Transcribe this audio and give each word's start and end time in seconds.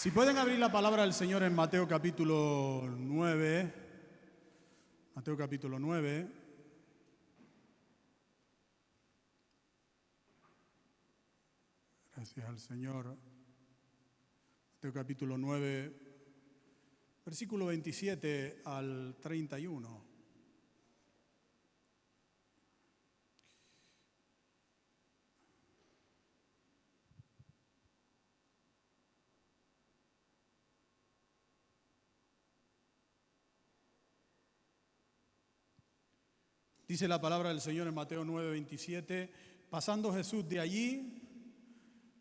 Si 0.00 0.10
pueden 0.10 0.38
abrir 0.38 0.58
la 0.58 0.72
palabra 0.72 1.02
del 1.02 1.12
Señor 1.12 1.42
en 1.42 1.54
Mateo 1.54 1.86
capítulo 1.86 2.88
9, 2.88 3.74
Mateo 5.14 5.36
capítulo 5.36 5.78
9. 5.78 6.26
Gracias 12.16 12.48
al 12.48 12.58
Señor. 12.58 13.14
Mateo 14.76 14.90
capítulo 14.90 15.36
9, 15.36 15.92
versículo 17.26 17.66
27 17.66 18.62
al 18.64 19.18
31. 19.20 20.09
Dice 36.90 37.06
la 37.06 37.20
palabra 37.20 37.50
del 37.50 37.60
Señor 37.60 37.86
en 37.86 37.94
Mateo 37.94 38.24
9, 38.24 38.50
27. 38.50 39.30
Pasando 39.70 40.12
Jesús 40.12 40.48
de 40.48 40.58
allí, 40.58 41.22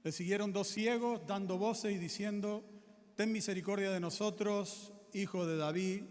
le 0.04 0.12
siguieron 0.12 0.54
dos 0.54 0.68
ciegos 0.68 1.26
dando 1.26 1.58
voces 1.58 1.92
y 1.92 1.98
diciendo, 1.98 2.64
ten 3.16 3.32
misericordia 3.32 3.90
de 3.90 4.00
nosotros, 4.00 4.94
hijo 5.12 5.48
de 5.48 5.58
David. 5.58 6.04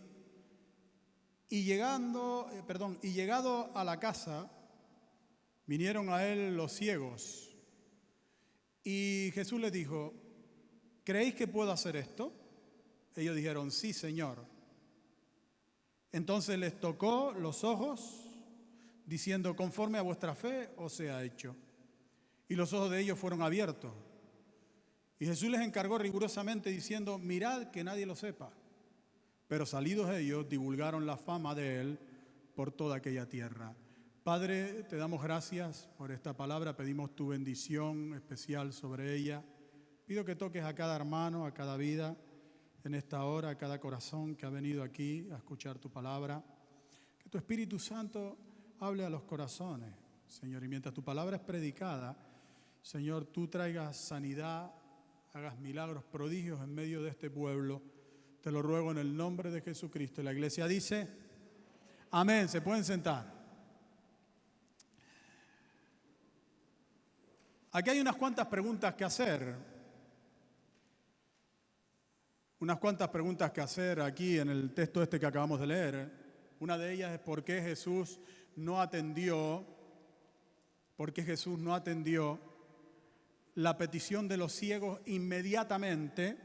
Y 1.48 1.62
llegando, 1.62 2.50
eh, 2.52 2.64
perdón, 2.66 2.98
y 3.00 3.12
llegado 3.12 3.70
a 3.76 3.84
la 3.84 4.00
casa, 4.00 4.50
vinieron 5.66 6.08
a 6.10 6.26
él 6.26 6.56
los 6.56 6.72
ciegos. 6.72 7.56
Y 8.82 9.30
Jesús 9.34 9.60
les 9.60 9.70
dijo, 9.70 10.14
¿creéis 11.04 11.36
que 11.36 11.46
puedo 11.46 11.70
hacer 11.70 11.94
esto? 11.94 12.32
Ellos 13.14 13.36
dijeron, 13.36 13.70
sí, 13.70 13.92
Señor. 13.92 14.44
Entonces 16.10 16.58
les 16.58 16.80
tocó 16.80 17.30
los 17.30 17.62
ojos 17.62 18.24
diciendo, 19.08 19.56
conforme 19.56 19.98
a 19.98 20.02
vuestra 20.02 20.34
fe 20.34 20.70
os 20.76 20.92
sea 20.92 21.24
hecho. 21.24 21.56
Y 22.46 22.54
los 22.54 22.72
ojos 22.72 22.90
de 22.90 23.00
ellos 23.00 23.18
fueron 23.18 23.42
abiertos. 23.42 23.92
Y 25.18 25.26
Jesús 25.26 25.48
les 25.48 25.62
encargó 25.62 25.98
rigurosamente 25.98 26.70
diciendo, 26.70 27.18
mirad 27.18 27.70
que 27.70 27.82
nadie 27.82 28.06
lo 28.06 28.14
sepa. 28.14 28.50
Pero 29.48 29.64
salidos 29.64 30.10
ellos, 30.10 30.48
divulgaron 30.48 31.06
la 31.06 31.16
fama 31.16 31.54
de 31.54 31.80
él 31.80 31.98
por 32.54 32.70
toda 32.70 32.96
aquella 32.96 33.26
tierra. 33.28 33.74
Padre, 34.22 34.82
te 34.84 34.96
damos 34.96 35.22
gracias 35.22 35.88
por 35.96 36.12
esta 36.12 36.36
palabra, 36.36 36.76
pedimos 36.76 37.16
tu 37.16 37.28
bendición 37.28 38.12
especial 38.12 38.74
sobre 38.74 39.14
ella. 39.16 39.42
Pido 40.06 40.24
que 40.24 40.36
toques 40.36 40.64
a 40.64 40.74
cada 40.74 40.96
hermano, 40.96 41.46
a 41.46 41.54
cada 41.54 41.78
vida 41.78 42.14
en 42.84 42.94
esta 42.94 43.24
hora, 43.24 43.50
a 43.50 43.58
cada 43.58 43.80
corazón 43.80 44.36
que 44.36 44.44
ha 44.44 44.50
venido 44.50 44.82
aquí 44.82 45.26
a 45.32 45.36
escuchar 45.36 45.78
tu 45.78 45.90
palabra. 45.90 46.44
Que 47.18 47.30
tu 47.30 47.38
Espíritu 47.38 47.78
Santo 47.78 48.36
hable 48.80 49.04
a 49.04 49.10
los 49.10 49.22
corazones, 49.22 49.92
Señor. 50.26 50.64
Y 50.64 50.68
mientras 50.68 50.94
tu 50.94 51.02
palabra 51.02 51.36
es 51.36 51.42
predicada, 51.42 52.16
Señor, 52.82 53.26
tú 53.26 53.48
traigas 53.48 53.96
sanidad, 53.96 54.72
hagas 55.32 55.58
milagros, 55.58 56.04
prodigios 56.04 56.60
en 56.60 56.74
medio 56.74 57.02
de 57.02 57.10
este 57.10 57.30
pueblo. 57.30 57.82
Te 58.40 58.52
lo 58.52 58.62
ruego 58.62 58.92
en 58.92 58.98
el 58.98 59.16
nombre 59.16 59.50
de 59.50 59.60
Jesucristo. 59.60 60.22
La 60.22 60.32
iglesia 60.32 60.66
dice, 60.66 61.08
amén, 62.10 62.48
se 62.48 62.60
pueden 62.60 62.84
sentar. 62.84 63.38
Aquí 67.72 67.90
hay 67.90 68.00
unas 68.00 68.16
cuantas 68.16 68.46
preguntas 68.46 68.94
que 68.94 69.04
hacer. 69.04 69.54
Unas 72.60 72.78
cuantas 72.78 73.08
preguntas 73.08 73.52
que 73.52 73.60
hacer 73.60 74.00
aquí 74.00 74.38
en 74.38 74.48
el 74.48 74.72
texto 74.72 75.02
este 75.02 75.20
que 75.20 75.26
acabamos 75.26 75.60
de 75.60 75.66
leer. 75.66 76.12
Una 76.60 76.76
de 76.76 76.92
ellas 76.92 77.12
es 77.12 77.20
por 77.20 77.44
qué 77.44 77.60
Jesús 77.60 78.18
no 78.58 78.80
atendió, 78.80 79.64
porque 80.96 81.22
Jesús 81.22 81.58
no 81.58 81.74
atendió 81.74 82.40
la 83.54 83.78
petición 83.78 84.28
de 84.28 84.36
los 84.36 84.52
ciegos 84.52 85.00
inmediatamente, 85.06 86.36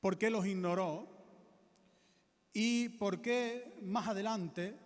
por 0.00 0.18
qué 0.18 0.30
los 0.30 0.46
ignoró 0.46 1.08
y 2.52 2.90
por 2.90 3.20
qué 3.20 3.78
más 3.82 4.08
adelante 4.08 4.76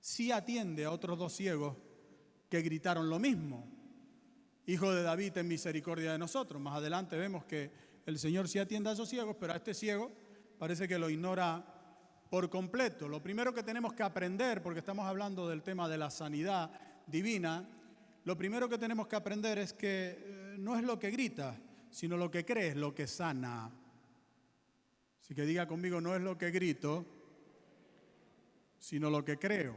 sí 0.00 0.32
atiende 0.32 0.84
a 0.84 0.90
otros 0.90 1.18
dos 1.18 1.32
ciegos 1.32 1.76
que 2.48 2.62
gritaron 2.62 3.08
lo 3.10 3.18
mismo. 3.18 3.66
Hijo 4.66 4.92
de 4.92 5.02
David, 5.02 5.36
en 5.38 5.48
misericordia 5.48 6.12
de 6.12 6.18
nosotros. 6.18 6.60
Más 6.60 6.76
adelante 6.76 7.16
vemos 7.16 7.44
que 7.44 7.70
el 8.06 8.18
Señor 8.18 8.48
sí 8.48 8.58
atiende 8.58 8.90
a 8.90 8.92
esos 8.92 9.08
ciegos, 9.08 9.36
pero 9.38 9.52
a 9.52 9.56
este 9.56 9.74
ciego 9.74 10.10
parece 10.58 10.86
que 10.88 10.98
lo 10.98 11.10
ignora 11.10 11.79
por 12.30 12.48
completo. 12.48 13.08
Lo 13.08 13.20
primero 13.20 13.52
que 13.52 13.64
tenemos 13.64 13.92
que 13.92 14.04
aprender, 14.04 14.62
porque 14.62 14.78
estamos 14.78 15.04
hablando 15.04 15.48
del 15.48 15.62
tema 15.62 15.88
de 15.88 15.98
la 15.98 16.10
sanidad 16.10 16.70
divina, 17.06 17.68
lo 18.24 18.36
primero 18.36 18.68
que 18.68 18.78
tenemos 18.78 19.08
que 19.08 19.16
aprender 19.16 19.58
es 19.58 19.72
que 19.72 20.16
eh, 20.16 20.56
no 20.58 20.76
es 20.76 20.84
lo 20.84 20.98
que 20.98 21.10
grita, 21.10 21.56
sino 21.90 22.16
lo 22.16 22.30
que 22.30 22.44
cree 22.44 22.68
es 22.68 22.76
lo 22.76 22.94
que 22.94 23.08
sana. 23.08 23.68
Así 25.20 25.34
que 25.34 25.44
diga 25.44 25.66
conmigo, 25.66 26.00
no 26.00 26.14
es 26.14 26.22
lo 26.22 26.38
que 26.38 26.52
grito, 26.52 27.04
sino 28.78 29.10
lo 29.10 29.24
que 29.24 29.36
creo. 29.36 29.74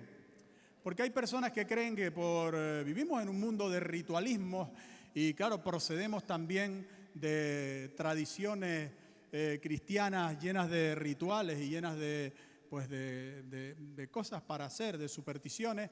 Porque 0.84 1.02
hay 1.02 1.10
personas 1.10 1.52
que 1.52 1.66
creen 1.66 1.96
que 1.96 2.12
por 2.12 2.54
eh, 2.56 2.84
vivimos 2.84 3.22
en 3.24 3.30
un 3.30 3.40
mundo 3.40 3.68
de 3.70 3.80
ritualismo 3.80 4.74
y 5.16 5.34
claro, 5.34 5.64
procedemos 5.64 6.28
también 6.28 6.88
de 7.16 7.94
tradiciones 7.96 8.92
eh, 9.36 9.60
cristianas 9.60 10.40
llenas 10.40 10.70
de 10.70 10.94
rituales 10.94 11.60
y 11.60 11.68
llenas 11.68 11.98
de, 11.98 12.32
pues 12.70 12.88
de, 12.88 14.08
cosas 14.12 14.44
para 14.44 14.66
hacer, 14.66 14.96
de 15.00 15.10
supersticiones. 15.10 15.90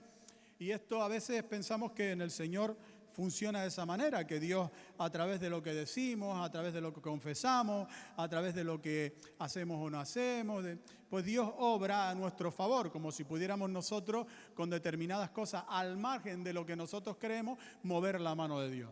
Y 0.59 0.69
esto 0.69 1.01
a 1.01 1.07
veces 1.07 1.41
pensamos 1.41 1.91
que 1.91 2.11
en 2.11 2.21
el 2.21 2.29
Señor 2.29 2.77
funciona 3.11 3.63
de 3.63 3.69
esa 3.69 3.83
manera, 3.83 4.27
que 4.27 4.39
Dios 4.39 4.69
a 4.99 5.09
través 5.09 5.39
de 5.39 5.49
lo 5.49 5.63
que 5.63 5.73
decimos, 5.73 6.39
a 6.39 6.51
través 6.51 6.71
de 6.71 6.81
lo 6.81 6.93
que 6.93 7.01
confesamos, 7.01 7.87
a 8.15 8.29
través 8.29 8.53
de 8.53 8.63
lo 8.63 8.79
que 8.79 9.17
hacemos 9.39 9.83
o 9.83 9.89
no 9.89 9.99
hacemos, 9.99 10.63
pues 11.09 11.25
Dios 11.25 11.51
obra 11.57 12.11
a 12.11 12.13
nuestro 12.13 12.51
favor, 12.51 12.91
como 12.91 13.11
si 13.11 13.23
pudiéramos 13.23 13.71
nosotros 13.71 14.27
con 14.53 14.69
determinadas 14.69 15.31
cosas 15.31 15.63
al 15.67 15.97
margen 15.97 16.43
de 16.43 16.53
lo 16.53 16.63
que 16.63 16.75
nosotros 16.75 17.17
creemos, 17.19 17.57
mover 17.81 18.21
la 18.21 18.35
mano 18.35 18.59
de 18.59 18.69
Dios. 18.69 18.91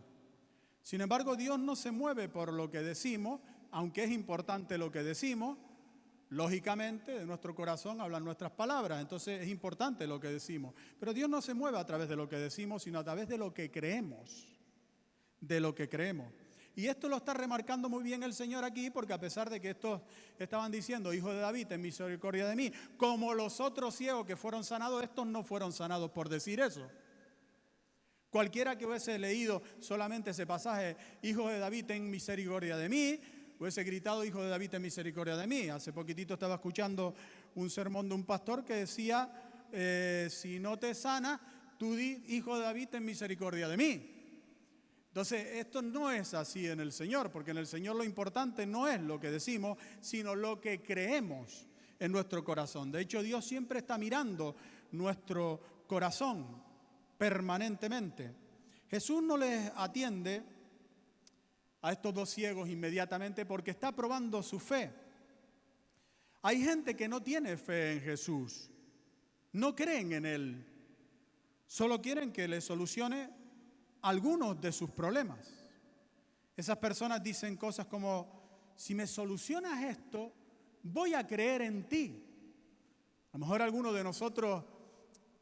Sin 0.82 1.00
embargo, 1.02 1.36
Dios 1.36 1.56
no 1.60 1.76
se 1.76 1.92
mueve 1.92 2.28
por 2.28 2.52
lo 2.52 2.68
que 2.68 2.80
decimos, 2.80 3.40
aunque 3.70 4.04
es 4.04 4.10
importante 4.10 4.78
lo 4.78 4.90
que 4.90 5.02
decimos, 5.02 5.58
lógicamente 6.30 7.18
de 7.18 7.26
nuestro 7.26 7.54
corazón 7.54 8.00
hablan 8.00 8.24
nuestras 8.24 8.52
palabras, 8.52 9.00
entonces 9.00 9.42
es 9.42 9.48
importante 9.48 10.06
lo 10.06 10.20
que 10.20 10.28
decimos. 10.28 10.74
Pero 10.98 11.12
Dios 11.12 11.28
no 11.28 11.42
se 11.42 11.54
mueve 11.54 11.78
a 11.78 11.86
través 11.86 12.08
de 12.08 12.16
lo 12.16 12.28
que 12.28 12.36
decimos, 12.36 12.82
sino 12.82 12.98
a 12.98 13.04
través 13.04 13.28
de 13.28 13.38
lo 13.38 13.52
que 13.52 13.70
creemos, 13.70 14.46
de 15.40 15.60
lo 15.60 15.74
que 15.74 15.88
creemos. 15.88 16.32
Y 16.76 16.86
esto 16.86 17.08
lo 17.08 17.16
está 17.16 17.34
remarcando 17.34 17.88
muy 17.88 18.02
bien 18.02 18.22
el 18.22 18.32
Señor 18.32 18.64
aquí, 18.64 18.90
porque 18.90 19.12
a 19.12 19.18
pesar 19.18 19.50
de 19.50 19.60
que 19.60 19.70
estos 19.70 20.00
estaban 20.38 20.70
diciendo, 20.70 21.12
hijo 21.12 21.32
de 21.32 21.40
David, 21.40 21.66
ten 21.66 21.80
misericordia 21.80 22.46
de 22.46 22.56
mí, 22.56 22.72
como 22.96 23.34
los 23.34 23.60
otros 23.60 23.96
ciegos 23.96 24.24
que 24.24 24.36
fueron 24.36 24.62
sanados, 24.62 25.02
estos 25.02 25.26
no 25.26 25.42
fueron 25.42 25.72
sanados 25.72 26.10
por 26.12 26.28
decir 26.28 26.60
eso. 26.60 26.88
Cualquiera 28.30 28.78
que 28.78 28.86
hubiese 28.86 29.18
leído 29.18 29.60
solamente 29.80 30.30
ese 30.30 30.46
pasaje, 30.46 30.96
hijo 31.22 31.48
de 31.48 31.58
David, 31.58 31.86
ten 31.86 32.08
misericordia 32.08 32.76
de 32.76 32.88
mí, 32.88 33.20
hubiese 33.60 33.84
gritado, 33.84 34.24
hijo 34.24 34.42
de 34.42 34.48
David, 34.48 34.70
ten 34.70 34.82
misericordia 34.82 35.36
de 35.36 35.46
mí. 35.46 35.68
Hace 35.68 35.92
poquitito 35.92 36.34
estaba 36.34 36.54
escuchando 36.54 37.14
un 37.56 37.68
sermón 37.68 38.08
de 38.08 38.14
un 38.14 38.24
pastor 38.24 38.64
que 38.64 38.74
decía, 38.74 39.30
eh, 39.70 40.28
si 40.30 40.58
no 40.58 40.78
te 40.78 40.94
sana, 40.94 41.38
tú 41.78 41.94
di, 41.94 42.24
hijo 42.28 42.56
de 42.56 42.64
David, 42.64 42.88
ten 42.88 43.04
misericordia 43.04 43.68
de 43.68 43.76
mí. 43.76 44.16
Entonces, 45.08 45.46
esto 45.56 45.82
no 45.82 46.10
es 46.10 46.32
así 46.32 46.68
en 46.68 46.80
el 46.80 46.90
Señor, 46.92 47.30
porque 47.30 47.50
en 47.50 47.58
el 47.58 47.66
Señor 47.66 47.96
lo 47.96 48.04
importante 48.04 48.64
no 48.64 48.88
es 48.88 49.00
lo 49.00 49.20
que 49.20 49.30
decimos, 49.30 49.76
sino 50.00 50.34
lo 50.34 50.58
que 50.58 50.80
creemos 50.80 51.66
en 51.98 52.12
nuestro 52.12 52.42
corazón. 52.42 52.90
De 52.90 53.02
hecho, 53.02 53.22
Dios 53.22 53.44
siempre 53.44 53.80
está 53.80 53.98
mirando 53.98 54.56
nuestro 54.92 55.84
corazón 55.86 56.62
permanentemente. 57.18 58.32
Jesús 58.88 59.22
no 59.22 59.36
les 59.36 59.70
atiende 59.76 60.42
a 61.82 61.92
estos 61.92 62.12
dos 62.14 62.30
ciegos 62.30 62.68
inmediatamente 62.68 63.46
porque 63.46 63.70
está 63.70 63.92
probando 63.92 64.42
su 64.42 64.58
fe. 64.58 64.92
Hay 66.42 66.62
gente 66.62 66.96
que 66.96 67.08
no 67.08 67.22
tiene 67.22 67.56
fe 67.56 67.92
en 67.92 68.00
Jesús, 68.00 68.70
no 69.52 69.74
creen 69.74 70.12
en 70.12 70.26
Él, 70.26 70.66
solo 71.66 72.00
quieren 72.00 72.32
que 72.32 72.48
le 72.48 72.60
solucione 72.60 73.30
algunos 74.02 74.60
de 74.60 74.72
sus 74.72 74.90
problemas. 74.90 75.52
Esas 76.56 76.78
personas 76.78 77.22
dicen 77.22 77.56
cosas 77.56 77.86
como, 77.86 78.72
si 78.76 78.94
me 78.94 79.06
solucionas 79.06 79.82
esto, 79.84 80.32
voy 80.82 81.14
a 81.14 81.26
creer 81.26 81.62
en 81.62 81.88
ti. 81.88 82.24
A 83.32 83.38
lo 83.38 83.40
mejor 83.40 83.62
algunos 83.62 83.94
de 83.94 84.04
nosotros 84.04 84.64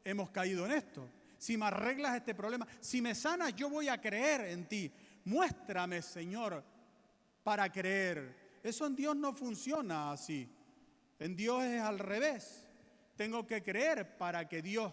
hemos 0.03 0.29
caído 0.29 0.65
en 0.65 0.73
esto. 0.73 1.09
Si 1.37 1.57
me 1.57 1.65
arreglas 1.65 2.17
este 2.17 2.35
problema, 2.35 2.67
si 2.81 3.01
me 3.01 3.15
sanas, 3.15 3.55
yo 3.55 3.69
voy 3.69 3.87
a 3.87 3.99
creer 3.99 4.41
en 4.47 4.67
ti. 4.67 4.91
Muéstrame, 5.29 6.01
Señor, 6.01 6.63
para 7.43 7.71
creer. 7.71 8.59
Eso 8.63 8.87
en 8.87 8.95
Dios 8.95 9.15
no 9.15 9.31
funciona 9.31 10.11
así. 10.11 10.49
En 11.19 11.35
Dios 11.35 11.63
es 11.63 11.81
al 11.81 11.99
revés. 11.99 12.67
Tengo 13.15 13.45
que 13.45 13.61
creer 13.61 14.17
para 14.17 14.49
que 14.49 14.63
Dios 14.63 14.91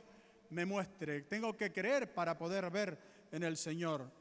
me 0.50 0.67
muestre. 0.67 1.23
Tengo 1.23 1.56
que 1.56 1.73
creer 1.73 2.12
para 2.12 2.37
poder 2.37 2.71
ver 2.71 2.99
en 3.33 3.44
el 3.44 3.56
Señor. 3.56 4.12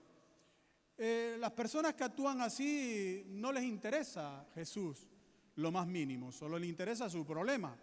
Eh, 0.97 1.35
las 1.37 1.51
personas 1.51 1.95
que 1.95 2.05
actúan 2.05 2.39
así 2.39 3.25
no 3.27 3.51
les 3.51 3.65
interesa 3.65 4.47
Jesús 4.55 5.09
lo 5.55 5.69
más 5.69 5.85
mínimo, 5.85 6.31
solo 6.31 6.57
le 6.57 6.67
interesa 6.67 7.09
su 7.09 7.25
problema. 7.25 7.77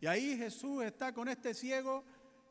Y 0.00 0.06
ahí 0.06 0.38
Jesús 0.38 0.82
está 0.82 1.12
con 1.12 1.28
este 1.28 1.52
ciego 1.52 2.04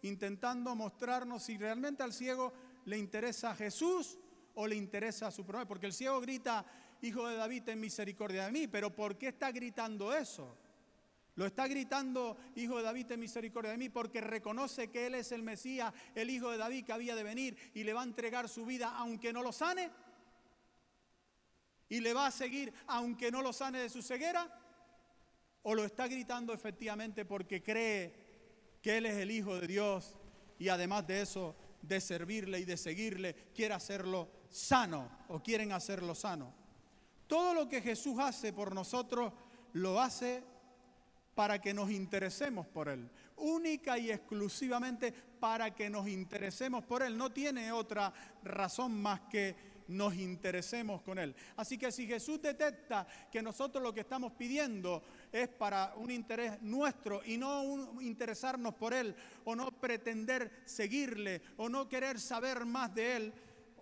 intentando 0.03 0.75
mostrarnos 0.75 1.41
si 1.41 1.57
realmente 1.57 2.03
al 2.03 2.13
ciego 2.13 2.53
le 2.85 2.99
interesa 2.99 3.55
Jesús 3.55 4.19
o 4.55 4.67
le 4.67 4.75
interesa 4.75 5.31
su 5.31 5.45
problema. 5.45 5.67
Porque 5.67 5.85
el 5.85 5.93
ciego 5.93 6.19
grita, 6.19 6.65
Hijo 7.01 7.27
de 7.27 7.35
David, 7.35 7.63
ten 7.63 7.79
misericordia 7.79 8.45
de 8.45 8.51
mí. 8.51 8.67
Pero 8.67 8.93
¿por 8.93 9.17
qué 9.17 9.29
está 9.29 9.51
gritando 9.51 10.13
eso? 10.15 10.57
Lo 11.35 11.45
está 11.45 11.67
gritando, 11.67 12.37
Hijo 12.55 12.77
de 12.77 12.83
David, 12.83 13.07
ten 13.07 13.19
misericordia 13.19 13.71
de 13.71 13.77
mí, 13.77 13.89
porque 13.89 14.21
reconoce 14.21 14.89
que 14.89 15.07
Él 15.07 15.15
es 15.15 15.33
el 15.33 15.43
Mesías, 15.43 15.93
el 16.15 16.29
Hijo 16.29 16.49
de 16.49 16.57
David 16.57 16.85
que 16.85 16.93
había 16.93 17.15
de 17.15 17.23
venir 17.23 17.57
y 17.73 17.83
le 17.83 17.93
va 17.93 18.01
a 18.01 18.05
entregar 18.05 18.47
su 18.47 18.65
vida 18.65 18.95
aunque 18.95 19.33
no 19.33 19.43
lo 19.43 19.51
sane. 19.51 19.91
Y 21.89 21.99
le 21.99 22.13
va 22.13 22.27
a 22.27 22.31
seguir 22.31 22.73
aunque 22.87 23.31
no 23.31 23.41
lo 23.41 23.51
sane 23.51 23.79
de 23.79 23.89
su 23.89 24.01
ceguera. 24.01 24.61
O 25.63 25.75
lo 25.75 25.83
está 25.83 26.07
gritando 26.07 26.53
efectivamente 26.53 27.25
porque 27.25 27.61
cree 27.61 28.13
que 28.81 28.97
Él 28.97 29.05
es 29.05 29.17
el 29.17 29.31
Hijo 29.31 29.59
de 29.59 29.67
Dios 29.67 30.15
y 30.57 30.69
además 30.69 31.05
de 31.05 31.21
eso, 31.21 31.55
de 31.81 31.99
servirle 31.99 32.59
y 32.59 32.65
de 32.65 32.77
seguirle, 32.77 33.35
quiere 33.53 33.73
hacerlo 33.73 34.29
sano 34.49 35.09
o 35.29 35.41
quieren 35.41 35.71
hacerlo 35.71 36.15
sano. 36.15 36.53
Todo 37.27 37.53
lo 37.53 37.67
que 37.67 37.81
Jesús 37.81 38.19
hace 38.19 38.53
por 38.53 38.73
nosotros 38.73 39.33
lo 39.73 39.99
hace 39.99 40.43
para 41.33 41.59
que 41.59 41.73
nos 41.73 41.91
interesemos 41.91 42.65
por 42.67 42.87
Él. 42.87 43.09
Única 43.37 43.97
y 43.97 44.11
exclusivamente 44.11 45.11
para 45.11 45.75
que 45.75 45.89
nos 45.89 46.07
interesemos 46.07 46.83
por 46.85 47.03
Él. 47.03 47.17
No 47.17 47.31
tiene 47.31 47.71
otra 47.71 48.13
razón 48.43 49.01
más 49.01 49.21
que 49.29 49.75
nos 49.87 50.15
interesemos 50.15 51.01
con 51.01 51.19
Él. 51.19 51.35
Así 51.57 51.77
que 51.77 51.91
si 51.91 52.07
Jesús 52.07 52.41
detecta 52.41 53.05
que 53.31 53.41
nosotros 53.41 53.83
lo 53.83 53.93
que 53.93 53.99
estamos 54.01 54.33
pidiendo 54.33 55.03
es 55.31 55.47
para 55.47 55.93
un 55.97 56.09
interés 56.09 56.61
nuestro 56.61 57.21
y 57.25 57.37
no 57.37 58.01
interesarnos 58.01 58.75
por 58.75 58.93
Él 58.93 59.15
o 59.43 59.55
no 59.55 59.71
pretender 59.71 60.63
seguirle 60.65 61.41
o 61.57 61.69
no 61.69 61.87
querer 61.87 62.19
saber 62.19 62.65
más 62.65 62.93
de 62.95 63.15
Él 63.15 63.33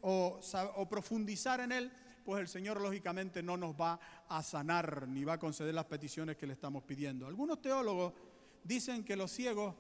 o, 0.04 0.88
profundizar 0.90 1.62
en 1.62 1.72
Él, 1.72 1.92
pues 2.24 2.42
el 2.42 2.48
Señor 2.48 2.80
lógicamente 2.82 3.42
no 3.42 3.58
nos 3.58 3.74
va 3.74 4.00
a 4.28 4.44
sanar 4.44 5.08
ni 5.08 5.24
va 5.24 5.34
a 5.34 5.40
conceder 5.40 5.74
las 5.74 5.86
peticiones 5.86 6.38
que 6.38 6.48
le 6.48 6.54
estamos 6.54 6.84
pidiendo. 6.84 7.28
Algunos 7.28 7.62
teólogos 7.62 8.14
dicen 8.64 9.04
que 9.04 9.16
los 9.16 9.32
ciegos 9.32 9.76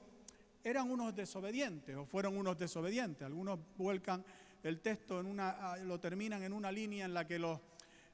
eran 0.63 0.89
unos 0.89 1.15
desobedientes 1.15 1.95
o 1.95 2.05
fueron 2.05 2.37
unos 2.37 2.57
desobedientes. 2.57 3.25
Algunos 3.25 3.59
vuelcan 3.77 4.23
el 4.63 4.79
texto 4.79 5.19
en 5.19 5.25
una, 5.25 5.49
ah, 5.49 5.77
lo 5.77 5.99
terminan 5.99 6.41
en 6.43 6.53
una 6.53 6.71
línea 6.71 7.05
en 7.05 7.13
la 7.13 7.27
que 7.27 7.37
los, 7.37 7.59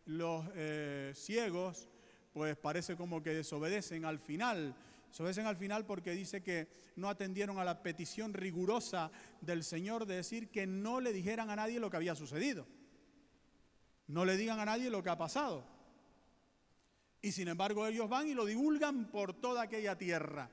los 0.06 0.46
eh, 0.56 1.12
ciegos 1.16 1.88
pues 2.34 2.56
parece 2.58 2.96
como 2.96 3.22
que 3.22 3.34
desobedecen 3.34 4.06
al 4.06 4.20
final. 4.20 4.76
Desobedecen 5.10 5.48
al 5.48 5.58
final 5.58 5.86
porque 5.86 6.12
dice 6.12 6.44
que 6.44 6.68
no 6.96 7.10
atendieron 7.10 7.60
a 7.60 7.64
la 7.64 7.82
petición 7.82 8.34
rigurosa 8.34 9.12
del 9.42 9.64
Señor 9.64 10.06
de 10.06 10.18
decir 10.18 10.50
que 10.50 10.68
no 10.68 11.02
le 11.02 11.12
dijeran 11.12 11.50
a 11.50 11.56
nadie 11.56 11.80
lo 11.80 11.90
que 11.90 11.98
había 11.98 12.16
sucedido. 12.16 12.68
No 14.08 14.26
le 14.26 14.38
digan 14.38 14.60
a 14.60 14.66
nadie 14.66 14.90
lo 14.90 15.04
que 15.04 15.10
ha 15.10 15.18
pasado. 15.18 15.66
Y 17.22 17.32
sin 17.32 17.48
embargo 17.48 17.86
ellos 17.86 18.08
van 18.08 18.28
y 18.28 18.34
lo 18.34 18.46
divulgan 18.46 19.12
por 19.12 19.34
toda 19.34 19.64
aquella 19.64 19.98
tierra. 19.98 20.50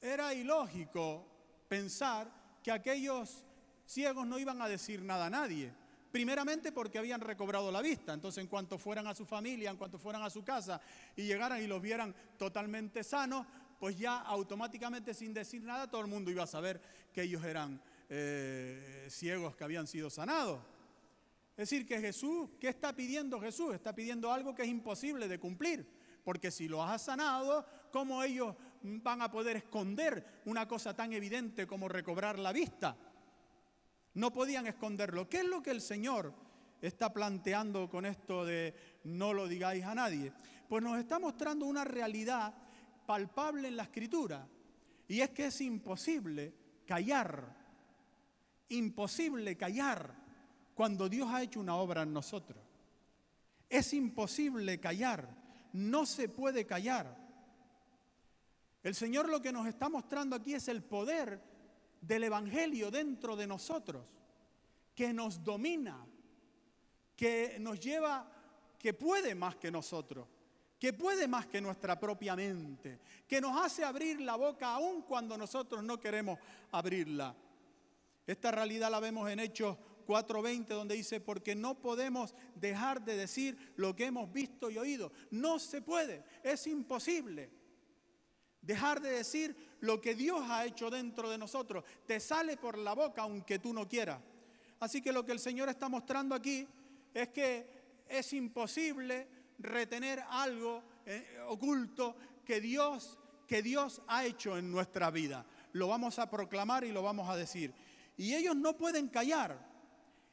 Era 0.00 0.34
ilógico 0.34 1.26
pensar 1.68 2.30
que 2.62 2.70
aquellos 2.70 3.44
ciegos 3.86 4.26
no 4.26 4.38
iban 4.38 4.60
a 4.60 4.68
decir 4.68 5.00
nada 5.02 5.26
a 5.26 5.30
nadie. 5.30 5.72
Primeramente 6.16 6.72
porque 6.72 6.96
habían 6.96 7.20
recobrado 7.20 7.70
la 7.70 7.82
vista. 7.82 8.14
Entonces 8.14 8.42
en 8.42 8.48
cuanto 8.48 8.78
fueran 8.78 9.06
a 9.06 9.14
su 9.14 9.26
familia, 9.26 9.70
en 9.70 9.76
cuanto 9.76 9.98
fueran 9.98 10.22
a 10.22 10.30
su 10.30 10.42
casa 10.42 10.80
y 11.14 11.24
llegaran 11.24 11.62
y 11.62 11.66
los 11.66 11.82
vieran 11.82 12.14
totalmente 12.38 13.04
sanos, 13.04 13.46
pues 13.78 13.98
ya 13.98 14.20
automáticamente 14.20 15.12
sin 15.12 15.34
decir 15.34 15.62
nada 15.62 15.90
todo 15.90 16.00
el 16.00 16.06
mundo 16.06 16.30
iba 16.30 16.44
a 16.44 16.46
saber 16.46 16.80
que 17.12 17.24
ellos 17.24 17.44
eran 17.44 17.78
eh, 18.08 19.08
ciegos 19.10 19.56
que 19.56 19.64
habían 19.64 19.86
sido 19.86 20.08
sanados. 20.08 20.60
Es 21.50 21.68
decir, 21.68 21.86
que 21.86 22.00
Jesús, 22.00 22.48
¿qué 22.58 22.68
está 22.68 22.96
pidiendo 22.96 23.38
Jesús? 23.38 23.74
Está 23.74 23.94
pidiendo 23.94 24.32
algo 24.32 24.54
que 24.54 24.62
es 24.62 24.68
imposible 24.68 25.28
de 25.28 25.38
cumplir. 25.38 25.86
Porque 26.24 26.50
si 26.50 26.66
lo 26.66 26.82
has 26.82 27.02
sanado, 27.02 27.66
¿cómo 27.92 28.22
ellos 28.22 28.56
van 28.82 29.20
a 29.20 29.30
poder 29.30 29.58
esconder 29.58 30.40
una 30.46 30.66
cosa 30.66 30.96
tan 30.96 31.12
evidente 31.12 31.66
como 31.66 31.90
recobrar 31.90 32.38
la 32.38 32.54
vista? 32.54 32.96
No 34.16 34.32
podían 34.32 34.66
esconderlo. 34.66 35.28
¿Qué 35.28 35.40
es 35.40 35.44
lo 35.44 35.62
que 35.62 35.70
el 35.70 35.82
Señor 35.82 36.32
está 36.80 37.12
planteando 37.12 37.86
con 37.90 38.06
esto 38.06 38.46
de 38.46 38.74
no 39.04 39.34
lo 39.34 39.46
digáis 39.46 39.84
a 39.84 39.94
nadie? 39.94 40.32
Pues 40.66 40.82
nos 40.82 40.98
está 40.98 41.18
mostrando 41.18 41.66
una 41.66 41.84
realidad 41.84 42.54
palpable 43.04 43.68
en 43.68 43.76
la 43.76 43.82
escritura. 43.82 44.48
Y 45.06 45.20
es 45.20 45.30
que 45.30 45.46
es 45.46 45.60
imposible 45.60 46.54
callar. 46.86 47.54
Imposible 48.70 49.54
callar 49.54 50.14
cuando 50.74 51.10
Dios 51.10 51.28
ha 51.30 51.42
hecho 51.42 51.60
una 51.60 51.76
obra 51.76 52.02
en 52.02 52.14
nosotros. 52.14 52.64
Es 53.68 53.92
imposible 53.92 54.80
callar, 54.80 55.28
no 55.74 56.06
se 56.06 56.30
puede 56.30 56.64
callar. 56.64 57.14
El 58.82 58.94
Señor 58.94 59.28
lo 59.28 59.42
que 59.42 59.52
nos 59.52 59.66
está 59.66 59.90
mostrando 59.90 60.36
aquí 60.36 60.54
es 60.54 60.68
el 60.68 60.82
poder 60.82 61.55
del 62.00 62.24
Evangelio 62.24 62.90
dentro 62.90 63.36
de 63.36 63.46
nosotros, 63.46 64.04
que 64.94 65.12
nos 65.12 65.42
domina, 65.42 66.06
que 67.14 67.56
nos 67.60 67.80
lleva, 67.80 68.30
que 68.78 68.94
puede 68.94 69.34
más 69.34 69.56
que 69.56 69.70
nosotros, 69.70 70.26
que 70.78 70.92
puede 70.92 71.26
más 71.26 71.46
que 71.46 71.60
nuestra 71.60 71.98
propia 71.98 72.36
mente, 72.36 73.00
que 73.26 73.40
nos 73.40 73.60
hace 73.60 73.84
abrir 73.84 74.20
la 74.20 74.36
boca 74.36 74.74
aun 74.74 75.02
cuando 75.02 75.36
nosotros 75.36 75.82
no 75.82 75.98
queremos 75.98 76.38
abrirla. 76.72 77.34
Esta 78.26 78.50
realidad 78.50 78.90
la 78.90 79.00
vemos 79.00 79.30
en 79.30 79.40
Hechos 79.40 79.76
4.20 80.06 80.66
donde 80.68 80.94
dice, 80.94 81.20
porque 81.20 81.54
no 81.54 81.80
podemos 81.80 82.34
dejar 82.54 83.04
de 83.04 83.16
decir 83.16 83.72
lo 83.76 83.94
que 83.94 84.06
hemos 84.06 84.32
visto 84.32 84.70
y 84.70 84.78
oído. 84.78 85.12
No 85.30 85.58
se 85.58 85.82
puede, 85.82 86.24
es 86.42 86.66
imposible. 86.66 87.50
Dejar 88.62 89.00
de 89.00 89.10
decir 89.10 89.75
lo 89.86 90.00
que 90.00 90.14
Dios 90.14 90.42
ha 90.50 90.66
hecho 90.66 90.90
dentro 90.90 91.30
de 91.30 91.38
nosotros. 91.38 91.84
Te 92.06 92.20
sale 92.20 92.56
por 92.56 92.76
la 92.76 92.94
boca 92.94 93.22
aunque 93.22 93.58
tú 93.58 93.72
no 93.72 93.88
quieras. 93.88 94.20
Así 94.80 95.00
que 95.00 95.12
lo 95.12 95.24
que 95.24 95.32
el 95.32 95.38
Señor 95.38 95.68
está 95.68 95.88
mostrando 95.88 96.34
aquí 96.34 96.66
es 97.14 97.28
que 97.28 97.66
es 98.08 98.32
imposible 98.34 99.28
retener 99.58 100.22
algo 100.28 100.82
eh, 101.06 101.38
oculto 101.48 102.16
que 102.44 102.60
Dios, 102.60 103.18
que 103.46 103.62
Dios 103.62 104.02
ha 104.08 104.24
hecho 104.24 104.58
en 104.58 104.70
nuestra 104.70 105.10
vida. 105.10 105.46
Lo 105.72 105.88
vamos 105.88 106.18
a 106.18 106.28
proclamar 106.28 106.84
y 106.84 106.92
lo 106.92 107.02
vamos 107.02 107.28
a 107.28 107.36
decir. 107.36 107.72
Y 108.16 108.34
ellos 108.34 108.56
no 108.56 108.76
pueden 108.76 109.08
callar 109.08 109.58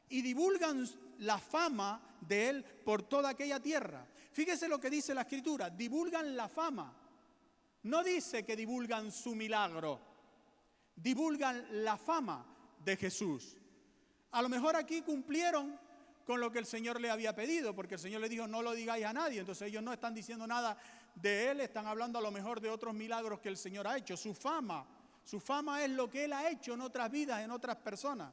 y 0.08 0.20
divulgan 0.22 0.86
la 1.18 1.38
fama 1.38 2.18
de 2.20 2.48
él 2.48 2.64
por 2.84 3.02
toda 3.02 3.30
aquella 3.30 3.60
tierra. 3.60 4.06
Fíjese 4.32 4.68
lo 4.68 4.80
que 4.80 4.90
dice 4.90 5.14
la 5.14 5.22
escritura, 5.22 5.70
divulgan 5.70 6.36
la 6.36 6.48
fama. 6.48 7.03
No 7.84 8.02
dice 8.02 8.44
que 8.44 8.56
divulgan 8.56 9.12
su 9.12 9.34
milagro, 9.34 10.00
divulgan 10.96 11.84
la 11.84 11.96
fama 11.96 12.44
de 12.82 12.96
Jesús. 12.96 13.56
A 14.32 14.42
lo 14.42 14.48
mejor 14.48 14.74
aquí 14.76 15.02
cumplieron 15.02 15.78
con 16.24 16.40
lo 16.40 16.50
que 16.50 16.58
el 16.58 16.66
Señor 16.66 17.00
le 17.00 17.10
había 17.10 17.34
pedido, 17.34 17.74
porque 17.74 17.94
el 17.94 18.00
Señor 18.00 18.22
le 18.22 18.28
dijo, 18.28 18.46
no 18.46 18.62
lo 18.62 18.72
digáis 18.72 19.04
a 19.04 19.12
nadie. 19.12 19.40
Entonces 19.40 19.68
ellos 19.68 19.82
no 19.82 19.92
están 19.92 20.14
diciendo 20.14 20.46
nada 20.46 20.76
de 21.14 21.50
Él, 21.50 21.60
están 21.60 21.86
hablando 21.86 22.18
a 22.18 22.22
lo 22.22 22.30
mejor 22.30 22.60
de 22.60 22.70
otros 22.70 22.94
milagros 22.94 23.40
que 23.40 23.50
el 23.50 23.56
Señor 23.56 23.86
ha 23.86 23.98
hecho. 23.98 24.16
Su 24.16 24.34
fama, 24.34 24.86
su 25.22 25.38
fama 25.38 25.84
es 25.84 25.90
lo 25.90 26.08
que 26.08 26.24
Él 26.24 26.32
ha 26.32 26.48
hecho 26.48 26.74
en 26.74 26.80
otras 26.80 27.10
vidas, 27.10 27.42
en 27.42 27.50
otras 27.50 27.76
personas. 27.76 28.32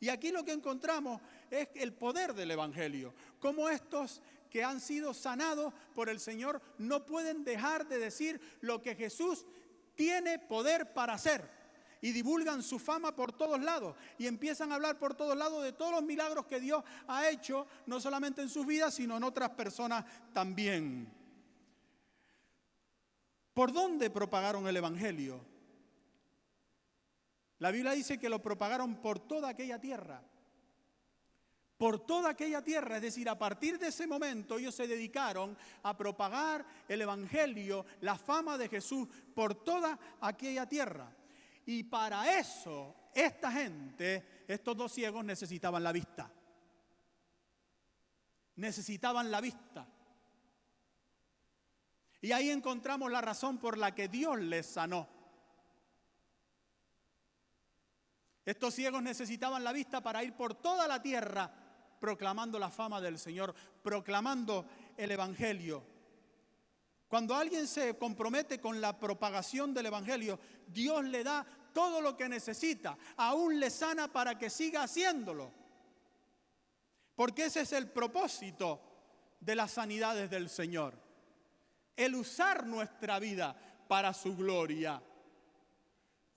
Y 0.00 0.08
aquí 0.08 0.30
lo 0.30 0.44
que 0.44 0.52
encontramos 0.52 1.20
es 1.50 1.68
el 1.74 1.92
poder 1.92 2.34
del 2.34 2.50
Evangelio, 2.50 3.14
como 3.40 3.68
estos 3.68 4.20
que 4.50 4.64
han 4.64 4.80
sido 4.80 5.14
sanados 5.14 5.72
por 5.94 6.08
el 6.08 6.20
Señor 6.20 6.60
no 6.78 7.06
pueden 7.06 7.44
dejar 7.44 7.86
de 7.86 7.98
decir 7.98 8.40
lo 8.60 8.82
que 8.82 8.94
Jesús 8.94 9.46
tiene 9.94 10.38
poder 10.38 10.92
para 10.92 11.14
hacer. 11.14 11.58
Y 12.00 12.12
divulgan 12.12 12.62
su 12.62 12.78
fama 12.78 13.16
por 13.16 13.32
todos 13.32 13.60
lados 13.60 13.96
y 14.18 14.28
empiezan 14.28 14.70
a 14.70 14.76
hablar 14.76 15.00
por 15.00 15.16
todos 15.16 15.36
lados 15.36 15.64
de 15.64 15.72
todos 15.72 15.90
los 15.90 16.02
milagros 16.04 16.46
que 16.46 16.60
Dios 16.60 16.84
ha 17.08 17.28
hecho, 17.28 17.66
no 17.86 17.98
solamente 17.98 18.40
en 18.40 18.48
sus 18.48 18.64
vidas, 18.64 18.94
sino 18.94 19.16
en 19.16 19.24
otras 19.24 19.50
personas 19.50 20.04
también. 20.32 21.12
¿Por 23.52 23.72
dónde 23.72 24.10
propagaron 24.10 24.68
el 24.68 24.76
Evangelio? 24.76 25.44
La 27.58 27.72
Biblia 27.72 27.90
dice 27.90 28.18
que 28.18 28.28
lo 28.28 28.40
propagaron 28.40 29.02
por 29.02 29.18
toda 29.18 29.48
aquella 29.48 29.80
tierra. 29.80 30.22
Por 31.78 32.00
toda 32.00 32.30
aquella 32.30 32.60
tierra. 32.60 32.96
Es 32.96 33.02
decir, 33.02 33.28
a 33.28 33.38
partir 33.38 33.78
de 33.78 33.88
ese 33.88 34.06
momento 34.06 34.58
ellos 34.58 34.74
se 34.74 34.88
dedicaron 34.88 35.56
a 35.84 35.96
propagar 35.96 36.66
el 36.88 37.00
Evangelio, 37.00 37.86
la 38.00 38.18
fama 38.18 38.58
de 38.58 38.68
Jesús 38.68 39.08
por 39.34 39.54
toda 39.54 39.98
aquella 40.20 40.66
tierra. 40.68 41.10
Y 41.64 41.84
para 41.84 42.38
eso, 42.38 42.96
esta 43.14 43.52
gente, 43.52 44.44
estos 44.48 44.76
dos 44.76 44.92
ciegos 44.92 45.24
necesitaban 45.24 45.82
la 45.84 45.92
vista. 45.92 46.30
Necesitaban 48.56 49.30
la 49.30 49.40
vista. 49.40 49.86
Y 52.20 52.32
ahí 52.32 52.50
encontramos 52.50 53.12
la 53.12 53.20
razón 53.20 53.58
por 53.58 53.78
la 53.78 53.94
que 53.94 54.08
Dios 54.08 54.40
les 54.40 54.66
sanó. 54.66 55.08
Estos 58.44 58.74
ciegos 58.74 59.02
necesitaban 59.02 59.62
la 59.62 59.72
vista 59.72 60.02
para 60.02 60.24
ir 60.24 60.32
por 60.32 60.54
toda 60.54 60.88
la 60.88 61.00
tierra 61.00 61.67
proclamando 61.98 62.58
la 62.58 62.70
fama 62.70 63.00
del 63.00 63.18
Señor, 63.18 63.54
proclamando 63.82 64.66
el 64.96 65.10
Evangelio. 65.10 65.82
Cuando 67.08 67.34
alguien 67.34 67.66
se 67.66 67.96
compromete 67.96 68.60
con 68.60 68.80
la 68.80 68.98
propagación 68.98 69.72
del 69.72 69.86
Evangelio, 69.86 70.38
Dios 70.66 71.04
le 71.04 71.24
da 71.24 71.44
todo 71.72 72.00
lo 72.00 72.16
que 72.16 72.28
necesita, 72.28 72.98
aún 73.16 73.58
le 73.58 73.70
sana 73.70 74.08
para 74.12 74.38
que 74.38 74.50
siga 74.50 74.82
haciéndolo. 74.82 75.50
Porque 77.14 77.46
ese 77.46 77.62
es 77.62 77.72
el 77.72 77.88
propósito 77.88 78.80
de 79.40 79.54
las 79.54 79.72
sanidades 79.72 80.30
del 80.30 80.48
Señor. 80.48 80.94
El 81.96 82.14
usar 82.14 82.66
nuestra 82.66 83.18
vida 83.18 83.56
para 83.88 84.12
su 84.12 84.36
gloria. 84.36 85.02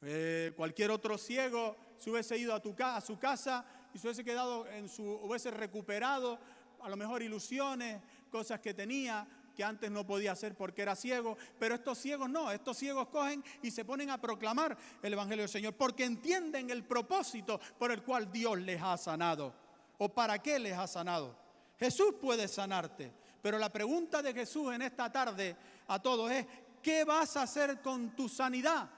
Eh, 0.02 0.54
cualquier 0.56 0.90
otro 0.90 1.18
ciego 1.18 1.76
se 1.98 2.10
hubiese 2.10 2.38
ido 2.38 2.56
a, 2.56 2.60
tu, 2.60 2.76
a 2.80 3.02
su 3.02 3.20
casa 3.20 3.64
y 3.94 4.00
se 4.00 4.08
hubiese 4.08 4.24
quedado 4.24 4.68
en 4.68 4.88
su, 4.90 5.04
hubiese 5.04 5.52
recuperado 5.52 6.40
a 6.82 6.90
lo 6.90 6.98
mejor 6.98 7.22
ilusiones, 7.22 8.02
cosas 8.32 8.60
que 8.60 8.74
tenía, 8.74 9.28
que 9.56 9.64
antes 9.64 9.92
no 9.92 10.06
podía 10.06 10.32
hacer 10.32 10.56
porque 10.56 10.82
era 10.82 10.96
ciego, 10.96 11.38
pero 11.60 11.76
estos 11.76 11.98
ciegos 11.98 12.30
no, 12.30 12.52
estos 12.52 12.78
ciegos 12.78 13.08
cogen 13.10 13.44
y 13.62 13.72
se 13.72 13.86
ponen 13.86 14.10
a 14.10 14.20
proclamar 14.20 14.78
el 15.02 15.14
Evangelio 15.14 15.44
del 15.44 15.50
Señor 15.50 15.74
porque 15.74 16.06
entienden 16.06 16.70
el 16.70 16.84
propósito 16.84 17.60
por 17.78 17.92
el 17.92 18.04
cual 18.04 18.32
Dios 18.32 18.60
les 18.60 18.82
ha 18.82 18.98
sanado 18.98 19.54
o 19.98 20.10
para 20.10 20.40
qué 20.40 20.58
les 20.58 20.78
ha 20.78 20.88
sanado. 20.88 21.36
Jesús 21.78 22.16
puede 22.20 22.48
sanarte, 22.48 23.12
pero 23.42 23.58
la 23.58 23.72
pregunta 23.72 24.22
de 24.22 24.34
Jesús 24.34 24.74
en 24.74 24.82
esta 24.84 25.12
tarde 25.12 25.56
a 25.88 26.02
todos 26.02 26.32
es, 26.32 26.46
¿qué 26.82 27.04
vas 27.04 27.36
a 27.38 27.44
hacer 27.44 27.82
con 27.82 28.16
tu 28.16 28.30
sanidad? 28.30 28.90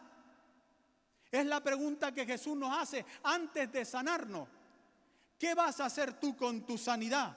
Es 1.32 1.46
la 1.46 1.64
pregunta 1.64 2.12
que 2.12 2.26
Jesús 2.26 2.56
nos 2.56 2.78
hace 2.78 3.04
antes 3.24 3.72
de 3.72 3.84
sanarnos. 3.86 4.48
¿Qué 5.44 5.54
vas 5.56 5.82
a 5.82 5.88
hacer 5.88 6.14
tú 6.22 6.38
con 6.38 6.66
tu 6.66 6.78
sanidad? 6.78 7.36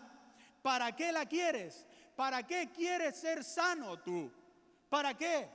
¿Para 0.63 0.95
qué 0.95 1.11
la 1.11 1.27
quieres? 1.27 1.85
¿Para 2.15 2.47
qué 2.47 2.71
quieres 2.71 3.17
ser 3.17 3.43
sano 3.43 3.99
tú? 3.99 4.31
¿Para 4.89 5.15
qué? 5.15 5.49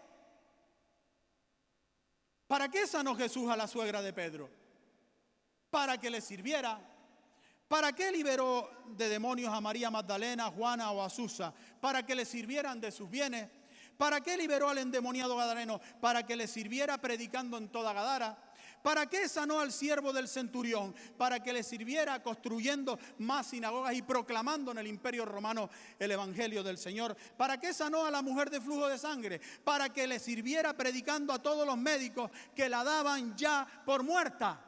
¿Para 2.48 2.68
qué 2.68 2.86
sanó 2.86 3.16
Jesús 3.16 3.50
a 3.50 3.56
la 3.56 3.70
suegra 3.70 4.02
de 4.02 4.12
Pedro? 4.12 4.50
Para 5.70 5.98
que 5.98 6.10
le 6.10 6.20
sirviera. 6.20 6.78
¿Para 7.70 7.94
qué 7.94 8.12
liberó 8.12 8.70
de 8.86 9.08
demonios 9.08 9.54
a 9.54 9.62
María 9.62 9.90
Magdalena, 9.90 10.52
Juana 10.52 10.92
o 10.92 11.02
a 11.02 11.10
Susa? 11.10 11.54
Para 11.80 12.06
que 12.06 12.16
le 12.16 12.26
sirvieran 12.26 12.82
de 12.82 12.92
sus 12.92 13.10
bienes. 13.10 13.50
¿Para 13.96 14.20
qué 14.20 14.36
liberó 14.36 14.68
al 14.68 14.80
endemoniado 14.80 15.38
Gadareno? 15.38 15.80
Para 16.02 16.26
que 16.26 16.36
le 16.36 16.48
sirviera 16.48 16.98
predicando 16.98 17.58
en 17.58 17.70
toda 17.70 17.94
Gadara. 17.94 18.38
¿Para 18.84 19.08
qué 19.08 19.30
sanó 19.30 19.60
al 19.60 19.72
siervo 19.72 20.12
del 20.12 20.28
centurión? 20.28 20.96
Para 21.18 21.42
que 21.42 21.54
le 21.54 21.64
sirviera 21.64 22.22
construyendo 22.22 22.98
más 23.20 23.48
sinagogas 23.48 23.94
y 23.94 24.02
proclamando 24.02 24.72
en 24.72 24.80
el 24.80 24.88
imperio 24.88 25.26
romano 25.26 25.70
el 26.00 26.12
evangelio 26.12 26.64
del 26.64 26.78
Señor. 26.78 27.16
¿Para 27.38 27.60
qué 27.60 27.74
sanó 27.74 28.06
a 28.06 28.12
la 28.12 28.22
mujer 28.22 28.50
de 28.50 28.62
flujo 28.62 28.88
de 28.88 28.98
sangre? 28.98 29.40
Para 29.64 29.90
que 29.90 30.08
le 30.08 30.20
sirviera 30.20 30.76
predicando 30.76 31.34
a 31.34 31.42
todos 31.42 31.66
los 31.66 31.78
médicos 31.78 32.32
que 32.56 32.70
la 32.70 32.84
daban 32.84 33.36
ya 33.36 33.68
por 33.86 34.04
muerta. 34.04 34.66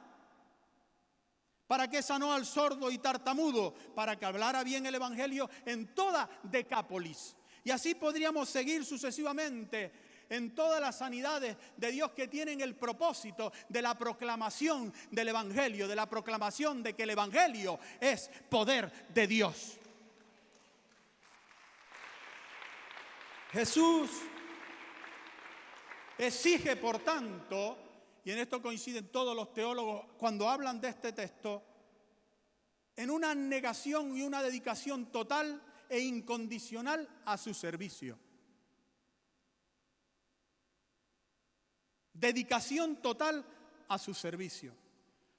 ¿Para 1.68 1.90
qué 1.90 2.04
sanó 2.04 2.34
al 2.34 2.46
sordo 2.46 2.92
y 2.92 3.00
tartamudo? 3.00 3.74
Para 3.96 4.18
que 4.18 4.26
hablara 4.26 4.64
bien 4.64 4.86
el 4.86 4.96
evangelio 4.96 5.50
en 5.66 5.96
toda 5.96 6.30
Decápolis. 6.44 7.36
Y 7.64 7.72
así 7.72 7.96
podríamos 7.96 8.50
seguir 8.50 8.86
sucesivamente 8.86 10.03
en 10.30 10.56
todas 10.56 10.82
las 10.82 10.98
sanidades 10.98 11.58
de 11.78 11.92
Dios 11.92 12.12
que 12.12 12.28
tienen 12.28 12.62
el 12.62 12.76
propósito 12.76 13.52
de 13.70 13.82
la 13.82 13.98
proclamación 13.98 14.94
del 15.12 15.30
Evangelio, 15.30 15.88
de 15.88 15.96
la 15.96 16.10
proclamación 16.10 16.84
de 16.84 16.94
que 16.94 17.04
el 17.04 17.12
Evangelio 17.12 17.80
es 18.00 18.30
poder 18.50 18.92
de 19.10 19.28
Dios. 19.28 19.78
Jesús 23.52 24.10
exige, 26.18 26.76
por 26.76 27.00
tanto, 27.00 27.78
y 28.26 28.32
en 28.32 28.40
esto 28.40 28.62
coinciden 28.62 29.10
todos 29.10 29.36
los 29.36 29.54
teólogos 29.54 30.06
cuando 30.18 30.50
hablan 30.50 30.82
de 30.82 30.90
este 30.90 31.14
texto, 31.14 31.62
en 32.96 33.12
una 33.12 33.36
negación 33.36 34.18
y 34.18 34.22
una 34.22 34.42
dedicación 34.42 35.12
total 35.12 35.62
e 35.90 36.00
incondicional 36.00 37.08
a 37.26 37.38
su 37.38 37.54
servicio. 37.54 38.18
Dedicación 42.14 43.02
total 43.02 43.46
a 43.88 43.98
su 43.98 44.14
servicio. 44.14 44.74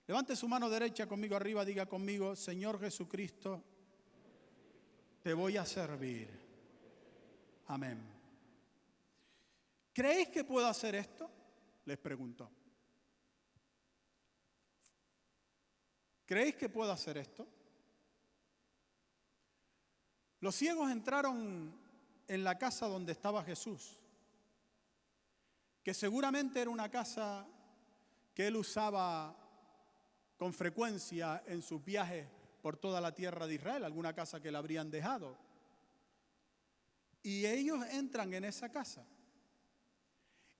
Levante 0.07 0.37
su 0.37 0.49
mano 0.49 0.69
derecha 0.69 1.07
conmigo 1.07 1.37
arriba, 1.37 1.65
diga 1.65 1.87
conmigo, 1.87 2.37
Señor 2.37 2.79
Jesucristo, 2.79 3.63
te 5.23 5.33
voy 5.33 5.57
a 5.57 5.65
servir. 5.65 6.29
Amén. 7.69 7.99
¿Creéis 9.95 10.29
que 10.29 10.45
puedo 10.45 10.67
hacer 10.67 10.95
esto? 10.97 11.31
Les 11.87 11.97
preguntó. 11.97 12.51
¿Creéis 16.27 16.57
que 16.57 16.69
puedo 16.69 16.91
hacer 16.91 17.17
esto? 17.17 17.47
Los 20.41 20.55
ciegos 20.55 20.91
entraron 20.91 21.75
en 22.29 22.45
la 22.45 22.59
casa 22.59 22.87
donde 22.87 23.13
estaba 23.13 23.45
Jesús, 23.45 23.99
que 25.85 25.93
seguramente 25.93 26.61
era 26.63 26.71
una 26.71 26.91
casa 26.91 27.47
que 28.35 28.47
él 28.47 28.57
usaba 28.57 29.37
con 30.39 30.53
frecuencia 30.53 31.45
en 31.47 31.61
sus 31.61 31.85
viajes 31.85 32.27
por 32.63 32.79
toda 32.79 33.01
la 33.03 33.15
tierra 33.15 33.47
de 33.47 33.57
Israel, 33.57 33.85
alguna 33.85 34.15
casa 34.15 34.41
que 34.41 34.51
le 34.51 34.57
habrían 34.57 34.91
dejado. 34.91 35.37
Y 37.23 37.45
ellos 37.45 37.85
entran 37.91 38.33
en 38.33 38.45
esa 38.45 38.71
casa. 38.71 39.07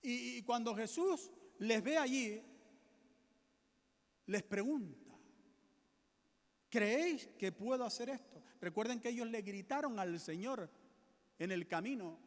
Y, 0.03 0.43
cuando 0.43 0.75
Jesús 0.75 1.31
les 1.57 1.83
ve 1.83 1.97
allí, 1.97 2.39
les 4.27 4.43
pregunta, 4.43 5.11
¿creéis 6.69 7.27
que 7.39 7.51
puedo 7.51 7.83
hacer 7.83 8.09
esto? 8.09 8.43
Recuerden 8.61 8.99
que 8.99 9.09
ellos 9.09 9.27
le 9.27 9.41
gritaron 9.41 9.97
al 9.97 10.19
Señor 10.19 10.69
en 11.39 11.51
el 11.51 11.67
camino, 11.67 12.19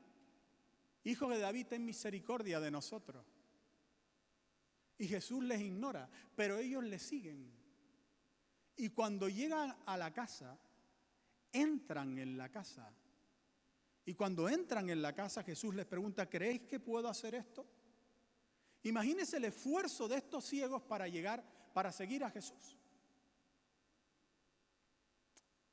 Hijo 1.04 1.28
de 1.28 1.38
David, 1.38 1.66
ten 1.68 1.84
misericordia 1.84 2.60
de 2.60 2.70
nosotros. 2.70 3.24
Y 4.98 5.06
Jesús 5.06 5.42
les 5.44 5.60
ignora, 5.60 6.08
pero 6.34 6.58
ellos 6.58 6.82
le 6.84 6.98
siguen. 6.98 7.52
Y 8.76 8.90
cuando 8.90 9.28
llegan 9.28 9.76
a 9.86 9.96
la 9.96 10.12
casa, 10.12 10.58
entran 11.52 12.18
en 12.18 12.36
la 12.36 12.48
casa. 12.48 12.92
Y 14.04 14.14
cuando 14.14 14.48
entran 14.48 14.90
en 14.90 15.02
la 15.02 15.14
casa, 15.14 15.42
Jesús 15.42 15.74
les 15.74 15.86
pregunta, 15.86 16.28
¿creéis 16.28 16.62
que 16.62 16.80
puedo 16.80 17.08
hacer 17.08 17.34
esto? 17.34 17.66
Imagínense 18.82 19.36
el 19.36 19.44
esfuerzo 19.44 20.08
de 20.08 20.16
estos 20.16 20.44
ciegos 20.44 20.82
para 20.82 21.08
llegar, 21.08 21.44
para 21.74 21.92
seguir 21.92 22.24
a 22.24 22.30
Jesús 22.30 22.78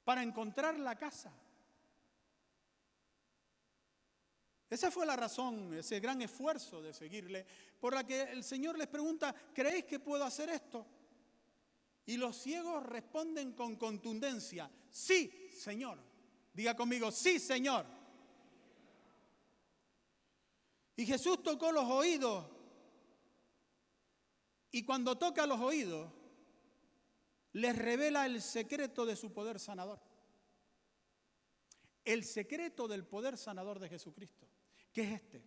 para 0.06 0.22
encontrar 0.24 0.80
la 0.80 0.96
casa. 0.96 1.34
Esa 4.70 4.90
fue 4.90 5.06
la 5.06 5.16
razón, 5.16 5.74
ese 5.76 6.00
gran 6.00 6.22
esfuerzo 6.22 6.82
de 6.82 6.94
seguirle, 6.94 7.46
por 7.80 7.94
la 7.94 8.04
que 8.06 8.24
el 8.24 8.44
Señor 8.44 8.78
les 8.78 8.88
pregunta, 8.88 9.34
¿creéis 9.54 9.86
que 9.86 10.00
puedo 10.00 10.24
hacer 10.24 10.50
esto? 10.50 10.86
Y 12.08 12.18
los 12.18 12.36
ciegos 12.36 12.84
responden 12.84 13.54
con 13.54 13.76
contundencia, 13.76 14.70
sí, 14.90 15.50
Señor. 15.56 16.00
Diga 16.54 16.76
conmigo, 16.76 17.12
sí, 17.12 17.40
Señor. 17.40 17.86
Y 20.96 21.06
Jesús 21.06 21.44
tocó 21.44 21.72
los 21.72 21.86
oídos. 21.86 22.46
Y 24.72 24.84
cuando 24.84 25.18
toca 25.18 25.46
los 25.46 25.60
oídos, 25.60 26.12
les 27.54 27.78
revela 27.78 28.26
el 28.26 28.42
secreto 28.42 29.06
de 29.06 29.16
su 29.16 29.32
poder 29.32 29.60
sanador. 29.60 30.00
El 32.06 32.24
secreto 32.24 32.88
del 32.88 33.06
poder 33.06 33.38
sanador 33.38 33.80
de 33.80 33.90
Jesucristo, 33.90 34.48
que 34.94 35.02
es 35.02 35.12
este, 35.14 35.44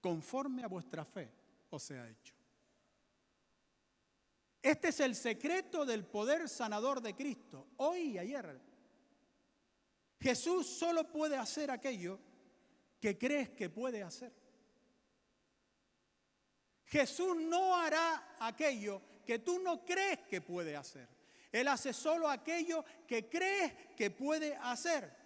conforme 0.00 0.64
a 0.64 0.68
vuestra 0.68 1.04
fe 1.04 1.30
os 1.70 1.82
sea 1.82 2.08
hecho. 2.08 2.34
Este 4.62 4.88
es 4.88 5.00
el 5.00 5.14
secreto 5.14 5.84
del 5.84 6.04
poder 6.04 6.48
sanador 6.48 7.00
de 7.00 7.14
Cristo, 7.14 7.68
hoy 7.76 8.12
y 8.12 8.18
ayer. 8.18 8.60
Jesús 10.20 10.66
solo 10.66 11.12
puede 11.12 11.36
hacer 11.36 11.70
aquello 11.70 12.18
que 12.98 13.16
crees 13.16 13.50
que 13.50 13.70
puede 13.70 14.02
hacer. 14.02 14.32
Jesús 16.86 17.36
no 17.36 17.76
hará 17.76 18.36
aquello 18.40 19.02
que 19.24 19.38
tú 19.38 19.60
no 19.60 19.84
crees 19.84 20.20
que 20.20 20.40
puede 20.40 20.74
hacer. 20.74 21.06
Él 21.52 21.68
hace 21.68 21.92
solo 21.92 22.28
aquello 22.28 22.84
que 23.06 23.28
crees 23.28 23.74
que 23.96 24.10
puede 24.10 24.56
hacer. 24.56 25.17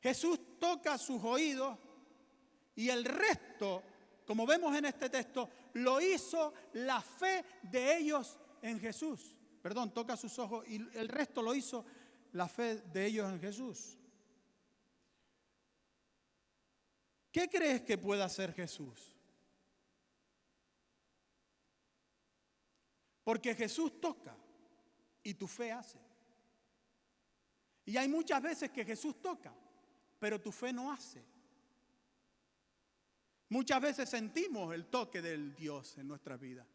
Jesús 0.00 0.58
toca 0.58 0.96
sus 0.96 1.22
oídos 1.24 1.76
y 2.74 2.88
el 2.88 3.04
resto, 3.04 3.82
como 4.26 4.46
vemos 4.46 4.76
en 4.76 4.84
este 4.84 5.10
texto, 5.10 5.50
lo 5.74 6.00
hizo 6.00 6.54
la 6.74 7.00
fe 7.00 7.44
de 7.62 7.98
ellos 7.98 8.38
en 8.62 8.78
Jesús. 8.78 9.34
Perdón, 9.62 9.92
toca 9.92 10.16
sus 10.16 10.38
ojos 10.38 10.66
y 10.68 10.76
el 10.96 11.08
resto 11.08 11.42
lo 11.42 11.54
hizo 11.54 11.84
la 12.32 12.48
fe 12.48 12.76
de 12.76 13.06
ellos 13.06 13.30
en 13.30 13.40
Jesús. 13.40 13.98
¿Qué 17.32 17.48
crees 17.48 17.82
que 17.82 17.98
puede 17.98 18.22
hacer 18.22 18.52
Jesús? 18.52 19.14
Porque 23.22 23.54
Jesús 23.54 24.00
toca 24.00 24.34
y 25.22 25.34
tu 25.34 25.46
fe 25.46 25.70
hace. 25.70 25.98
Y 27.84 27.96
hay 27.96 28.08
muchas 28.08 28.40
veces 28.40 28.70
que 28.70 28.84
Jesús 28.84 29.20
toca, 29.20 29.54
pero 30.18 30.40
tu 30.40 30.52
fe 30.52 30.72
no 30.72 30.92
hace. 30.92 31.24
Muchas 33.50 33.80
veces 33.80 34.08
sentimos 34.08 34.74
el 34.74 34.86
toque 34.86 35.22
del 35.22 35.54
Dios 35.54 35.96
en 35.98 36.08
nuestra 36.08 36.36
vida. 36.36 36.66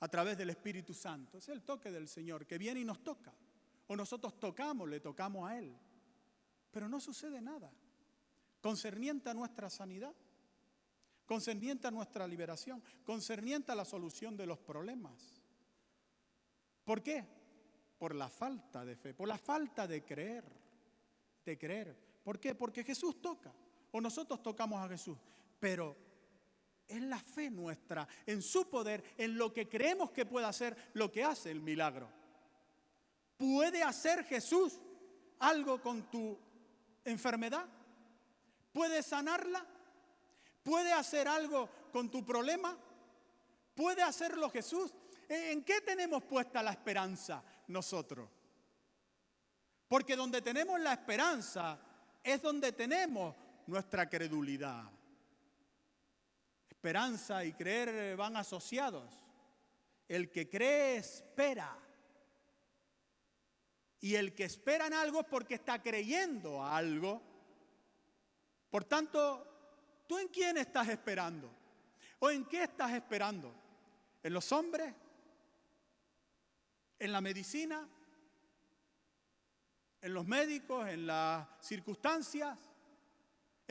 A 0.00 0.08
través 0.08 0.38
del 0.38 0.50
Espíritu 0.50 0.94
Santo. 0.94 1.38
Es 1.38 1.48
el 1.48 1.62
toque 1.62 1.90
del 1.90 2.08
Señor 2.08 2.46
que 2.46 2.58
viene 2.58 2.80
y 2.80 2.84
nos 2.84 3.02
toca. 3.02 3.34
O 3.88 3.96
nosotros 3.96 4.38
tocamos, 4.38 4.88
le 4.88 5.00
tocamos 5.00 5.48
a 5.48 5.58
Él. 5.58 5.76
Pero 6.70 6.88
no 6.88 7.00
sucede 7.00 7.40
nada. 7.40 7.72
Concerniente 8.60 9.28
a 9.30 9.34
nuestra 9.34 9.68
sanidad. 9.68 10.14
Concerniente 11.26 11.88
a 11.88 11.90
nuestra 11.90 12.26
liberación. 12.26 12.82
Concerniente 13.04 13.72
a 13.72 13.74
la 13.74 13.84
solución 13.84 14.36
de 14.36 14.46
los 14.46 14.58
problemas. 14.58 15.42
¿Por 16.84 17.02
qué? 17.02 17.24
Por 17.98 18.14
la 18.14 18.28
falta 18.28 18.84
de 18.84 18.96
fe, 18.96 19.12
por 19.12 19.28
la 19.28 19.38
falta 19.38 19.86
de 19.86 20.04
creer, 20.04 20.59
de 21.44 21.58
creer. 21.58 21.96
¿Por 22.22 22.38
qué? 22.38 22.54
Porque 22.54 22.84
Jesús 22.84 23.20
toca 23.20 23.52
o 23.92 24.00
nosotros 24.00 24.42
tocamos 24.42 24.84
a 24.84 24.88
Jesús, 24.88 25.16
pero 25.58 25.96
es 26.86 27.02
la 27.02 27.18
fe 27.18 27.50
nuestra, 27.50 28.06
en 28.26 28.42
su 28.42 28.68
poder, 28.68 29.02
en 29.16 29.36
lo 29.36 29.52
que 29.52 29.68
creemos 29.68 30.10
que 30.10 30.26
puede 30.26 30.46
hacer, 30.46 30.76
lo 30.94 31.10
que 31.10 31.24
hace 31.24 31.50
el 31.50 31.60
milagro. 31.60 32.08
¿Puede 33.36 33.82
hacer 33.82 34.24
Jesús 34.24 34.80
algo 35.38 35.80
con 35.80 36.10
tu 36.10 36.36
enfermedad? 37.04 37.66
¿Puede 38.72 39.02
sanarla? 39.02 39.64
¿Puede 40.62 40.92
hacer 40.92 41.26
algo 41.28 41.68
con 41.92 42.10
tu 42.10 42.24
problema? 42.24 42.76
¿Puede 43.74 44.02
hacerlo 44.02 44.50
Jesús? 44.50 44.92
¿En 45.28 45.64
qué 45.64 45.80
tenemos 45.80 46.24
puesta 46.24 46.62
la 46.62 46.72
esperanza 46.72 47.42
nosotros? 47.68 48.28
Porque 49.90 50.14
donde 50.14 50.40
tenemos 50.40 50.78
la 50.78 50.92
esperanza 50.92 51.76
es 52.22 52.40
donde 52.40 52.70
tenemos 52.70 53.34
nuestra 53.66 54.08
credulidad. 54.08 54.84
Esperanza 56.68 57.44
y 57.44 57.52
creer 57.54 58.16
van 58.16 58.36
asociados. 58.36 59.12
El 60.06 60.30
que 60.30 60.48
cree 60.48 60.98
espera. 60.98 61.76
Y 63.98 64.14
el 64.14 64.32
que 64.32 64.44
espera 64.44 64.86
en 64.86 64.94
algo 64.94 65.22
es 65.22 65.26
porque 65.26 65.56
está 65.56 65.82
creyendo 65.82 66.62
a 66.62 66.76
algo. 66.76 67.20
Por 68.70 68.84
tanto, 68.84 70.04
¿tú 70.06 70.18
en 70.18 70.28
quién 70.28 70.56
estás 70.56 70.86
esperando? 70.86 71.50
¿O 72.20 72.30
en 72.30 72.44
qué 72.44 72.62
estás 72.62 72.92
esperando? 72.92 73.52
¿En 74.22 74.32
los 74.34 74.52
hombres? 74.52 74.94
¿En 76.96 77.10
la 77.10 77.20
medicina? 77.20 77.88
¿En 80.02 80.14
los 80.14 80.26
médicos? 80.26 80.88
¿En 80.88 81.06
las 81.06 81.46
circunstancias? 81.60 82.56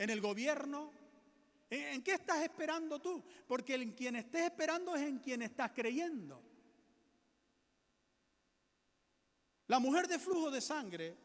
en 0.00 0.08
el 0.08 0.20
gobierno. 0.22 0.90
¿En 1.68 2.02
qué 2.02 2.14
estás 2.14 2.42
esperando 2.42 3.00
tú? 3.00 3.22
Porque 3.46 3.74
en 3.74 3.92
quien 3.92 4.16
estés 4.16 4.46
esperando 4.46 4.96
es 4.96 5.02
en 5.02 5.18
quien 5.18 5.42
estás 5.42 5.72
creyendo. 5.72 6.42
La 9.66 9.78
mujer 9.78 10.08
de 10.08 10.18
flujo 10.18 10.50
de 10.50 10.62
sangre 10.62 11.16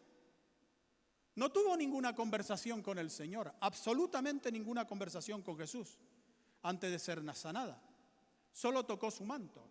no 1.35 1.51
tuvo 1.53 1.77
ninguna 1.77 2.13
conversación 2.13 2.83
con 2.83 2.99
el 2.99 3.09
Señor, 3.09 3.53
absolutamente 3.61 4.51
ninguna 4.51 4.85
conversación 4.85 5.41
con 5.41 5.57
Jesús 5.57 5.97
antes 6.61 6.91
de 6.91 6.99
ser 6.99 7.23
sanada. 7.33 7.81
Solo 8.51 8.85
tocó 8.85 9.09
su 9.09 9.23
manto. 9.23 9.65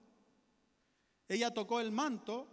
Ella 1.28 1.52
tocó 1.52 1.78
el 1.78 1.92
manto 1.92 2.48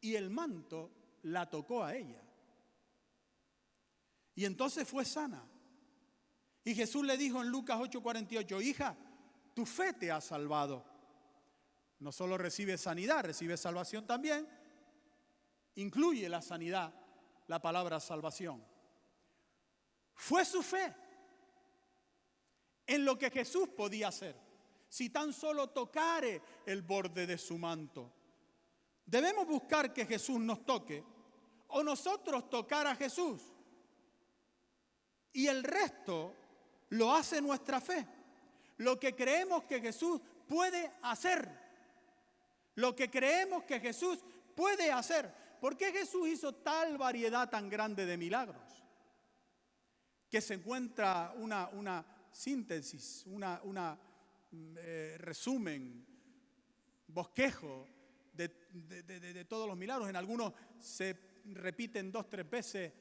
y 0.00 0.16
el 0.16 0.30
manto 0.30 0.90
la 1.22 1.48
tocó 1.48 1.84
a 1.84 1.94
ella. 1.94 2.22
Y 4.34 4.44
entonces 4.44 4.86
fue 4.88 5.04
sana. 5.04 5.44
Y 6.64 6.74
Jesús 6.74 7.04
le 7.04 7.16
dijo 7.16 7.42
en 7.42 7.48
Lucas 7.48 7.78
8:48, 7.78 8.60
hija, 8.62 8.96
tu 9.54 9.66
fe 9.66 9.92
te 9.92 10.12
ha 10.12 10.20
salvado. 10.20 10.84
No 11.98 12.12
solo 12.12 12.38
recibe 12.38 12.78
sanidad, 12.78 13.24
recibe 13.24 13.56
salvación 13.56 14.06
también. 14.06 14.48
Incluye 15.74 16.28
la 16.28 16.42
sanidad, 16.42 16.92
la 17.46 17.60
palabra 17.60 17.98
salvación. 17.98 18.64
Fue 20.14 20.44
su 20.44 20.62
fe 20.62 20.94
en 22.86 23.04
lo 23.04 23.18
que 23.18 23.30
Jesús 23.30 23.68
podía 23.70 24.08
hacer. 24.08 24.36
Si 24.88 25.10
tan 25.10 25.32
solo 25.32 25.70
tocare 25.70 26.42
el 26.66 26.82
borde 26.82 27.26
de 27.26 27.38
su 27.38 27.58
manto. 27.58 28.12
Debemos 29.08 29.46
buscar 29.46 29.94
que 29.94 30.04
Jesús 30.04 30.38
nos 30.38 30.66
toque 30.66 31.02
o 31.68 31.82
nosotros 31.82 32.50
tocar 32.50 32.86
a 32.86 32.94
Jesús. 32.94 33.40
Y 35.32 35.46
el 35.46 35.64
resto 35.64 36.34
lo 36.90 37.14
hace 37.14 37.40
nuestra 37.40 37.80
fe. 37.80 38.06
Lo 38.76 39.00
que 39.00 39.16
creemos 39.16 39.64
que 39.64 39.80
Jesús 39.80 40.20
puede 40.46 40.92
hacer. 41.00 41.48
Lo 42.74 42.94
que 42.94 43.10
creemos 43.10 43.64
que 43.64 43.80
Jesús 43.80 44.18
puede 44.54 44.92
hacer. 44.92 45.32
¿Por 45.58 45.78
qué 45.78 45.90
Jesús 45.90 46.28
hizo 46.28 46.56
tal 46.56 46.98
variedad 46.98 47.48
tan 47.48 47.70
grande 47.70 48.04
de 48.04 48.18
milagros? 48.18 48.84
Que 50.28 50.42
se 50.42 50.52
encuentra 50.52 51.32
una, 51.34 51.68
una 51.68 52.04
síntesis, 52.30 53.24
una, 53.26 53.58
una 53.64 53.98
eh, 54.52 55.16
resumen, 55.18 56.06
bosquejo 57.06 57.88
de, 58.46 59.02
de 59.02 59.44
todos 59.44 59.66
los 59.66 59.76
milagros. 59.76 60.08
En 60.08 60.16
algunos 60.16 60.52
se 60.78 61.42
repiten 61.44 62.12
dos, 62.12 62.28
tres 62.28 62.48
veces 62.48 62.92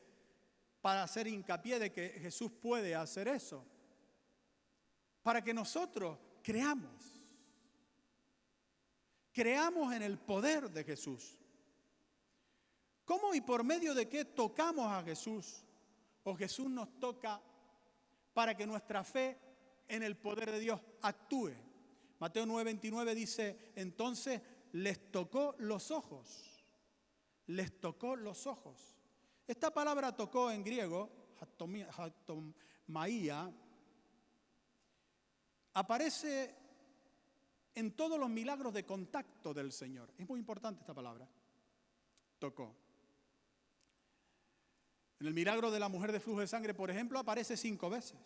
para 0.81 1.03
hacer 1.03 1.27
hincapié 1.27 1.79
de 1.79 1.91
que 1.91 2.09
Jesús 2.09 2.51
puede 2.51 2.95
hacer 2.95 3.27
eso. 3.27 3.65
Para 5.21 5.43
que 5.43 5.53
nosotros 5.53 6.17
creamos. 6.41 7.23
Creamos 9.31 9.93
en 9.93 10.01
el 10.01 10.17
poder 10.17 10.71
de 10.71 10.83
Jesús. 10.83 11.37
¿Cómo 13.05 13.33
y 13.33 13.41
por 13.41 13.63
medio 13.63 13.93
de 13.93 14.09
qué 14.09 14.25
tocamos 14.25 14.91
a 14.91 15.03
Jesús? 15.03 15.63
O 16.23 16.35
Jesús 16.35 16.69
nos 16.69 16.99
toca 16.99 17.41
para 18.33 18.55
que 18.55 18.67
nuestra 18.67 19.03
fe 19.03 19.37
en 19.87 20.03
el 20.03 20.17
poder 20.17 20.51
de 20.51 20.59
Dios 20.59 20.81
actúe. 21.01 21.53
Mateo 22.19 22.45
9:29 22.45 23.13
dice, 23.13 23.71
entonces 23.75 24.41
les 24.77 25.11
tocó 25.11 25.55
los 25.59 25.91
ojos. 25.91 26.63
Les 27.47 27.79
tocó 27.79 28.15
los 28.15 28.45
ojos. 28.45 28.95
Esta 29.47 29.73
palabra 29.73 30.15
tocó 30.15 30.51
en 30.51 30.63
griego, 30.63 31.09
maía, 32.87 33.51
aparece 35.73 36.55
en 37.73 37.95
todos 37.95 38.19
los 38.19 38.29
milagros 38.29 38.73
de 38.73 38.85
contacto 38.85 39.53
del 39.53 39.71
Señor. 39.71 40.11
Es 40.17 40.27
muy 40.27 40.39
importante 40.39 40.81
esta 40.81 40.93
palabra. 40.93 41.27
Tocó. 42.37 42.75
En 45.19 45.27
el 45.27 45.33
milagro 45.33 45.71
de 45.71 45.79
la 45.79 45.89
mujer 45.89 46.11
de 46.11 46.19
flujo 46.19 46.41
de 46.41 46.47
sangre, 46.47 46.73
por 46.73 46.91
ejemplo, 46.91 47.17
aparece 47.17 47.57
cinco 47.57 47.89
veces. 47.89 48.19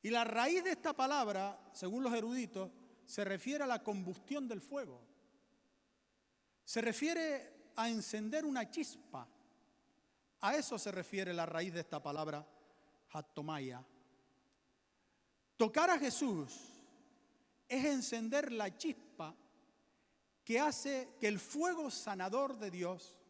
Y 0.00 0.10
la 0.10 0.24
raíz 0.24 0.64
de 0.64 0.70
esta 0.70 0.94
palabra, 0.94 1.70
según 1.72 2.02
los 2.02 2.14
eruditos, 2.14 2.70
se 3.12 3.24
refiere 3.24 3.62
a 3.62 3.66
la 3.66 3.82
combustión 3.82 4.48
del 4.48 4.62
fuego. 4.62 4.98
Se 6.64 6.80
refiere 6.80 7.72
a 7.76 7.90
encender 7.90 8.42
una 8.42 8.70
chispa. 8.70 9.28
A 10.40 10.56
eso 10.56 10.78
se 10.78 10.90
refiere 10.90 11.34
la 11.34 11.44
raíz 11.44 11.74
de 11.74 11.80
esta 11.80 12.02
palabra, 12.02 12.42
hatomaya. 13.10 13.84
Tocar 15.58 15.90
a 15.90 15.98
Jesús 15.98 16.58
es 17.68 17.84
encender 17.84 18.50
la 18.50 18.74
chispa 18.78 19.36
que 20.42 20.58
hace 20.58 21.10
que 21.20 21.28
el 21.28 21.38
fuego 21.38 21.90
sanador 21.90 22.56
de 22.56 22.70
Dios 22.70 23.20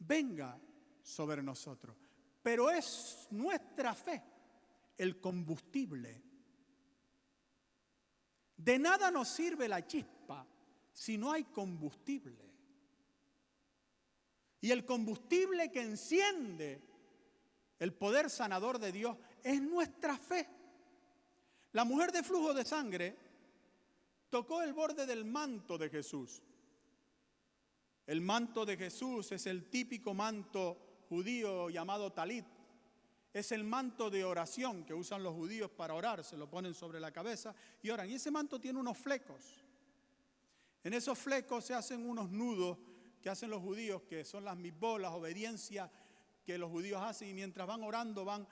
venga 0.00 0.60
sobre 1.02 1.42
nosotros. 1.42 1.96
Pero 2.42 2.70
es 2.70 3.26
nuestra 3.30 3.94
fe 3.94 4.22
el 4.98 5.18
combustible. 5.18 6.33
De 8.56 8.78
nada 8.78 9.10
nos 9.10 9.28
sirve 9.28 9.68
la 9.68 9.86
chispa 9.86 10.46
si 10.92 11.18
no 11.18 11.32
hay 11.32 11.44
combustible. 11.44 12.44
Y 14.60 14.70
el 14.70 14.84
combustible 14.84 15.70
que 15.70 15.82
enciende 15.82 16.80
el 17.78 17.92
poder 17.92 18.30
sanador 18.30 18.78
de 18.78 18.92
Dios 18.92 19.16
es 19.42 19.60
nuestra 19.60 20.16
fe. 20.16 20.48
La 21.72 21.84
mujer 21.84 22.12
de 22.12 22.22
flujo 22.22 22.54
de 22.54 22.64
sangre 22.64 23.16
tocó 24.30 24.62
el 24.62 24.72
borde 24.72 25.04
del 25.06 25.24
manto 25.24 25.76
de 25.76 25.90
Jesús. 25.90 26.42
El 28.06 28.20
manto 28.20 28.64
de 28.64 28.76
Jesús 28.76 29.32
es 29.32 29.46
el 29.46 29.68
típico 29.68 30.14
manto 30.14 31.04
judío 31.08 31.68
llamado 31.70 32.12
talit. 32.12 32.46
Es 33.34 33.50
el 33.50 33.64
manto 33.64 34.10
de 34.10 34.22
oración 34.22 34.84
que 34.84 34.94
usan 34.94 35.24
los 35.24 35.34
judíos 35.34 35.68
para 35.68 35.94
orar. 35.94 36.22
Se 36.22 36.36
lo 36.36 36.48
ponen 36.48 36.72
sobre 36.72 37.00
la 37.00 37.10
cabeza 37.10 37.52
y 37.82 37.90
oran. 37.90 38.08
Y 38.08 38.14
ese 38.14 38.30
manto 38.30 38.60
tiene 38.60 38.78
unos 38.78 38.96
flecos. 38.96 39.60
En 40.84 40.94
esos 40.94 41.18
flecos 41.18 41.64
se 41.64 41.74
hacen 41.74 42.08
unos 42.08 42.30
nudos 42.30 42.78
que 43.20 43.28
hacen 43.28 43.50
los 43.50 43.60
judíos, 43.60 44.02
que 44.02 44.24
son 44.24 44.44
las 44.44 44.56
misbos, 44.56 45.00
las 45.00 45.10
obediencias 45.10 45.90
que 46.44 46.56
los 46.58 46.70
judíos 46.70 47.02
hacen. 47.02 47.28
Y 47.28 47.34
mientras 47.34 47.66
van 47.66 47.82
orando, 47.82 48.24
van 48.24 48.46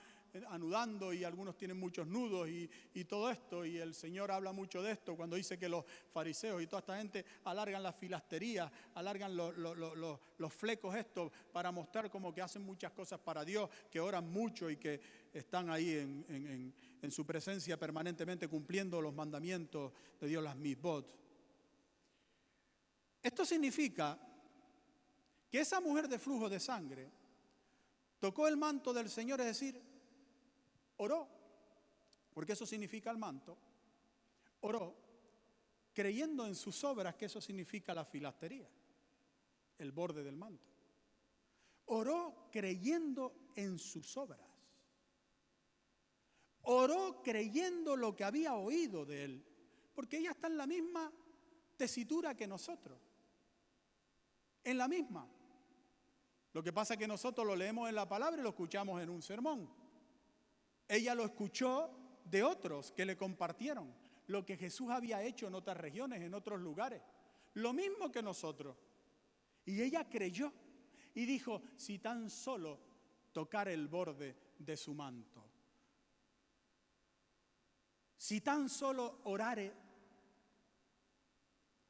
anudando 0.49 1.13
y 1.13 1.25
algunos 1.25 1.57
tienen 1.57 1.79
muchos 1.79 2.07
nudos 2.07 2.49
y, 2.49 2.69
todo 3.05 3.31
esto. 3.31 3.65
Y 3.65 3.79
el 3.79 3.95
Señor 3.95 4.31
habla 4.31 4.53
mucho 4.53 4.83
de 4.83 4.93
esto 4.93 5.17
cuando 5.17 5.37
dice 5.37 5.59
que 5.59 5.69
los 5.69 5.85
fariseos 6.13 6.63
y 6.63 6.67
toda 6.67 6.81
esta 6.81 6.97
gente 6.97 7.25
alargan 7.45 7.83
las 7.83 7.95
filasterías, 7.97 8.71
alargan 8.95 9.37
los, 9.37 10.53
flecos 10.53 10.97
estos 10.97 11.31
para 11.53 11.71
mostrar 11.71 12.11
como 12.11 12.33
que 12.33 12.43
hacen 12.43 12.63
muchas 12.63 12.93
cosas 12.93 13.21
para 13.21 13.45
Dios, 13.45 13.69
que 13.91 14.01
oran 14.01 14.31
mucho 14.31 14.71
y 14.71 14.77
que 14.77 15.01
están 15.33 15.71
ahí 15.71 15.91
en, 15.91 16.75
en 17.03 17.11
su 17.11 17.27
presencia 17.27 17.79
permanentemente 17.79 18.49
cumpliendo 18.49 19.01
los 19.01 19.15
mandamientos 19.15 19.93
de 20.21 20.29
Dios, 20.29 20.43
las 20.43 20.57
misbot. 20.57 21.19
Esto 23.23 23.45
significa 23.45 24.19
que 25.51 25.61
esa 25.61 25.81
mujer 25.81 26.09
de 26.09 26.19
flujo 26.19 26.49
de 26.49 26.59
sangre 26.59 27.11
tocó 28.19 28.49
el 28.49 28.57
manto 28.57 28.93
del 28.93 29.11
Señor, 29.11 29.41
es 29.41 29.47
decir, 29.47 29.92
oró, 30.97 31.29
porque 32.33 32.53
eso 32.53 32.67
significa 32.67 33.11
el 33.11 33.19
manto, 33.19 33.59
oró 34.61 35.03
creyendo 35.93 36.47
en 36.47 36.55
sus 36.55 36.83
obras 36.85 37.15
que 37.15 37.27
eso 37.27 37.41
significa 37.41 37.95
la 37.95 38.05
filastería, 38.05 38.69
el 39.79 39.93
borde 39.93 40.23
del 40.23 40.37
manto. 40.37 40.71
Oró 41.87 42.49
creyendo 42.51 43.51
en 43.55 43.79
sus 43.79 44.17
obras. 44.17 44.41
Oró 46.63 47.23
creyendo 47.23 47.97
lo 47.97 48.15
que 48.15 48.25
había 48.25 48.55
oído 48.55 49.05
de 49.05 49.25
él, 49.25 49.45
porque 49.95 50.19
ella 50.19 50.31
está 50.31 50.47
en 50.47 50.57
la 50.57 50.67
misma 50.67 51.13
tesitura 51.77 52.37
que 52.37 52.47
nosotros, 52.47 52.99
en 54.63 54.79
la 54.79 54.87
misma. 54.87 55.29
Lo 56.53 56.63
que 56.63 56.73
pasa 56.73 56.95
es 56.95 57.01
que 57.01 57.09
nosotros 57.09 57.47
lo 57.47 57.57
leemos 57.57 57.89
en 57.89 57.97
la 57.97 58.09
palabra 58.09 58.41
y 58.41 58.45
lo 58.45 58.51
escuchamos 58.51 59.03
en 59.03 59.11
un 59.11 59.23
sermón. 59.23 59.82
Ella 60.93 61.15
lo 61.15 61.25
escuchó 61.25 61.91
de 62.23 62.43
otros 62.43 62.93
que 62.93 63.07
le 63.07 63.17
compartieron 63.17 63.95
lo 64.27 64.45
que 64.45 64.59
Jesús 64.59 64.91
había 64.91 65.23
hecho 65.23 65.47
en 65.47 65.55
otras 65.55 65.79
regiones, 65.79 66.21
en 66.21 66.35
otros 66.35 66.61
lugares. 66.61 67.01
Lo 67.55 67.73
mismo 67.73 68.13
que 68.13 68.23
nosotros. 68.23 68.77
Y 69.65 69.81
ella 69.81 70.07
creyó 70.11 70.53
y 71.15 71.25
dijo, 71.25 71.63
si 71.79 71.99
tan 71.99 72.29
solo 72.29 72.79
tocar 73.33 73.69
el 73.69 73.89
borde 73.89 74.37
de 74.59 74.77
su 74.77 74.93
manto, 74.93 75.43
si 78.19 78.43
tan 78.43 78.69
solo 78.69 79.23
orare 79.25 79.73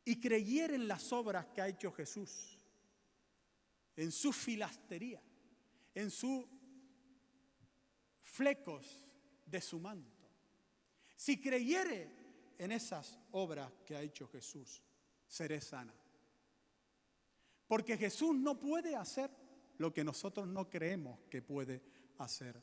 y 0.05 0.21
creyere 0.21 0.77
en 0.77 0.87
las 0.87 1.13
obras 1.13 1.47
que 1.47 1.61
ha 1.61 1.67
hecho 1.67 1.91
Jesús, 1.91 2.57
en 3.97 4.13
su 4.13 4.33
filastería, 4.33 5.21
en 5.93 6.09
su 6.09 6.52
flecos 8.33 9.07
de 9.47 9.61
su 9.61 9.79
manto. 9.79 10.27
Si 11.15 11.41
creyere 11.41 12.11
en 12.59 12.73
esas 12.73 13.19
obras 13.33 13.71
que 13.85 13.95
ha 13.95 14.01
hecho 14.01 14.27
Jesús, 14.29 14.83
seré 15.27 15.61
sana. 15.61 15.95
Porque 17.67 17.97
Jesús 17.97 18.35
no 18.35 18.59
puede 18.59 18.97
hacer 18.97 19.31
lo 19.79 19.93
que 19.93 20.03
nosotros 20.03 20.49
no 20.49 20.69
creemos 20.69 21.21
que 21.31 21.43
puede 21.43 21.83
hacer. 22.19 22.61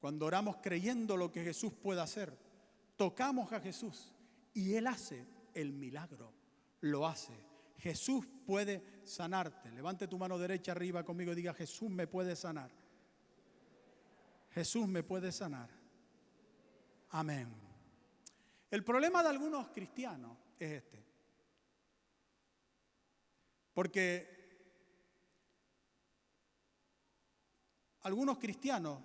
Cuando 0.00 0.26
oramos 0.26 0.56
creyendo 0.62 1.16
lo 1.16 1.30
que 1.30 1.44
Jesús 1.44 1.72
puede 1.74 2.00
hacer, 2.00 2.36
tocamos 2.96 3.52
a 3.52 3.60
Jesús 3.60 4.14
y 4.54 4.74
Él 4.74 4.86
hace 4.86 5.26
el 5.54 5.72
milagro, 5.72 6.32
lo 6.80 7.06
hace. 7.06 7.34
Jesús 7.76 8.26
puede 8.46 8.82
sanarte. 9.04 9.70
Levante 9.70 10.08
tu 10.08 10.18
mano 10.18 10.38
derecha 10.38 10.72
arriba 10.72 11.04
conmigo 11.04 11.32
y 11.32 11.36
diga, 11.36 11.54
Jesús 11.54 11.90
me 11.90 12.06
puede 12.06 12.34
sanar. 12.34 12.70
Jesús 14.50 14.86
me 14.88 15.02
puede 15.02 15.32
sanar. 15.32 15.68
Amén. 17.10 17.48
El 18.70 18.84
problema 18.84 19.22
de 19.22 19.28
algunos 19.30 19.68
cristianos 19.68 20.36
es 20.58 20.72
este. 20.82 21.04
Porque 23.72 24.36
algunos 28.02 28.38
cristianos 28.38 29.00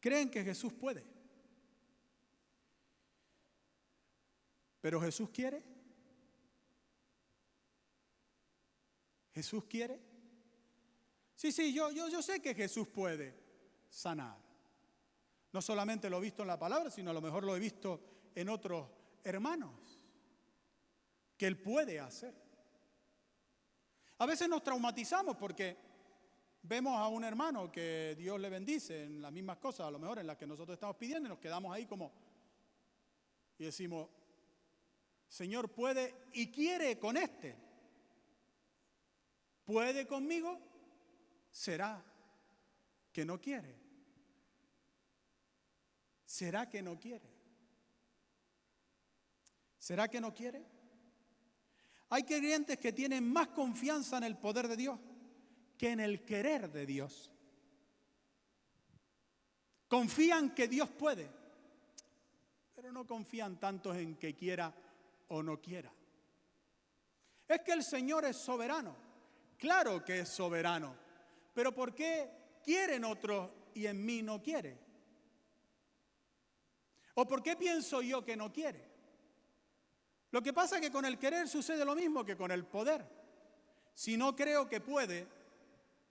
creen 0.00 0.30
que 0.30 0.44
Jesús 0.44 0.72
puede. 0.72 1.04
Pero 4.80 5.00
Jesús 5.00 5.30
quiere. 5.30 5.64
Jesús 9.32 9.64
quiere. 9.64 10.13
Sí, 11.44 11.52
sí, 11.52 11.74
yo, 11.74 11.90
yo, 11.90 12.08
yo 12.08 12.22
sé 12.22 12.40
que 12.40 12.54
Jesús 12.54 12.88
puede 12.88 13.34
sanar. 13.90 14.38
No 15.52 15.60
solamente 15.60 16.08
lo 16.08 16.16
he 16.16 16.20
visto 16.22 16.40
en 16.40 16.48
la 16.48 16.58
palabra, 16.58 16.90
sino 16.90 17.10
a 17.10 17.12
lo 17.12 17.20
mejor 17.20 17.44
lo 17.44 17.54
he 17.54 17.58
visto 17.58 18.00
en 18.34 18.48
otros 18.48 18.88
hermanos, 19.22 20.00
que 21.36 21.46
Él 21.46 21.60
puede 21.60 22.00
hacer. 22.00 22.34
A 24.16 24.24
veces 24.24 24.48
nos 24.48 24.62
traumatizamos 24.62 25.36
porque 25.36 25.76
vemos 26.62 26.98
a 26.98 27.08
un 27.08 27.24
hermano 27.24 27.70
que 27.70 28.14
Dios 28.16 28.40
le 28.40 28.48
bendice 28.48 29.04
en 29.04 29.20
las 29.20 29.30
mismas 29.30 29.58
cosas, 29.58 29.86
a 29.86 29.90
lo 29.90 29.98
mejor 29.98 30.20
en 30.20 30.26
las 30.26 30.38
que 30.38 30.46
nosotros 30.46 30.76
estamos 30.76 30.96
pidiendo, 30.96 31.26
y 31.26 31.28
nos 31.28 31.40
quedamos 31.40 31.74
ahí 31.74 31.84
como, 31.84 32.10
y 33.58 33.64
decimos, 33.64 34.08
Señor 35.28 35.68
puede 35.68 36.14
y 36.32 36.50
quiere 36.50 36.98
con 36.98 37.18
este. 37.18 37.54
¿Puede 39.66 40.06
conmigo? 40.06 40.72
¿Será 41.54 42.04
que 43.12 43.24
no 43.24 43.40
quiere? 43.40 43.78
¿Será 46.24 46.68
que 46.68 46.82
no 46.82 46.98
quiere? 46.98 47.30
¿Será 49.78 50.08
que 50.08 50.20
no 50.20 50.34
quiere? 50.34 50.66
Hay 52.08 52.24
creyentes 52.24 52.76
que 52.78 52.92
tienen 52.92 53.32
más 53.32 53.48
confianza 53.48 54.16
en 54.16 54.24
el 54.24 54.36
poder 54.36 54.66
de 54.66 54.76
Dios 54.76 54.98
que 55.78 55.90
en 55.90 56.00
el 56.00 56.24
querer 56.24 56.72
de 56.72 56.86
Dios. 56.86 57.30
Confían 59.86 60.56
que 60.56 60.66
Dios 60.66 60.90
puede, 60.90 61.30
pero 62.74 62.90
no 62.90 63.06
confían 63.06 63.60
tanto 63.60 63.94
en 63.94 64.16
que 64.16 64.34
quiera 64.34 64.74
o 65.28 65.40
no 65.40 65.60
quiera. 65.60 65.92
Es 67.46 67.60
que 67.60 67.72
el 67.72 67.84
Señor 67.84 68.24
es 68.24 68.38
soberano. 68.38 68.96
Claro 69.56 70.04
que 70.04 70.18
es 70.18 70.28
soberano. 70.28 71.03
Pero 71.54 71.72
¿por 71.72 71.94
qué 71.94 72.30
quieren 72.62 73.04
otros 73.04 73.50
y 73.74 73.86
en 73.86 74.04
mí 74.04 74.22
no 74.22 74.42
quiere? 74.42 74.76
¿O 77.14 77.26
por 77.26 77.42
qué 77.42 77.56
pienso 77.56 78.02
yo 78.02 78.24
que 78.24 78.36
no 78.36 78.52
quiere? 78.52 78.92
Lo 80.32 80.42
que 80.42 80.52
pasa 80.52 80.76
es 80.76 80.82
que 80.82 80.90
con 80.90 81.04
el 81.04 81.18
querer 81.18 81.48
sucede 81.48 81.84
lo 81.84 81.94
mismo 81.94 82.24
que 82.24 82.36
con 82.36 82.50
el 82.50 82.64
poder. 82.64 83.06
Si 83.94 84.16
no 84.16 84.34
creo 84.34 84.68
que 84.68 84.80
puede, 84.80 85.28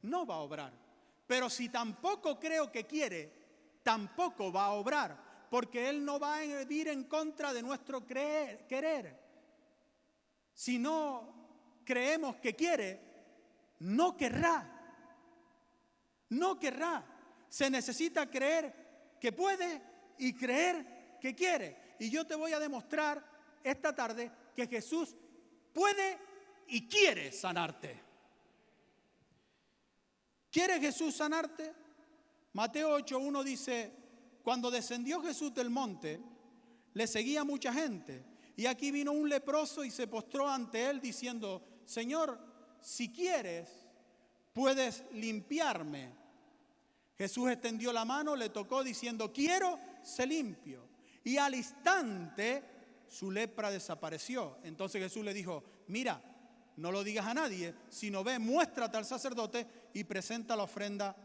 no 0.04 0.26
va 0.26 0.36
a 0.36 0.40
obrar. 0.40 0.72
Pero 1.28 1.50
si 1.50 1.68
tampoco 1.68 2.40
creo 2.40 2.72
que 2.72 2.86
quiere, 2.86 3.32
tampoco 3.84 4.52
va 4.52 4.68
a 4.68 4.72
obrar, 4.72 5.48
porque 5.50 5.90
Él 5.90 6.06
no 6.06 6.20
va 6.20 6.36
a 6.36 6.46
ir 6.46 6.88
en 6.88 7.04
contra 7.04 7.54
de 7.54 7.62
nuestro 7.62 8.08
querer. 8.08 9.20
Si 10.54 10.80
no 10.80 11.82
creemos 11.84 12.38
que 12.38 12.56
quiere, 12.56 13.02
no 13.80 14.16
querrá. 14.16 14.73
No 16.38 16.60
querrá. 16.60 17.06
Se 17.50 17.70
necesita 17.70 18.30
creer 18.30 19.16
que 19.20 19.32
puede 19.32 19.82
y 20.18 20.34
creer 20.34 21.18
que 21.20 21.34
quiere. 21.34 21.96
Y 22.00 22.10
yo 22.10 22.26
te 22.26 22.36
voy 22.36 22.54
a 22.54 22.60
demostrar 22.60 23.24
esta 23.64 23.96
tarde 23.96 24.32
que 24.56 24.68
Jesús 24.68 25.16
puede 25.74 26.18
y 26.68 26.88
quiere 26.88 27.32
sanarte. 27.32 28.02
¿Quiere 30.52 30.80
Jesús 30.80 31.16
sanarte? 31.16 31.74
Mateo 32.54 33.00
8.1 33.00 33.44
dice, 33.44 33.92
cuando 34.44 34.70
descendió 34.70 35.22
Jesús 35.22 35.54
del 35.54 35.70
monte, 35.70 36.20
le 36.94 37.08
seguía 37.08 37.44
mucha 37.44 37.74
gente. 37.74 38.24
Y 38.56 38.68
aquí 38.68 38.92
vino 38.92 39.12
un 39.12 39.28
leproso 39.28 39.84
y 39.84 39.90
se 39.90 40.08
postró 40.08 40.48
ante 40.48 40.90
él 40.90 41.02
diciendo, 41.02 41.66
Señor, 41.86 42.40
si 42.82 43.12
quieres, 43.12 43.70
puedes 44.54 45.04
limpiarme. 45.14 46.23
Jesús 47.24 47.50
extendió 47.50 47.94
la 47.94 48.04
mano, 48.04 48.36
le 48.36 48.50
tocó 48.50 48.84
diciendo, 48.84 49.32
quiero, 49.32 49.80
se 50.02 50.28
limpio. 50.28 50.90
Y 51.24 51.38
al 51.38 51.56
instante 51.56 52.62
su 53.08 53.32
lepra 53.32 53.72
desapareció. 53.72 54.58
Entonces 54.62 55.02
Jesús 55.02 55.24
le 55.24 55.34
dijo, 55.34 55.64
mira, 55.88 56.22
no 56.76 56.92
lo 56.92 57.02
digas 57.02 57.26
a 57.26 57.34
nadie, 57.34 57.76
sino 57.88 58.26
ve, 58.26 58.40
muéstrate 58.40 58.98
al 58.98 59.06
sacerdote 59.06 59.66
y 59.94 60.04
presenta 60.04 60.58
la 60.58 60.64
ofrenda 60.64 61.16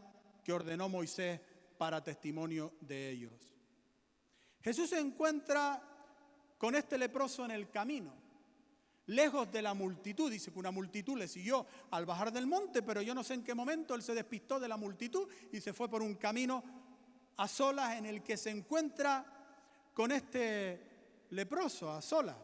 que 0.41 0.53
ordenó 0.53 0.87
Moisés 0.87 1.41
para 1.77 2.01
testimonio 2.01 2.75
de 2.79 3.09
ellos. 3.09 3.33
Jesús 4.61 4.91
se 4.91 5.01
encuentra 5.01 5.83
con 6.57 6.75
este 6.75 6.97
leproso 6.97 7.43
en 7.43 7.51
el 7.51 7.69
camino, 7.69 8.13
lejos 9.09 9.51
de 9.51 9.61
la 9.61 9.73
multitud. 9.73 10.31
Dice 10.31 10.51
que 10.51 10.59
una 10.59 10.71
multitud 10.71 11.17
le 11.17 11.27
siguió 11.27 11.65
al 11.91 12.05
bajar 12.05 12.31
del 12.31 12.47
monte, 12.47 12.81
pero 12.81 13.01
yo 13.01 13.13
no 13.13 13.23
sé 13.23 13.33
en 13.35 13.43
qué 13.43 13.53
momento 13.53 13.95
él 13.95 14.01
se 14.01 14.13
despistó 14.13 14.59
de 14.59 14.67
la 14.67 14.77
multitud 14.77 15.27
y 15.51 15.59
se 15.61 15.73
fue 15.73 15.89
por 15.89 16.01
un 16.01 16.15
camino 16.15 16.63
a 17.37 17.47
solas 17.47 17.97
en 17.97 18.05
el 18.05 18.23
que 18.23 18.37
se 18.37 18.49
encuentra 18.49 19.25
con 19.93 20.11
este 20.11 21.27
leproso, 21.31 21.91
a 21.91 22.01
solas. 22.01 22.35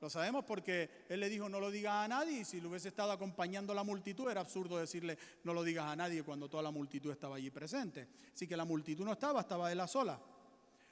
Lo 0.00 0.08
sabemos 0.08 0.44
porque 0.44 1.06
él 1.08 1.18
le 1.18 1.28
dijo 1.28 1.48
no 1.48 1.58
lo 1.58 1.72
digas 1.72 2.04
a 2.04 2.08
nadie 2.08 2.40
y 2.40 2.44
si 2.44 2.60
lo 2.60 2.68
hubiese 2.68 2.88
estado 2.88 3.10
acompañando 3.10 3.74
la 3.74 3.82
multitud 3.82 4.30
era 4.30 4.40
absurdo 4.40 4.78
decirle 4.78 5.18
no 5.42 5.52
lo 5.52 5.64
digas 5.64 5.86
a 5.86 5.96
nadie 5.96 6.22
cuando 6.22 6.48
toda 6.48 6.62
la 6.62 6.70
multitud 6.70 7.10
estaba 7.10 7.36
allí 7.36 7.50
presente. 7.50 8.08
Así 8.32 8.46
que 8.46 8.56
la 8.56 8.64
multitud 8.64 9.04
no 9.04 9.12
estaba, 9.12 9.40
estaba 9.40 9.72
él 9.72 9.80
a 9.80 9.88
sola. 9.88 10.20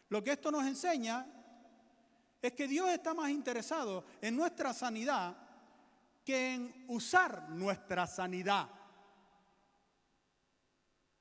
Lo 0.08 0.22
que 0.22 0.32
esto 0.32 0.50
nos 0.50 0.66
enseña 0.66 1.26
es 2.46 2.52
que 2.52 2.68
Dios 2.68 2.88
está 2.90 3.14
más 3.14 3.30
interesado 3.30 4.04
en 4.20 4.36
nuestra 4.36 4.72
sanidad 4.72 5.36
que 6.24 6.54
en 6.54 6.84
usar 6.88 7.50
nuestra 7.50 8.06
sanidad. 8.06 8.68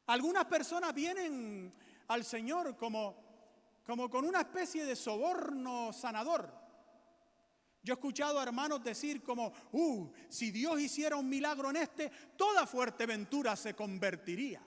Algunas 0.08 0.46
personas 0.46 0.94
vienen 0.94 1.74
al 2.08 2.24
Señor 2.24 2.76
como, 2.76 3.16
como 3.86 4.10
con 4.10 4.26
una 4.26 4.42
especie 4.42 4.86
de 4.86 4.96
soborno 4.96 5.94
sanador. 5.94 6.52
Yo 7.82 7.94
he 7.94 7.98
escuchado 7.98 8.40
a 8.40 8.44
hermanos 8.44 8.84
decir 8.84 9.22
como, 9.22 9.54
uh, 9.72 10.12
si 10.28 10.50
Dios 10.50 10.80
hiciera 10.80 11.16
un 11.16 11.30
milagro 11.30 11.70
en 11.70 11.78
este, 11.78 12.12
toda 12.36 12.66
Fuerteventura 12.66 13.56
se 13.56 13.76
convertiría. 13.76 14.62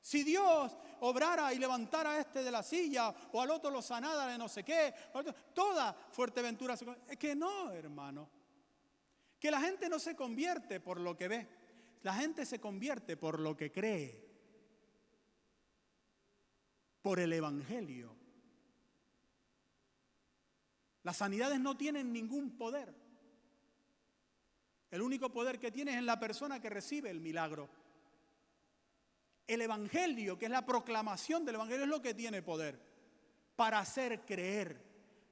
Si 0.00 0.22
Dios 0.22 0.76
obrara 1.00 1.52
y 1.52 1.58
levantara 1.58 2.12
a 2.12 2.20
este 2.20 2.42
de 2.42 2.50
la 2.50 2.62
silla 2.62 3.14
o 3.32 3.40
al 3.40 3.50
otro 3.50 3.70
lo 3.70 3.82
sanara 3.82 4.26
de 4.26 4.38
no 4.38 4.48
sé 4.48 4.62
qué, 4.62 4.94
toda 5.54 5.92
Fuerteventura 6.10 6.76
se. 6.76 6.86
Es 7.08 7.16
que 7.16 7.34
no, 7.34 7.70
hermano. 7.72 8.28
Que 9.38 9.50
la 9.50 9.60
gente 9.60 9.88
no 9.88 9.98
se 9.98 10.16
convierte 10.16 10.80
por 10.80 11.00
lo 11.00 11.16
que 11.16 11.28
ve. 11.28 11.48
La 12.02 12.14
gente 12.14 12.46
se 12.46 12.60
convierte 12.60 13.16
por 13.16 13.40
lo 13.40 13.56
que 13.56 13.70
cree. 13.70 14.26
Por 17.02 17.20
el 17.20 17.32
Evangelio. 17.32 18.16
Las 21.02 21.18
sanidades 21.18 21.60
no 21.60 21.76
tienen 21.76 22.12
ningún 22.12 22.56
poder. 22.56 22.92
El 24.90 25.02
único 25.02 25.30
poder 25.30 25.58
que 25.58 25.70
tiene 25.70 25.92
es 25.92 25.98
en 25.98 26.06
la 26.06 26.18
persona 26.18 26.60
que 26.60 26.70
recibe 26.70 27.10
el 27.10 27.20
milagro. 27.20 27.68
El 29.46 29.62
Evangelio, 29.62 30.38
que 30.38 30.46
es 30.46 30.50
la 30.50 30.66
proclamación 30.66 31.44
del 31.44 31.56
Evangelio, 31.56 31.84
es 31.84 31.90
lo 31.90 32.02
que 32.02 32.14
tiene 32.14 32.42
poder 32.42 32.78
para 33.54 33.78
hacer 33.78 34.20
creer. 34.26 34.84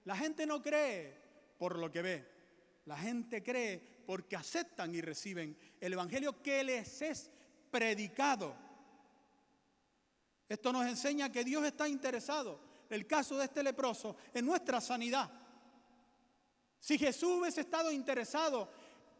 La 0.04 0.16
gente 0.16 0.46
no 0.46 0.62
cree 0.62 1.22
por 1.58 1.78
lo 1.78 1.90
que 1.90 2.02
ve. 2.02 2.34
La 2.86 2.96
gente 2.96 3.42
cree 3.42 3.78
porque 4.06 4.36
aceptan 4.36 4.94
y 4.94 5.00
reciben 5.00 5.56
el 5.80 5.92
Evangelio 5.92 6.42
que 6.42 6.62
les 6.62 7.02
es 7.02 7.30
predicado. 7.70 8.54
Esto 10.48 10.72
nos 10.72 10.86
enseña 10.86 11.32
que 11.32 11.42
Dios 11.42 11.64
está 11.64 11.88
interesado, 11.88 12.60
el 12.90 13.06
caso 13.06 13.36
de 13.38 13.46
este 13.46 13.62
leproso, 13.62 14.16
en 14.32 14.44
nuestra 14.44 14.80
sanidad. 14.80 15.30
Si 16.78 16.98
Jesús 16.98 17.40
hubiese 17.40 17.62
estado 17.62 17.90
interesado 17.90 18.70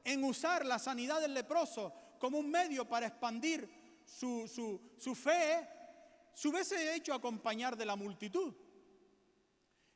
en 0.04 0.22
usar 0.22 0.66
la 0.66 0.78
sanidad 0.78 1.20
del 1.20 1.32
leproso 1.32 1.92
como 2.18 2.38
un 2.38 2.50
medio 2.50 2.86
para 2.86 3.06
expandir 3.06 3.83
su, 4.04 4.48
su, 4.98 5.14
fe, 5.14 5.68
se 6.32 6.48
hubiese 6.48 6.94
hecho 6.94 7.14
acompañar 7.14 7.76
de 7.76 7.86
la 7.86 7.96
multitud. 7.96 8.54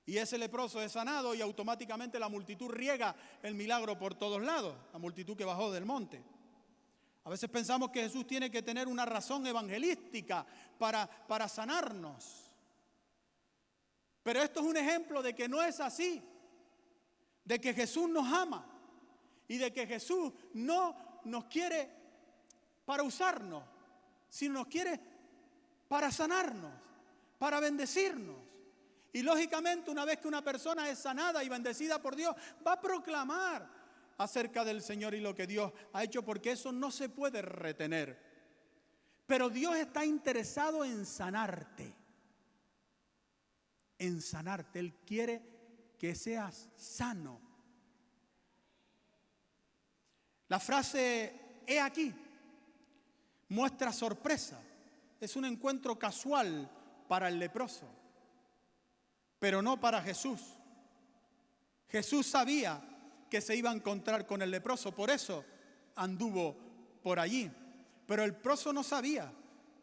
Y 0.07 0.17
ese 0.17 0.39
leproso 0.39 0.81
es 0.81 0.93
sanado 0.93 1.35
y 1.35 1.43
automáticamente 1.43 2.19
la 2.19 2.29
multitud 2.29 2.71
riega 2.71 3.15
el 3.43 3.55
milagro 3.55 3.99
por 3.99 4.15
todos 4.15 4.41
lados, 4.41 4.75
la 4.93 4.99
multitud 4.99 5.37
que 5.37 5.45
bajó 5.45 5.71
del 5.71 5.85
monte. 5.85 6.25
A 7.25 7.31
veces 7.31 7.51
pensamos 7.51 7.91
que 7.91 8.03
Jesús 8.03 8.27
tiene 8.27 8.51
que 8.51 8.63
tener 8.63 8.89
una 8.89 9.05
razón 9.05 9.47
evangelística 9.47 10.47
para, 10.79 11.07
para 11.27 11.47
sanarnos. 11.47 12.51
Pero 14.23 14.43
esto 14.43 14.61
es 14.61 14.67
un 14.67 14.77
ejemplo 14.79 15.23
de 15.23 15.35
que 15.35 15.49
no 15.49 15.63
es 15.63 15.79
así 15.81 16.23
de 17.49 17.59
que 17.59 17.73
Jesús 17.73 18.11
nos 18.11 18.31
ama 18.31 18.63
y 19.49 19.57
de 19.57 19.73
que 19.73 19.87
Jesús 19.87 20.31
no 20.53 20.95
nos 21.25 21.47
quiere 21.47 21.91
para 22.85 23.03
usarnos, 23.03 23.65
sino 24.29 24.61
nos 24.61 24.67
quiere 24.69 25.01
para 25.89 26.11
sanarnos, 26.11 26.73
para 27.39 27.61
bendecirnos. 27.61 28.37
Y 29.13 29.23
lógicamente 29.23 29.91
una 29.91 30.05
vez 30.05 30.19
que 30.19 30.29
una 30.29 30.45
persona 30.45 30.89
es 30.89 30.99
sanada 30.99 31.43
y 31.43 31.49
bendecida 31.49 32.01
por 32.01 32.15
Dios, 32.15 32.35
va 32.67 32.75
a 32.75 32.81
proclamar 32.81 33.69
acerca 34.19 34.65
del 34.65 34.83
Señor 34.83 35.15
y 35.15 35.21
lo 35.21 35.35
que 35.35 35.47
Dios 35.47 35.73
ha 35.93 36.05
hecho, 36.05 36.25
porque 36.25 36.53
eso 36.53 36.73
no 36.73 36.91
se 36.91 37.09
puede 37.09 37.41
retener. 37.41 38.29
Pero 39.27 39.49
Dios 39.49 39.77
está 39.77 40.05
interesado 40.05 40.85
en 40.85 41.07
sanarte, 41.07 41.95
en 43.99 44.21
sanarte. 44.21 44.79
Él 44.79 44.95
quiere 45.07 45.43
que 45.99 46.15
seas 46.15 46.69
sano. 46.77 47.41
La 50.49 50.59
frase 50.59 51.63
he 51.67 51.79
aquí 51.79 52.15
muestra 53.49 53.93
sorpresa. 53.93 54.61
Es 55.21 55.37
un 55.37 55.45
encuentro 55.45 55.99
casual 55.99 56.71
para 57.09 57.29
el 57.29 57.39
leproso, 57.39 57.87
pero 59.39 59.63
no 59.63 59.81
para 59.81 60.03
Jesús. 60.03 60.41
Jesús 61.89 62.27
sabía 62.27 62.81
que 63.31 63.41
se 63.41 63.57
iba 63.57 63.71
a 63.71 63.75
encontrar 63.75 64.27
con 64.27 64.43
el 64.43 64.51
leproso, 64.51 64.95
por 64.95 65.11
eso 65.11 65.45
anduvo 65.97 66.57
por 67.03 67.19
allí. 67.19 67.51
Pero 68.07 68.25
el 68.25 68.33
leproso 68.33 68.73
no 68.73 68.83
sabía 68.83 69.33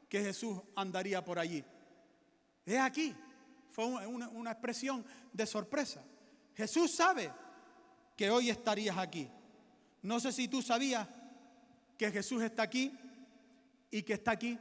que 0.08 0.22
Jesús 0.22 0.60
andaría 0.76 1.24
por 1.24 1.40
allí. 1.40 1.64
He 2.66 2.80
aquí, 2.80 3.16
fue 3.70 3.86
una, 3.86 4.30
una 4.30 4.52
expresión 4.52 5.06
de 5.34 5.46
sorpresa. 5.46 6.02
Jesús 6.56 6.92
sabe 6.92 7.32
que 8.16 8.30
hoy 8.30 8.50
estarías 8.50 8.98
aquí. 8.98 9.30
No 10.02 10.20
sé 10.20 10.32
si 10.32 10.48
tú 10.48 10.62
sabías 10.62 11.08
que 11.98 12.12
Jesús 12.12 12.42
está 12.42 12.64
aquí 12.64 12.98
y 13.96 14.04
que 14.04 14.16
está 14.16 14.32
aquí 14.32 14.60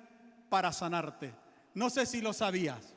para 0.48 0.72
sanarte. 0.72 1.34
No 1.74 1.90
sé 1.90 2.06
si 2.06 2.20
lo 2.20 2.32
sabías, 2.32 2.94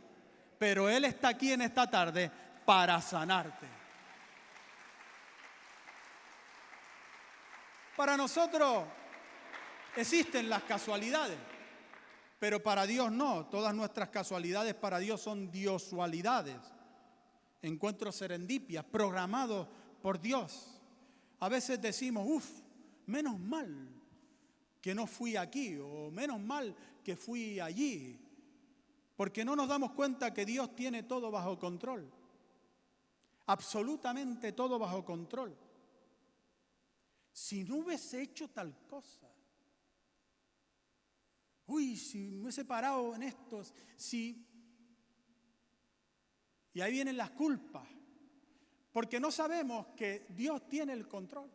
pero 0.60 0.88
Él 0.88 1.04
está 1.06 1.30
aquí 1.30 1.52
en 1.52 1.64
esta 1.64 1.90
tarde 1.90 2.32
para 2.64 3.02
sanarte. 3.02 3.66
Para 7.96 8.16
nosotros 8.16 8.84
existen 9.96 10.48
las 10.48 10.62
casualidades, 10.62 11.40
pero 12.38 12.62
para 12.62 12.86
Dios 12.86 13.12
no. 13.12 13.48
Todas 13.48 13.74
nuestras 13.74 14.10
casualidades 14.10 14.76
para 14.76 15.00
Dios 15.00 15.20
son 15.20 15.50
diosualidades 15.50 16.58
encuentros 17.64 18.16
serendipias 18.16 18.86
programados 18.86 19.68
por 20.04 20.22
Dios. 20.22 20.80
A 21.40 21.50
veces 21.50 21.82
decimos, 21.82 22.28
uff, 22.28 22.48
menos 23.08 23.40
mal 23.40 23.97
que 24.82 24.94
no 24.94 25.08
fui 25.08 25.36
aquí 25.36 25.78
o 25.78 26.12
menos 26.12 26.40
mal 26.40 26.76
que 27.04 27.16
fui 27.16 27.60
allí, 27.60 28.20
porque 29.16 29.44
no 29.44 29.56
nos 29.56 29.68
damos 29.68 29.92
cuenta 29.94 30.34
que 30.34 30.46
Dios 30.46 30.76
tiene 30.76 31.04
todo 31.04 31.32
bajo 31.32 31.58
control, 31.58 32.12
absolutamente 33.48 34.52
todo 34.52 34.78
bajo 34.78 35.04
control. 35.04 35.58
Si 37.32 37.64
no 37.64 37.78
hubiese 37.78 38.22
hecho 38.22 38.50
tal 38.50 38.76
cosa, 38.88 39.30
uy, 41.68 41.96
si 41.96 42.32
me 42.32 42.44
hubiese 42.44 42.66
parado 42.66 43.16
en 43.16 43.24
estos, 43.24 43.74
si 43.96 44.44
Y 46.74 46.82
ahí 46.82 46.92
vienen 46.92 47.18
las 47.18 47.32
culpas, 47.32 47.88
porque 48.92 49.20
no 49.20 49.32
sabemos 49.32 49.88
que 49.96 50.28
Dios 50.30 50.68
tiene 50.70 50.94
el 50.94 51.08
control 51.08 51.50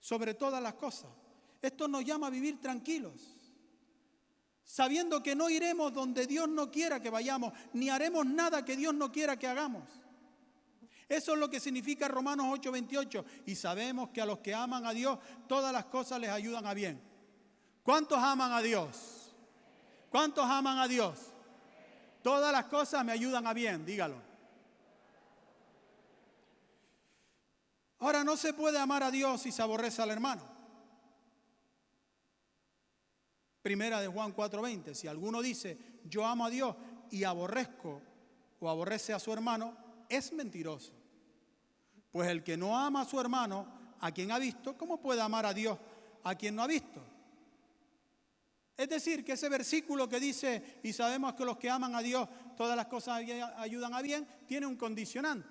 sobre 0.00 0.32
todas 0.32 0.62
las 0.62 0.72
cosas. 0.74 1.10
Esto 1.62 1.86
nos 1.86 2.04
llama 2.04 2.26
a 2.26 2.30
vivir 2.30 2.60
tranquilos, 2.60 3.22
sabiendo 4.64 5.22
que 5.22 5.36
no 5.36 5.48
iremos 5.48 5.94
donde 5.94 6.26
Dios 6.26 6.48
no 6.48 6.72
quiera 6.72 7.00
que 7.00 7.08
vayamos, 7.08 7.52
ni 7.72 7.88
haremos 7.88 8.26
nada 8.26 8.64
que 8.64 8.76
Dios 8.76 8.92
no 8.92 9.12
quiera 9.12 9.38
que 9.38 9.46
hagamos. 9.46 9.84
Eso 11.08 11.34
es 11.34 11.38
lo 11.38 11.48
que 11.48 11.60
significa 11.60 12.08
Romanos 12.08 12.46
8:28. 12.48 13.24
Y 13.46 13.54
sabemos 13.54 14.10
que 14.10 14.20
a 14.20 14.26
los 14.26 14.38
que 14.38 14.54
aman 14.54 14.86
a 14.86 14.92
Dios, 14.92 15.18
todas 15.46 15.72
las 15.72 15.84
cosas 15.84 16.18
les 16.18 16.30
ayudan 16.30 16.66
a 16.66 16.74
bien. 16.74 17.00
¿Cuántos 17.82 18.18
aman 18.18 18.52
a 18.52 18.60
Dios? 18.60 19.34
¿Cuántos 20.10 20.44
aman 20.44 20.78
a 20.78 20.88
Dios? 20.88 21.18
Todas 22.22 22.52
las 22.52 22.64
cosas 22.64 23.04
me 23.04 23.12
ayudan 23.12 23.46
a 23.46 23.52
bien, 23.52 23.84
dígalo. 23.84 24.16
Ahora 27.98 28.24
no 28.24 28.36
se 28.36 28.52
puede 28.52 28.78
amar 28.78 29.02
a 29.04 29.10
Dios 29.10 29.42
si 29.42 29.52
se 29.52 29.62
aborrece 29.62 30.02
al 30.02 30.10
hermano. 30.10 30.51
Primera 33.62 34.00
de 34.00 34.08
Juan 34.08 34.34
4:20, 34.34 34.92
si 34.94 35.06
alguno 35.06 35.40
dice, 35.40 35.78
yo 36.04 36.26
amo 36.26 36.46
a 36.46 36.50
Dios 36.50 36.74
y 37.10 37.24
aborrezco 37.24 38.02
o 38.60 38.68
aborrece 38.68 39.12
a 39.12 39.18
su 39.18 39.32
hermano, 39.32 39.76
es 40.08 40.32
mentiroso. 40.32 40.92
Pues 42.10 42.28
el 42.28 42.42
que 42.42 42.56
no 42.56 42.76
ama 42.76 43.02
a 43.02 43.04
su 43.04 43.20
hermano, 43.20 43.66
a 44.00 44.10
quien 44.10 44.32
ha 44.32 44.38
visto, 44.38 44.76
¿cómo 44.76 45.00
puede 45.00 45.20
amar 45.20 45.46
a 45.46 45.54
Dios 45.54 45.78
a 46.24 46.34
quien 46.34 46.56
no 46.56 46.62
ha 46.62 46.66
visto? 46.66 47.02
Es 48.76 48.88
decir, 48.88 49.24
que 49.24 49.32
ese 49.32 49.48
versículo 49.48 50.08
que 50.08 50.18
dice, 50.18 50.80
y 50.82 50.92
sabemos 50.92 51.34
que 51.34 51.44
los 51.44 51.56
que 51.56 51.70
aman 51.70 51.94
a 51.94 52.02
Dios, 52.02 52.28
todas 52.56 52.76
las 52.76 52.86
cosas 52.86 53.22
ayudan 53.56 53.94
a 53.94 54.02
bien, 54.02 54.26
tiene 54.46 54.66
un 54.66 54.76
condicionante. 54.76 55.46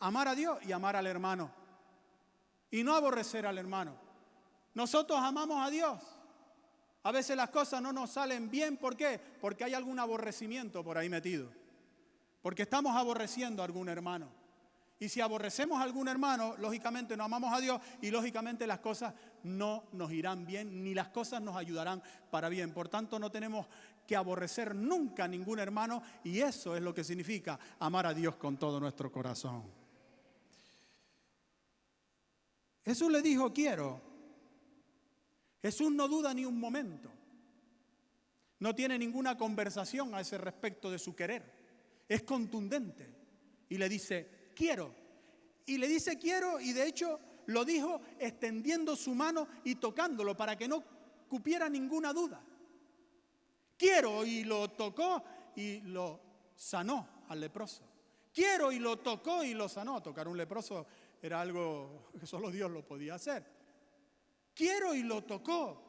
Amar 0.00 0.28
a 0.28 0.34
Dios 0.34 0.58
y 0.64 0.72
amar 0.72 0.96
al 0.96 1.06
hermano. 1.06 1.52
Y 2.70 2.82
no 2.82 2.94
aborrecer 2.94 3.46
al 3.46 3.58
hermano. 3.58 3.94
Nosotros 4.74 5.18
amamos 5.20 5.64
a 5.64 5.70
Dios. 5.70 6.02
A 7.02 7.12
veces 7.12 7.36
las 7.36 7.50
cosas 7.50 7.80
no 7.80 7.92
nos 7.92 8.10
salen 8.10 8.50
bien. 8.50 8.76
¿Por 8.76 8.96
qué? 8.96 9.18
Porque 9.40 9.64
hay 9.64 9.74
algún 9.74 9.98
aborrecimiento 9.98 10.84
por 10.84 10.98
ahí 10.98 11.08
metido. 11.08 11.50
Porque 12.42 12.62
estamos 12.62 12.96
aborreciendo 12.96 13.62
a 13.62 13.64
algún 13.64 13.88
hermano. 13.88 14.28
Y 14.98 15.08
si 15.08 15.22
aborrecemos 15.22 15.80
a 15.80 15.82
algún 15.82 16.08
hermano, 16.08 16.56
lógicamente 16.58 17.16
no 17.16 17.24
amamos 17.24 17.54
a 17.54 17.60
Dios 17.60 17.80
y 18.02 18.10
lógicamente 18.10 18.66
las 18.66 18.80
cosas 18.80 19.14
no 19.44 19.84
nos 19.92 20.12
irán 20.12 20.44
bien, 20.44 20.84
ni 20.84 20.92
las 20.92 21.08
cosas 21.08 21.40
nos 21.40 21.56
ayudarán 21.56 22.02
para 22.30 22.50
bien. 22.50 22.74
Por 22.74 22.90
tanto, 22.90 23.18
no 23.18 23.30
tenemos 23.30 23.66
que 24.06 24.14
aborrecer 24.14 24.74
nunca 24.74 25.24
a 25.24 25.28
ningún 25.28 25.58
hermano 25.58 26.02
y 26.22 26.40
eso 26.40 26.76
es 26.76 26.82
lo 26.82 26.92
que 26.92 27.02
significa 27.02 27.58
amar 27.78 28.06
a 28.06 28.12
Dios 28.12 28.36
con 28.36 28.58
todo 28.58 28.78
nuestro 28.78 29.10
corazón. 29.10 29.62
Jesús 32.84 33.10
le 33.10 33.22
dijo, 33.22 33.54
quiero. 33.54 34.09
Jesús 35.62 35.92
no 35.92 36.08
duda 36.08 36.32
ni 36.32 36.44
un 36.44 36.58
momento. 36.58 37.10
No 38.60 38.74
tiene 38.74 38.98
ninguna 38.98 39.36
conversación 39.36 40.14
a 40.14 40.20
ese 40.20 40.38
respecto 40.38 40.90
de 40.90 40.98
su 40.98 41.14
querer. 41.14 41.42
Es 42.08 42.22
contundente. 42.22 43.08
Y 43.68 43.78
le 43.78 43.88
dice, 43.88 44.50
quiero. 44.54 44.94
Y 45.66 45.78
le 45.78 45.86
dice 45.86 46.18
quiero 46.18 46.58
y 46.60 46.72
de 46.72 46.86
hecho 46.86 47.20
lo 47.46 47.64
dijo 47.64 48.00
extendiendo 48.18 48.96
su 48.96 49.14
mano 49.14 49.46
y 49.64 49.76
tocándolo 49.76 50.36
para 50.36 50.56
que 50.56 50.66
no 50.66 50.82
cupiera 51.28 51.68
ninguna 51.68 52.12
duda. 52.12 52.42
Quiero 53.76 54.26
y 54.26 54.44
lo 54.44 54.70
tocó 54.70 55.22
y 55.54 55.80
lo 55.82 56.20
sanó 56.54 57.24
al 57.28 57.40
leproso. 57.40 57.84
Quiero 58.32 58.72
y 58.72 58.78
lo 58.78 58.98
tocó 58.98 59.44
y 59.44 59.54
lo 59.54 59.68
sanó. 59.68 60.02
Tocar 60.02 60.28
un 60.28 60.36
leproso 60.36 60.86
era 61.22 61.40
algo 61.40 62.10
que 62.18 62.26
solo 62.26 62.50
Dios 62.50 62.70
lo 62.70 62.84
podía 62.84 63.14
hacer. 63.14 63.59
Quiero 64.60 64.94
y 64.94 65.02
lo 65.02 65.24
tocó. 65.24 65.80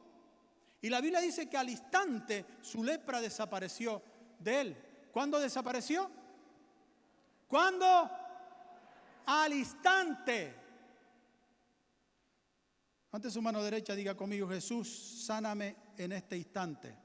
Y 0.82 0.88
la 0.88 1.02
Biblia 1.02 1.20
dice 1.20 1.50
que 1.50 1.58
al 1.58 1.70
instante 1.70 2.46
su 2.62 2.86
lepra 2.86 3.20
desapareció 3.20 4.02
de 4.40 4.62
él. 4.62 4.78
¿Cuándo 5.12 5.40
desapareció? 5.40 6.10
¿Cuándo? 7.50 8.10
al 9.26 9.54
instante. 9.54 10.56
Ante 13.12 13.30
su 13.30 13.42
mano 13.42 13.62
derecha 13.62 13.94
diga 13.94 14.16
conmigo, 14.16 14.48
Jesús, 14.48 15.26
sáname 15.26 15.76
en 15.98 16.14
este 16.14 16.38
instante. 16.38 16.98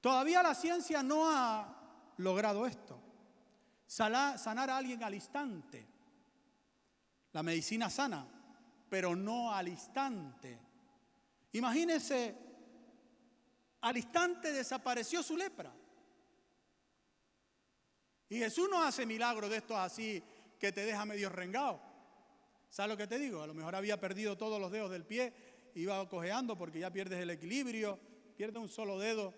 Todavía 0.00 0.42
la 0.42 0.54
ciencia 0.54 1.02
no 1.02 1.30
ha 1.30 2.14
logrado 2.18 2.66
esto. 2.66 2.98
Sanar 3.86 4.70
a 4.70 4.76
alguien 4.76 5.02
al 5.02 5.14
instante. 5.14 5.86
La 7.32 7.42
medicina 7.42 7.90
sana, 7.90 8.26
pero 8.94 9.16
no 9.16 9.52
al 9.52 9.66
instante. 9.66 10.56
Imagínense, 11.50 12.32
al 13.80 13.96
instante 13.96 14.52
desapareció 14.52 15.20
su 15.20 15.36
lepra. 15.36 15.74
Y 18.28 18.38
Jesús 18.38 18.68
no 18.70 18.80
hace 18.84 19.04
milagros 19.04 19.50
de 19.50 19.56
estos 19.56 19.76
así 19.76 20.22
que 20.60 20.70
te 20.70 20.86
deja 20.86 21.04
medio 21.06 21.28
rengado. 21.28 21.80
¿Sabes 22.70 22.92
lo 22.92 22.96
que 22.96 23.08
te 23.08 23.18
digo? 23.18 23.42
A 23.42 23.48
lo 23.48 23.54
mejor 23.54 23.74
había 23.74 23.98
perdido 23.98 24.38
todos 24.38 24.60
los 24.60 24.70
dedos 24.70 24.92
del 24.92 25.04
pie, 25.04 25.32
iba 25.74 26.08
cojeando 26.08 26.56
porque 26.56 26.78
ya 26.78 26.92
pierdes 26.92 27.18
el 27.18 27.30
equilibrio, 27.30 27.98
pierdes 28.36 28.62
un 28.62 28.68
solo 28.68 29.00
dedo 29.00 29.34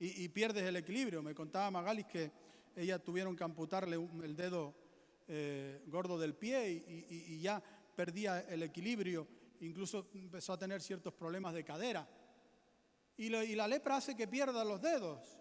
y, 0.00 0.26
pierdes 0.30 0.64
el 0.64 0.76
equilibrio. 0.76 1.22
Me 1.22 1.34
contaba 1.34 1.70
Magalis 1.70 2.06
que 2.06 2.32
ella 2.74 2.98
tuvieron 2.98 3.36
que 3.36 3.44
amputarle 3.44 3.96
el 4.24 4.34
dedo 4.34 4.74
eh, 5.30 5.82
gordo 5.88 6.18
del 6.18 6.34
pie 6.34 6.70
y, 6.88 7.38
ya 7.38 7.62
perdía 7.98 8.46
el 8.48 8.62
equilibrio, 8.62 9.26
incluso 9.58 10.06
empezó 10.14 10.52
a 10.52 10.56
tener 10.56 10.80
ciertos 10.80 11.12
problemas 11.12 11.52
de 11.52 11.64
cadera. 11.64 12.08
Y, 13.16 13.28
la 13.28 13.66
lepra 13.66 13.96
hace 13.96 14.14
que 14.14 14.28
pierda 14.28 14.64
los 14.64 14.80
dedos. 14.80 15.36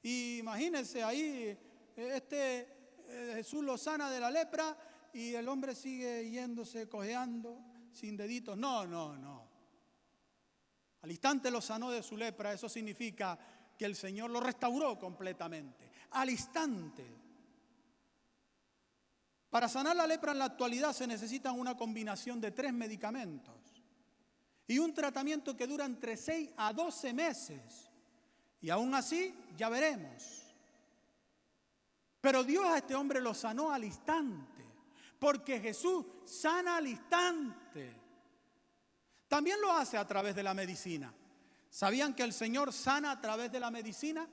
Y 0.00 0.38
imagínense 0.38 1.02
ahí 1.02 1.58
este 1.96 2.60
eh, 3.08 3.32
Jesús 3.34 3.64
lo 3.64 3.76
sana 3.76 4.08
de 4.08 4.20
la 4.20 4.30
lepra 4.30 4.76
y 5.12 5.34
el 5.34 5.48
hombre 5.48 5.74
sigue 5.74 6.30
yéndose, 6.30 6.88
cojeando, 6.88 7.58
sin 7.90 8.16
deditos. 8.16 8.56
No, 8.56 8.86
no, 8.86 9.16
no. 9.16 9.48
Al 11.02 11.10
instante 11.10 11.50
lo 11.50 11.60
sanó 11.60 11.90
de 11.90 12.04
su 12.04 12.16
lepra, 12.16 12.52
eso 12.52 12.68
significa 12.68 13.36
que 13.76 13.84
el 13.84 13.96
Señor 13.96 14.30
lo 14.30 14.38
restauró 14.38 14.96
completamente. 14.96 15.90
Al 16.12 16.30
instante. 16.30 17.27
Para 19.50 19.68
sanar 19.68 19.96
la 19.96 20.06
lepra 20.06 20.32
en 20.32 20.38
la 20.38 20.46
actualidad 20.46 20.92
se 20.92 21.06
necesitan 21.06 21.58
una 21.58 21.76
combinación 21.76 22.40
de 22.40 22.50
tres 22.50 22.72
medicamentos 22.72 23.54
y 24.66 24.78
un 24.78 24.92
tratamiento 24.92 25.56
que 25.56 25.66
dura 25.66 25.86
entre 25.86 26.16
6 26.16 26.50
a 26.56 26.72
12 26.72 27.12
meses. 27.14 27.90
Y 28.60 28.68
aún 28.68 28.94
así, 28.94 29.34
ya 29.56 29.68
veremos. 29.70 30.42
Pero 32.20 32.44
Dios 32.44 32.66
a 32.66 32.78
este 32.78 32.94
hombre 32.94 33.20
lo 33.20 33.32
sanó 33.32 33.70
al 33.70 33.84
instante, 33.84 34.64
porque 35.18 35.60
Jesús 35.60 36.04
sana 36.26 36.76
al 36.76 36.86
instante. 36.88 37.94
También 39.28 39.60
lo 39.60 39.72
hace 39.72 39.96
a 39.96 40.06
través 40.06 40.34
de 40.34 40.42
la 40.42 40.52
medicina. 40.52 41.14
¿Sabían 41.70 42.14
que 42.14 42.22
el 42.22 42.32
Señor 42.32 42.72
sana 42.72 43.12
a 43.12 43.20
través 43.20 43.50
de 43.52 43.60
la 43.60 43.70
medicina? 43.70 44.28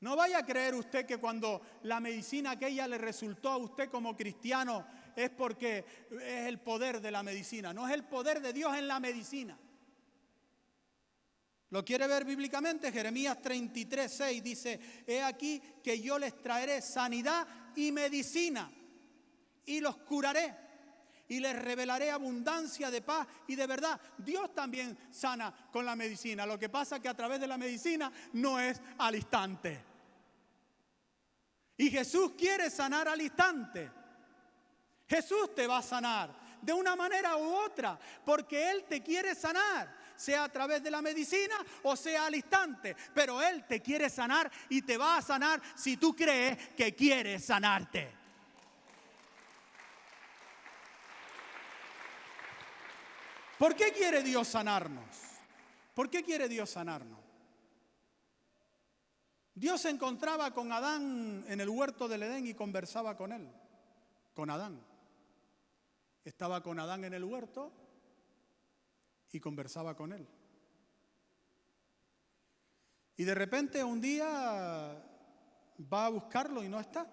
No 0.00 0.14
vaya 0.14 0.38
a 0.38 0.46
creer 0.46 0.74
usted 0.74 1.06
que 1.06 1.18
cuando 1.18 1.62
la 1.84 2.00
medicina 2.00 2.52
aquella 2.52 2.86
le 2.86 2.98
resultó 2.98 3.50
a 3.50 3.56
usted 3.56 3.88
como 3.88 4.16
cristiano 4.16 4.86
es 5.14 5.30
porque 5.30 5.84
es 6.10 6.46
el 6.46 6.60
poder 6.60 7.00
de 7.00 7.10
la 7.10 7.22
medicina. 7.22 7.72
No 7.72 7.88
es 7.88 7.94
el 7.94 8.04
poder 8.04 8.40
de 8.42 8.52
Dios 8.52 8.76
en 8.76 8.88
la 8.88 9.00
medicina. 9.00 9.58
¿Lo 11.70 11.84
quiere 11.84 12.06
ver 12.06 12.24
bíblicamente? 12.24 12.92
Jeremías 12.92 13.40
33, 13.40 14.12
6 14.12 14.42
dice, 14.42 14.80
he 15.06 15.22
aquí 15.22 15.60
que 15.82 16.00
yo 16.00 16.18
les 16.18 16.40
traeré 16.40 16.80
sanidad 16.80 17.46
y 17.74 17.90
medicina 17.90 18.70
y 19.64 19.80
los 19.80 19.96
curaré 19.98 20.65
y 21.28 21.40
les 21.40 21.60
revelaré 21.60 22.10
abundancia 22.10 22.90
de 22.90 23.02
paz 23.02 23.26
y 23.46 23.56
de 23.56 23.66
verdad. 23.66 24.00
Dios 24.18 24.54
también 24.54 24.96
sana 25.10 25.52
con 25.72 25.84
la 25.84 25.96
medicina. 25.96 26.46
Lo 26.46 26.58
que 26.58 26.68
pasa 26.68 27.00
que 27.00 27.08
a 27.08 27.14
través 27.14 27.40
de 27.40 27.46
la 27.46 27.58
medicina 27.58 28.10
no 28.34 28.60
es 28.60 28.80
al 28.98 29.16
instante. 29.16 29.84
Y 31.76 31.90
Jesús 31.90 32.32
quiere 32.36 32.70
sanar 32.70 33.08
al 33.08 33.20
instante. 33.20 33.90
Jesús 35.06 35.54
te 35.54 35.66
va 35.66 35.78
a 35.78 35.82
sanar 35.82 36.34
de 36.60 36.72
una 36.72 36.96
manera 36.96 37.36
u 37.36 37.54
otra 37.54 37.98
porque 38.24 38.70
Él 38.70 38.84
te 38.88 39.02
quiere 39.02 39.34
sanar 39.34 39.94
sea 40.16 40.44
a 40.44 40.48
través 40.48 40.82
de 40.82 40.90
la 40.90 41.02
medicina 41.02 41.56
o 41.82 41.94
sea 41.94 42.26
al 42.26 42.34
instante. 42.34 42.96
Pero 43.14 43.42
Él 43.42 43.64
te 43.66 43.80
quiere 43.80 44.08
sanar 44.08 44.50
y 44.68 44.82
te 44.82 44.96
va 44.96 45.18
a 45.18 45.22
sanar 45.22 45.60
si 45.74 45.96
tú 45.96 46.14
crees 46.14 46.56
que 46.70 46.94
quiere 46.94 47.38
sanarte. 47.38 48.25
¿Por 53.58 53.74
qué 53.74 53.92
quiere 53.92 54.22
Dios 54.22 54.48
sanarnos? 54.48 55.04
¿Por 55.94 56.10
qué 56.10 56.22
quiere 56.22 56.48
Dios 56.48 56.70
sanarnos? 56.70 57.18
Dios 59.54 59.80
se 59.80 59.88
encontraba 59.88 60.52
con 60.52 60.70
Adán 60.70 61.44
en 61.48 61.60
el 61.62 61.70
huerto 61.70 62.08
del 62.08 62.24
Edén 62.24 62.46
y 62.46 62.52
conversaba 62.52 63.16
con 63.16 63.32
él, 63.32 63.48
con 64.34 64.50
Adán. 64.50 64.78
Estaba 66.22 66.62
con 66.62 66.78
Adán 66.78 67.04
en 67.04 67.14
el 67.14 67.24
huerto 67.24 67.72
y 69.32 69.40
conversaba 69.40 69.96
con 69.96 70.12
él. 70.12 70.28
Y 73.16 73.24
de 73.24 73.34
repente 73.34 73.82
un 73.82 74.00
día 74.02 75.02
va 75.90 76.06
a 76.06 76.10
buscarlo 76.10 76.62
y 76.62 76.68
no 76.68 76.78
está. 76.78 77.06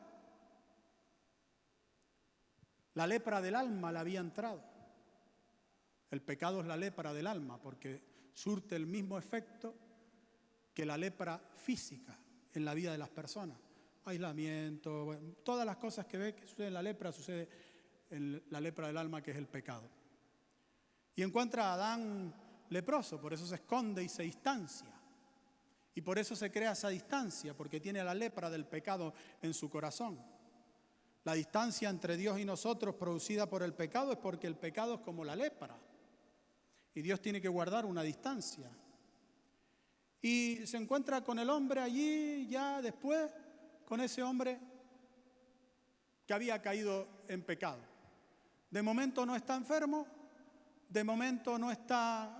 La 2.96 3.08
lepra 3.08 3.41
del 3.41 3.56
alma 3.56 3.91
le 3.94 4.00
había 4.00 4.20
entrado. 4.20 4.72
El 6.14 6.22
pecado 6.22 6.61
es 6.61 6.68
la 6.68 6.78
lepra 6.78 7.11
del 7.11 7.26
alma 7.26 7.59
porque 7.59 8.03
surte 8.32 8.76
el 8.76 8.86
mismo 8.86 9.18
efecto 9.18 9.74
que 10.72 10.86
la 10.86 10.95
lepra 10.95 11.41
física 11.55 12.16
en 12.53 12.64
la 12.64 12.76
vida 12.76 12.91
de 12.91 12.99
las 12.99 13.09
personas. 13.09 13.57
Aislamiento, 14.05 15.20
todas 15.43 15.66
las 15.66 15.78
cosas 15.78 16.05
que 16.05 16.20
ve 16.20 16.36
que 16.36 16.45
sucede 16.45 16.68
en 16.68 16.76
la 16.76 16.84
lepra, 16.84 17.11
sucede 17.11 17.49
en 18.11 18.43
la 18.51 18.61
lepra 18.61 18.86
del 18.86 18.97
alma 18.97 19.24
que 19.24 19.32
es 19.32 19.38
el 19.38 19.47
pecado. 19.47 19.89
Y 21.16 21.24
encuentra 21.24 21.72
a 21.72 21.74
Adán 21.74 22.32
leproso, 22.70 23.20
por 23.20 23.34
eso 23.34 23.47
se 23.47 23.55
esconde 23.55 24.03
y 24.03 24.07
se 24.07 24.22
distancia. 24.22 24.93
Y 25.95 26.01
por 26.01 26.20
eso 26.20 26.36
se 26.36 26.51
crea 26.51 26.74
esa 26.74 26.89
distancia, 26.89 27.57
porque 27.57 27.80
tiene 27.80 28.03
la 28.03 28.14
lepra 28.14 28.51
del 28.51 28.68
pecado 28.68 29.16
en 29.41 29.55
su 29.55 29.68
corazón. 29.68 30.20
La 31.24 31.34
distancia 31.34 31.89
entre 31.89 32.18
Dios 32.18 32.38
y 32.38 32.45
nosotros 32.45 32.93
producida 32.93 33.49
por 33.49 33.64
el 33.64 33.74
pecado 33.74 34.11
es 34.11 34.20
porque 34.20 34.45
el 34.45 34.57
pecado 34.57 34.93
es 34.93 34.99
como 34.99 35.26
la 35.26 35.36
lepra. 35.36 35.76
Y 36.96 37.02
Dios 37.02 37.22
tiene 37.22 37.41
que 37.41 37.48
guardar 37.48 37.86
una 37.86 38.04
distancia. 38.04 38.70
Y 40.22 40.66
se 40.66 40.78
encuentra 40.78 41.24
con 41.24 41.39
el 41.39 41.50
hombre 41.50 41.82
allí, 41.82 42.48
ya 42.48 42.82
después, 42.82 43.32
con 43.86 44.00
ese 44.00 44.24
hombre 44.24 44.60
que 46.26 46.34
había 46.34 46.62
caído 46.62 47.08
en 47.28 47.44
pecado. 47.44 47.82
De 48.70 48.82
momento 48.82 49.26
no 49.26 49.36
está 49.36 49.56
enfermo, 49.56 50.08
de 50.88 51.04
momento 51.04 51.58
no 51.58 51.72
está 51.72 52.39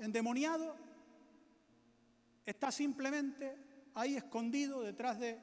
endemoniado, 0.00 0.76
está 2.44 2.70
simplemente 2.70 3.56
ahí 3.94 4.16
escondido 4.16 4.82
detrás 4.82 5.18
de 5.18 5.38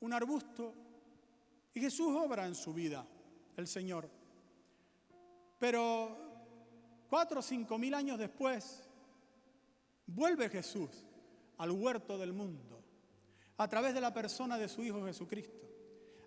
un 0.00 0.12
arbusto. 0.12 0.74
Y 1.72 1.80
Jesús 1.80 2.08
obra 2.16 2.46
en 2.46 2.54
su 2.54 2.74
vida, 2.74 3.06
el 3.56 3.68
Señor. 3.68 4.10
Pero 5.58 6.29
cuatro 7.10 7.40
o 7.40 7.42
cinco 7.42 7.76
mil 7.76 7.92
años 7.92 8.18
después, 8.18 8.88
vuelve 10.06 10.48
Jesús 10.48 10.90
al 11.58 11.72
huerto 11.72 12.16
del 12.16 12.32
mundo, 12.32 12.82
a 13.56 13.68
través 13.68 13.92
de 13.92 14.00
la 14.00 14.14
persona 14.14 14.56
de 14.56 14.68
su 14.68 14.84
Hijo 14.84 15.04
Jesucristo, 15.04 15.68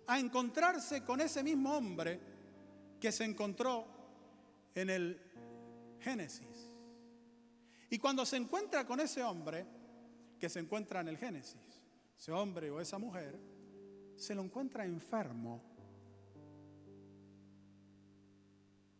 a 0.06 0.20
encontrarse 0.20 1.02
con 1.02 1.22
ese 1.22 1.42
mismo 1.42 1.74
hombre 1.74 2.20
que 3.00 3.10
se 3.10 3.24
encontró 3.24 3.86
en 4.74 4.90
el 4.90 5.20
Génesis. 6.00 6.70
Y 7.88 7.98
cuando 7.98 8.26
se 8.26 8.36
encuentra 8.36 8.86
con 8.86 9.00
ese 9.00 9.22
hombre, 9.22 9.66
que 10.38 10.50
se 10.50 10.60
encuentra 10.60 11.00
en 11.00 11.08
el 11.08 11.16
Génesis, 11.16 11.82
ese 12.18 12.30
hombre 12.30 12.70
o 12.70 12.78
esa 12.78 12.98
mujer, 12.98 13.40
se 14.16 14.34
lo 14.34 14.42
encuentra 14.42 14.84
enfermo, 14.84 15.62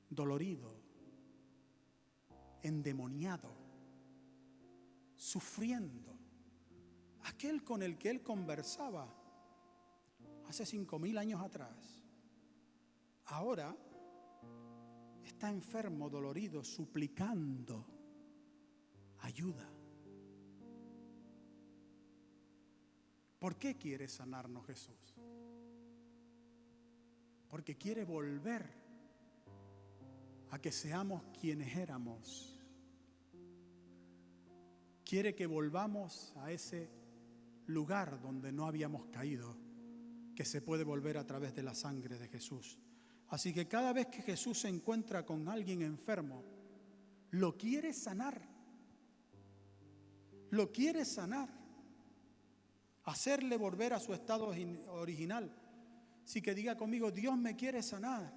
dolorido, 0.09 0.84
endemoniado, 2.65 3.55
sufriendo. 5.15 6.19
Aquel 7.25 7.63
con 7.63 7.83
el 7.83 7.97
que 7.97 8.11
él 8.11 8.23
conversaba 8.23 9.09
hace 10.49 10.67
cinco 10.67 10.99
mil 10.99 11.17
años 11.17 11.41
atrás, 11.41 12.03
ahora 13.27 13.75
está 15.25 15.49
enfermo, 15.49 16.11
dolorido, 16.11 16.65
suplicando 16.65 17.87
ayuda. 19.21 19.71
¿Por 23.39 23.57
qué 23.57 23.77
quiere 23.77 24.09
sanarnos 24.09 24.67
Jesús? 24.67 25.15
Porque 27.49 27.77
quiere 27.77 28.05
volver 28.05 28.85
a 30.51 30.59
que 30.59 30.73
seamos 30.73 31.23
quienes 31.39 31.77
éramos. 31.77 32.54
Quiere 35.05 35.35
que 35.35 35.47
volvamos 35.47 36.33
a 36.37 36.51
ese 36.51 36.91
lugar 37.67 38.21
donde 38.21 38.53
no 38.53 38.67
habíamos 38.67 39.07
caído, 39.07 39.57
que 40.35 40.45
se 40.45 40.63
puede 40.63 40.85
volver 40.85 41.19
a 41.19 41.27
través 41.27 41.55
de 41.55 41.63
la 41.63 41.75
sangre 41.75 42.19
de 42.19 42.29
Jesús. 42.29 42.79
Así 43.29 43.53
que 43.53 43.67
cada 43.67 43.93
vez 43.93 44.07
que 44.07 44.23
Jesús 44.23 44.61
se 44.61 44.69
encuentra 44.69 45.25
con 45.25 45.49
alguien 45.49 45.83
enfermo, 45.83 46.45
lo 47.31 47.57
quiere 47.57 47.93
sanar 47.93 48.55
lo 50.55 50.71
quiere 50.71 51.05
sanar, 51.05 51.49
hacerle 53.05 53.57
volver 53.57 53.93
a 53.93 54.01
su 54.01 54.15
estado 54.15 54.55
original. 54.89 55.51
Así 56.25 56.41
que 56.41 56.55
diga 56.55 56.77
conmigo, 56.77 57.11
Dios 57.11 57.37
me 57.37 57.57
quiere 57.57 57.83
sanar. 57.83 58.33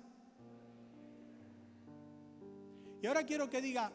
Y 3.01 3.05
ahora 3.05 3.23
quiero 3.23 3.49
que 3.49 3.61
diga, 3.61 3.91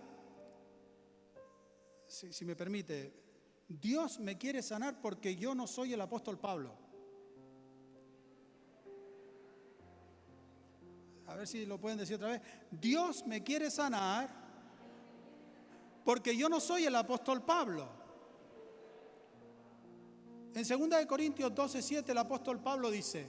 si, 2.13 2.45
me 2.45 2.55
permite, 2.55 3.13
Dios 3.69 4.21
me 4.21 4.37
quiere 4.37 4.63
sanar 4.63 5.01
porque 5.01 5.35
yo 5.35 5.55
no 5.55 5.67
soy 5.67 5.95
el 5.95 6.01
apóstol 6.01 6.39
Pablo. 6.39 6.75
A 11.27 11.35
ver 11.35 11.49
si 11.49 11.65
lo 11.65 11.79
pueden 11.79 11.99
decir 11.99 12.17
otra 12.17 12.29
vez. 12.29 12.43
Dios 12.71 13.27
me 13.27 13.43
quiere 13.43 13.71
sanar 13.71 14.29
porque 16.05 16.37
yo 16.37 16.49
no 16.49 16.61
soy 16.61 16.85
el 16.85 16.95
apóstol 16.95 17.43
Pablo. 17.43 17.89
En 20.55 20.91
2 20.91 21.07
Corintios 21.07 21.55
12, 21.55 21.81
7 21.81 22.13
el 22.13 22.19
apóstol 22.19 22.61
Pablo 22.61 22.91
dice, 22.91 23.27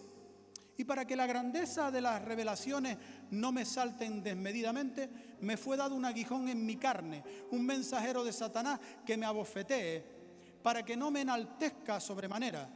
y 0.78 0.84
para 0.86 1.06
que 1.06 1.16
la 1.16 1.28
grandeza 1.28 1.92
de 1.92 2.02
las 2.02 2.24
revelaciones 2.24 2.98
no 3.32 3.52
me 3.52 3.66
salten 3.66 4.24
desmedidamente, 4.24 5.10
me 5.42 5.58
fue 5.58 5.78
dado 5.78 5.96
un 5.96 6.06
aguijón 6.06 6.50
en 6.50 6.66
mi 6.66 6.78
carne, 6.78 7.24
un 7.52 7.66
mensajero 7.66 8.24
de 8.24 8.34
Satanás 8.34 8.80
que 9.06 9.18
me 9.18 9.26
abofetee, 9.26 10.04
para 10.64 10.84
que 10.84 10.98
no 10.98 11.12
me 11.12 11.22
enaltezca 11.22 12.00
sobremanera. 12.00 12.70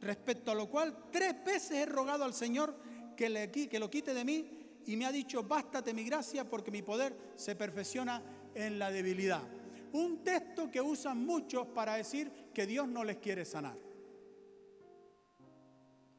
Respecto 0.00 0.50
a 0.50 0.54
lo 0.54 0.68
cual, 0.68 0.96
tres 1.10 1.44
veces 1.44 1.72
he 1.72 1.86
rogado 1.86 2.24
al 2.24 2.34
Señor 2.34 2.76
que, 3.16 3.28
le, 3.28 3.50
que 3.50 3.78
lo 3.78 3.88
quite 3.88 4.12
de 4.12 4.24
mí 4.24 4.64
y 4.86 4.96
me 4.96 5.06
ha 5.06 5.12
dicho, 5.12 5.42
bástate 5.42 5.94
mi 5.94 6.04
gracia 6.04 6.48
porque 6.48 6.70
mi 6.70 6.82
poder 6.82 7.16
se 7.36 7.54
perfecciona 7.54 8.22
en 8.54 8.78
la 8.78 8.90
debilidad. 8.90 9.42
Un 9.92 10.24
texto 10.24 10.70
que 10.70 10.80
usan 10.80 11.24
muchos 11.24 11.68
para 11.68 11.94
decir 11.94 12.30
que 12.52 12.66
Dios 12.66 12.88
no 12.88 13.04
les 13.04 13.18
quiere 13.18 13.44
sanar. 13.44 13.76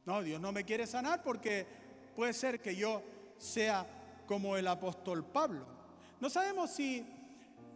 No, 0.06 0.22
Dios 0.22 0.40
no 0.40 0.52
me 0.52 0.64
quiere 0.64 0.86
sanar 0.86 1.22
porque 1.22 1.66
puede 2.14 2.32
ser 2.32 2.60
que 2.60 2.76
yo 2.76 3.02
sea 3.38 3.84
como 4.26 4.56
el 4.56 4.68
apóstol 4.68 5.24
Pablo. 5.24 5.66
No 6.20 6.30
sabemos 6.30 6.70
si 6.70 7.04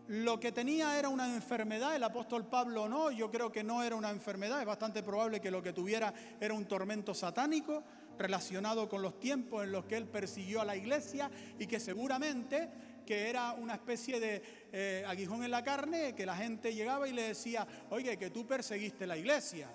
lo 0.06 0.40
que 0.40 0.52
tenía 0.52 0.98
era 0.98 1.08
una 1.08 1.32
enfermedad 1.32 1.94
el 1.94 2.04
apóstol 2.04 2.46
Pablo 2.46 2.84
o 2.84 2.88
no. 2.88 3.10
Yo 3.10 3.30
creo 3.30 3.50
que 3.50 3.64
no 3.64 3.82
era 3.82 3.96
una 3.96 4.10
enfermedad. 4.10 4.60
Es 4.60 4.66
bastante 4.66 5.02
probable 5.02 5.40
que 5.40 5.50
lo 5.50 5.60
que 5.60 5.72
tuviera 5.72 6.14
era 6.40 6.54
un 6.54 6.66
tormento 6.66 7.14
satánico 7.14 7.82
relacionado 8.16 8.88
con 8.88 9.02
los 9.02 9.18
tiempos 9.18 9.64
en 9.64 9.72
los 9.72 9.84
que 9.86 9.96
él 9.96 10.06
persiguió 10.06 10.60
a 10.60 10.64
la 10.64 10.76
iglesia 10.76 11.30
y 11.58 11.66
que 11.66 11.80
seguramente 11.80 12.68
que 13.04 13.28
era 13.28 13.52
una 13.52 13.74
especie 13.74 14.20
de 14.20 14.42
eh, 14.72 15.04
aguijón 15.06 15.42
en 15.42 15.50
la 15.50 15.64
carne, 15.64 16.14
que 16.14 16.26
la 16.26 16.36
gente 16.36 16.72
llegaba 16.72 17.08
y 17.08 17.12
le 17.12 17.22
decía, 17.22 17.66
oye, 17.90 18.16
que 18.16 18.30
tú 18.30 18.46
perseguiste 18.46 19.04
la 19.06 19.16
iglesia. 19.16 19.68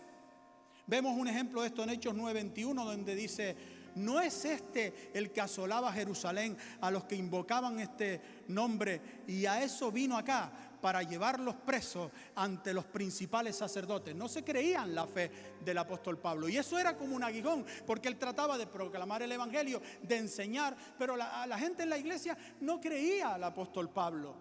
Vemos 0.87 1.17
un 1.17 1.27
ejemplo 1.27 1.61
de 1.61 1.67
esto 1.67 1.83
en 1.83 1.89
Hechos 1.89 2.13
9:21 2.13 2.85
donde 2.85 3.15
dice, 3.15 3.55
¿no 3.95 4.21
es 4.21 4.45
este 4.45 5.11
el 5.13 5.31
que 5.31 5.41
asolaba 5.41 5.91
Jerusalén 5.91 6.55
a 6.81 6.91
los 6.91 7.05
que 7.05 7.15
invocaban 7.15 7.79
este 7.79 8.21
nombre? 8.47 9.01
Y 9.27 9.45
a 9.47 9.63
eso 9.63 9.91
vino 9.91 10.17
acá, 10.17 10.51
para 10.85 11.01
llevarlos 11.01 11.55
presos 11.55 12.11
ante 12.35 12.71
los 12.71 12.85
principales 12.85 13.55
sacerdotes. 13.55 14.15
No 14.15 14.27
se 14.27 14.43
creían 14.43 14.93
la 14.93 15.07
fe 15.07 15.31
del 15.65 15.79
apóstol 15.79 16.19
Pablo. 16.19 16.47
Y 16.47 16.57
eso 16.57 16.77
era 16.77 16.95
como 16.95 17.15
un 17.15 17.23
aguijón, 17.23 17.65
porque 17.87 18.07
él 18.07 18.17
trataba 18.17 18.55
de 18.55 18.67
proclamar 18.67 19.23
el 19.23 19.31
Evangelio, 19.31 19.81
de 20.03 20.17
enseñar, 20.17 20.77
pero 20.99 21.15
la, 21.15 21.47
la 21.47 21.57
gente 21.57 21.81
en 21.81 21.89
la 21.89 21.97
iglesia 21.97 22.37
no 22.61 22.79
creía 22.79 23.33
al 23.33 23.43
apóstol 23.43 23.89
Pablo. 23.89 24.35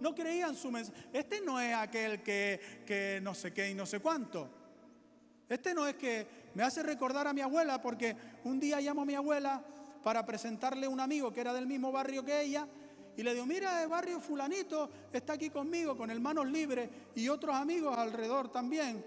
No 0.00 0.12
creían 0.16 0.56
su 0.56 0.72
mensaje. 0.72 0.98
Este 1.12 1.40
no 1.40 1.60
es 1.60 1.72
aquel 1.76 2.24
que, 2.24 2.82
que 2.84 3.20
no 3.22 3.32
sé 3.32 3.52
qué 3.52 3.70
y 3.70 3.74
no 3.74 3.86
sé 3.86 4.00
cuánto. 4.00 4.61
Este 5.52 5.74
no 5.74 5.86
es 5.86 5.96
que 5.96 6.26
me 6.54 6.62
hace 6.62 6.82
recordar 6.82 7.26
a 7.26 7.32
mi 7.32 7.42
abuela 7.42 7.80
porque 7.80 8.16
un 8.44 8.58
día 8.58 8.80
llamo 8.80 9.02
a 9.02 9.06
mi 9.06 9.14
abuela 9.14 9.62
para 10.02 10.24
presentarle 10.24 10.88
un 10.88 10.98
amigo 10.98 11.32
que 11.32 11.40
era 11.40 11.52
del 11.52 11.66
mismo 11.66 11.92
barrio 11.92 12.24
que 12.24 12.40
ella 12.40 12.66
y 13.16 13.22
le 13.22 13.34
digo, 13.34 13.44
mira, 13.44 13.82
el 13.82 13.88
barrio 13.88 14.20
fulanito 14.20 14.88
está 15.12 15.34
aquí 15.34 15.50
conmigo 15.50 15.96
con 15.96 16.10
hermanos 16.10 16.50
libres 16.50 16.88
y 17.14 17.28
otros 17.28 17.54
amigos 17.54 17.96
alrededor 17.96 18.50
también. 18.50 19.04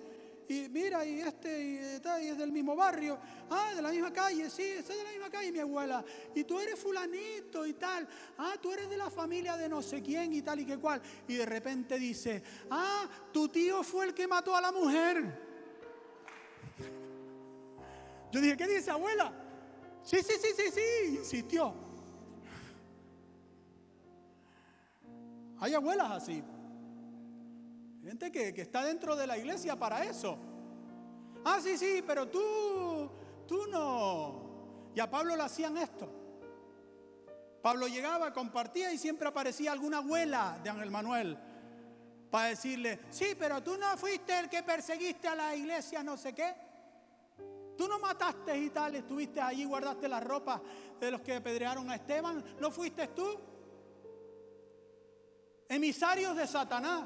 y 0.48 0.70
mira, 0.70 1.04
y 1.04 1.22
este 1.22 1.60
y, 1.60 2.24
y 2.24 2.28
es 2.28 2.38
del 2.38 2.52
mismo 2.52 2.76
barrio. 2.76 3.18
Ah, 3.50 3.74
de 3.76 3.82
la 3.82 3.90
misma 3.90 4.14
calle, 4.14 4.48
sí, 4.52 4.62
es 4.62 4.88
de 4.88 5.04
la 5.04 5.10
misma 5.10 5.32
calle, 5.32 5.52
mi 5.52 5.58
abuela. 5.58 6.06
Y 6.36 6.44
tú 6.44 6.60
eres 6.60 6.80
fulanito 6.80 7.66
y 7.66 7.74
tal. 7.74 8.08
Ah, 8.38 8.54
tú 8.62 8.72
eres 8.72 8.88
de 8.88 8.98
la 8.98 9.10
familia 9.10 9.58
de 9.58 9.68
no 9.68 9.82
sé 9.82 10.04
quién 10.04 10.32
y 10.34 10.44
tal 10.44 10.60
y 10.60 10.66
que 10.66 10.78
cual. 10.78 11.02
Y 11.28 11.34
de 11.34 11.46
repente 11.48 11.98
dice, 11.98 12.44
ah, 12.70 13.08
tu 13.34 13.50
tío 13.50 13.82
fue 13.82 14.06
el 14.06 14.14
que 14.14 14.28
mató 14.28 14.56
a 14.56 14.62
la 14.62 14.72
mujer. 14.72 15.45
Yo 18.36 18.42
dije, 18.42 18.58
¿qué 18.58 18.68
dice 18.68 18.92
abuela? 18.92 19.32
Sí, 20.04 20.18
sí, 20.18 20.34
sí, 20.42 20.50
sí, 20.58 20.64
sí, 20.70 21.16
insistió. 21.20 21.74
Hay 25.62 25.74
abuelas 25.74 26.12
así. 26.12 26.44
Gente 28.04 28.34
que, 28.34 28.54
que 28.54 28.62
está 28.62 28.84
dentro 28.84 29.16
de 29.16 29.26
la 29.26 29.38
iglesia 29.38 29.80
para 29.80 30.04
eso. 30.04 30.38
Ah, 31.46 31.62
sí, 31.64 31.78
sí, 31.78 32.04
pero 32.06 32.28
tú, 32.28 33.10
tú 33.48 33.68
no. 33.68 34.90
Y 34.94 35.00
a 35.00 35.10
Pablo 35.10 35.38
le 35.38 35.44
hacían 35.44 35.78
esto. 35.78 36.10
Pablo 37.62 37.88
llegaba, 37.88 38.34
compartía 38.34 38.92
y 38.92 38.98
siempre 38.98 39.30
aparecía 39.30 39.72
alguna 39.72 40.00
abuela 40.00 40.60
de 40.62 40.72
Ángel 40.72 40.92
Manuel 40.92 41.38
para 42.30 42.50
decirle, 42.50 43.00
sí, 43.12 43.28
pero 43.40 43.64
tú 43.64 43.78
no 43.78 43.96
fuiste 43.96 44.38
el 44.38 44.50
que 44.50 44.62
perseguiste 44.62 45.26
a 45.26 45.36
la 45.36 45.56
iglesia, 45.56 46.04
no 46.04 46.18
sé 46.18 46.34
qué. 46.34 46.65
Tú 47.78 47.88
no 47.88 48.00
mataste 48.00 48.58
y 48.58 48.70
tal, 48.70 48.96
estuviste 48.96 49.42
allí, 49.42 49.66
guardaste 49.66 50.08
la 50.08 50.20
ropa 50.20 50.62
de 51.00 51.12
los 51.12 51.22
que 51.22 51.36
apedrearon 51.36 51.90
a 51.90 51.96
Esteban. 51.96 52.44
¿No 52.60 52.72
fuiste 52.72 53.08
tú? 53.08 53.38
Emisarios 55.68 56.36
de 56.36 56.48
Satanás. 56.48 57.06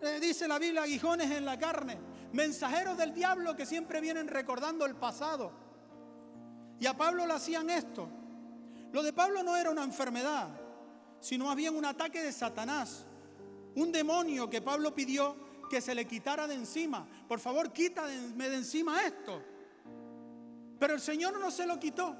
Eh, 0.00 0.20
dice 0.20 0.46
la 0.46 0.58
Biblia, 0.58 0.82
aguijones 0.82 1.30
en 1.30 1.44
la 1.44 1.58
carne. 1.58 1.98
Mensajeros 2.32 2.96
del 2.96 3.12
diablo 3.12 3.56
que 3.56 3.66
siempre 3.66 4.00
vienen 4.00 4.28
recordando 4.28 4.86
el 4.86 4.94
pasado. 4.94 5.50
Y 6.78 6.86
a 6.86 6.96
Pablo 6.96 7.26
le 7.26 7.32
hacían 7.32 7.70
esto. 7.70 8.08
Lo 8.92 9.02
de 9.02 9.12
Pablo 9.12 9.42
no 9.42 9.56
era 9.56 9.70
una 9.70 9.82
enfermedad, 9.82 10.48
sino 11.20 11.46
más 11.46 11.56
bien 11.56 11.76
un 11.76 11.84
ataque 11.84 12.22
de 12.22 12.32
Satanás. 12.32 13.04
Un 13.74 13.90
demonio 13.90 14.48
que 14.48 14.62
Pablo 14.62 14.94
pidió 14.94 15.47
que 15.68 15.80
se 15.80 15.94
le 15.94 16.06
quitara 16.06 16.46
de 16.46 16.54
encima. 16.54 17.06
Por 17.26 17.40
favor, 17.40 17.72
quítame 17.72 18.48
de 18.48 18.56
encima 18.56 19.04
esto. 19.04 19.42
Pero 20.78 20.94
el 20.94 21.00
Señor 21.00 21.38
no 21.38 21.50
se 21.50 21.66
lo 21.66 21.78
quitó. 21.78 22.16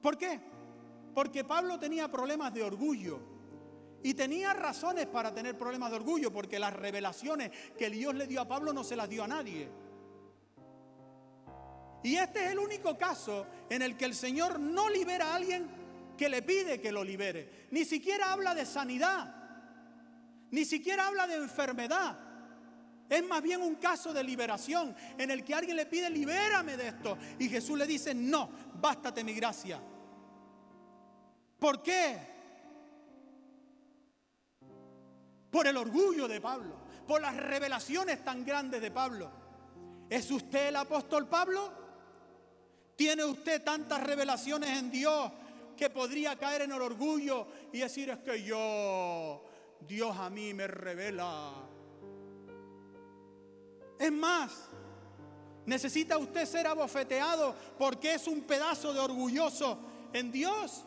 ¿Por 0.00 0.16
qué? 0.16 0.40
Porque 1.14 1.44
Pablo 1.44 1.78
tenía 1.78 2.08
problemas 2.08 2.52
de 2.54 2.62
orgullo. 2.62 3.20
Y 4.02 4.14
tenía 4.14 4.52
razones 4.52 5.06
para 5.06 5.34
tener 5.34 5.58
problemas 5.58 5.90
de 5.90 5.96
orgullo, 5.96 6.32
porque 6.32 6.58
las 6.58 6.72
revelaciones 6.72 7.50
que 7.76 7.90
Dios 7.90 8.14
le 8.14 8.26
dio 8.26 8.40
a 8.40 8.48
Pablo 8.48 8.72
no 8.72 8.84
se 8.84 8.94
las 8.94 9.08
dio 9.08 9.24
a 9.24 9.28
nadie. 9.28 9.68
Y 12.02 12.14
este 12.14 12.44
es 12.44 12.52
el 12.52 12.58
único 12.60 12.96
caso 12.96 13.46
en 13.68 13.82
el 13.82 13.96
que 13.96 14.04
el 14.04 14.14
Señor 14.14 14.60
no 14.60 14.88
libera 14.88 15.32
a 15.32 15.34
alguien 15.34 15.68
que 16.16 16.28
le 16.28 16.42
pide 16.42 16.80
que 16.80 16.92
lo 16.92 17.02
libere. 17.02 17.68
Ni 17.70 17.84
siquiera 17.84 18.32
habla 18.32 18.54
de 18.54 18.64
sanidad. 18.64 19.34
Ni 20.50 20.64
siquiera 20.64 21.06
habla 21.06 21.26
de 21.26 21.36
enfermedad. 21.36 22.18
Es 23.08 23.24
más 23.26 23.42
bien 23.42 23.62
un 23.62 23.76
caso 23.76 24.12
de 24.12 24.22
liberación 24.22 24.94
en 25.16 25.30
el 25.30 25.42
que 25.42 25.54
alguien 25.54 25.76
le 25.76 25.86
pide, 25.86 26.10
libérame 26.10 26.76
de 26.76 26.88
esto. 26.88 27.16
Y 27.38 27.48
Jesús 27.48 27.78
le 27.78 27.86
dice, 27.86 28.14
no, 28.14 28.50
bástate 28.74 29.24
mi 29.24 29.32
gracia. 29.32 29.80
¿Por 31.58 31.82
qué? 31.82 32.18
Por 35.50 35.66
el 35.66 35.76
orgullo 35.76 36.28
de 36.28 36.40
Pablo, 36.40 36.76
por 37.06 37.20
las 37.20 37.34
revelaciones 37.36 38.22
tan 38.22 38.44
grandes 38.44 38.82
de 38.82 38.90
Pablo. 38.90 39.30
¿Es 40.10 40.30
usted 40.30 40.68
el 40.68 40.76
apóstol 40.76 41.26
Pablo? 41.28 41.72
¿Tiene 42.94 43.24
usted 43.24 43.62
tantas 43.62 44.02
revelaciones 44.02 44.70
en 44.70 44.90
Dios 44.90 45.32
que 45.76 45.88
podría 45.88 46.36
caer 46.36 46.62
en 46.62 46.72
el 46.72 46.82
orgullo 46.82 47.46
y 47.72 47.78
decir 47.78 48.10
es 48.10 48.18
que 48.18 48.42
yo, 48.42 49.47
Dios 49.80 50.16
a 50.16 50.30
mí 50.30 50.54
me 50.54 50.66
revela? 50.66 51.52
Es 53.98 54.12
más, 54.12 54.68
necesita 55.66 56.18
usted 56.18 56.46
ser 56.46 56.66
abofeteado 56.66 57.54
porque 57.78 58.14
es 58.14 58.26
un 58.26 58.42
pedazo 58.42 58.92
de 58.92 59.00
orgulloso 59.00 59.78
en 60.12 60.30
Dios 60.30 60.84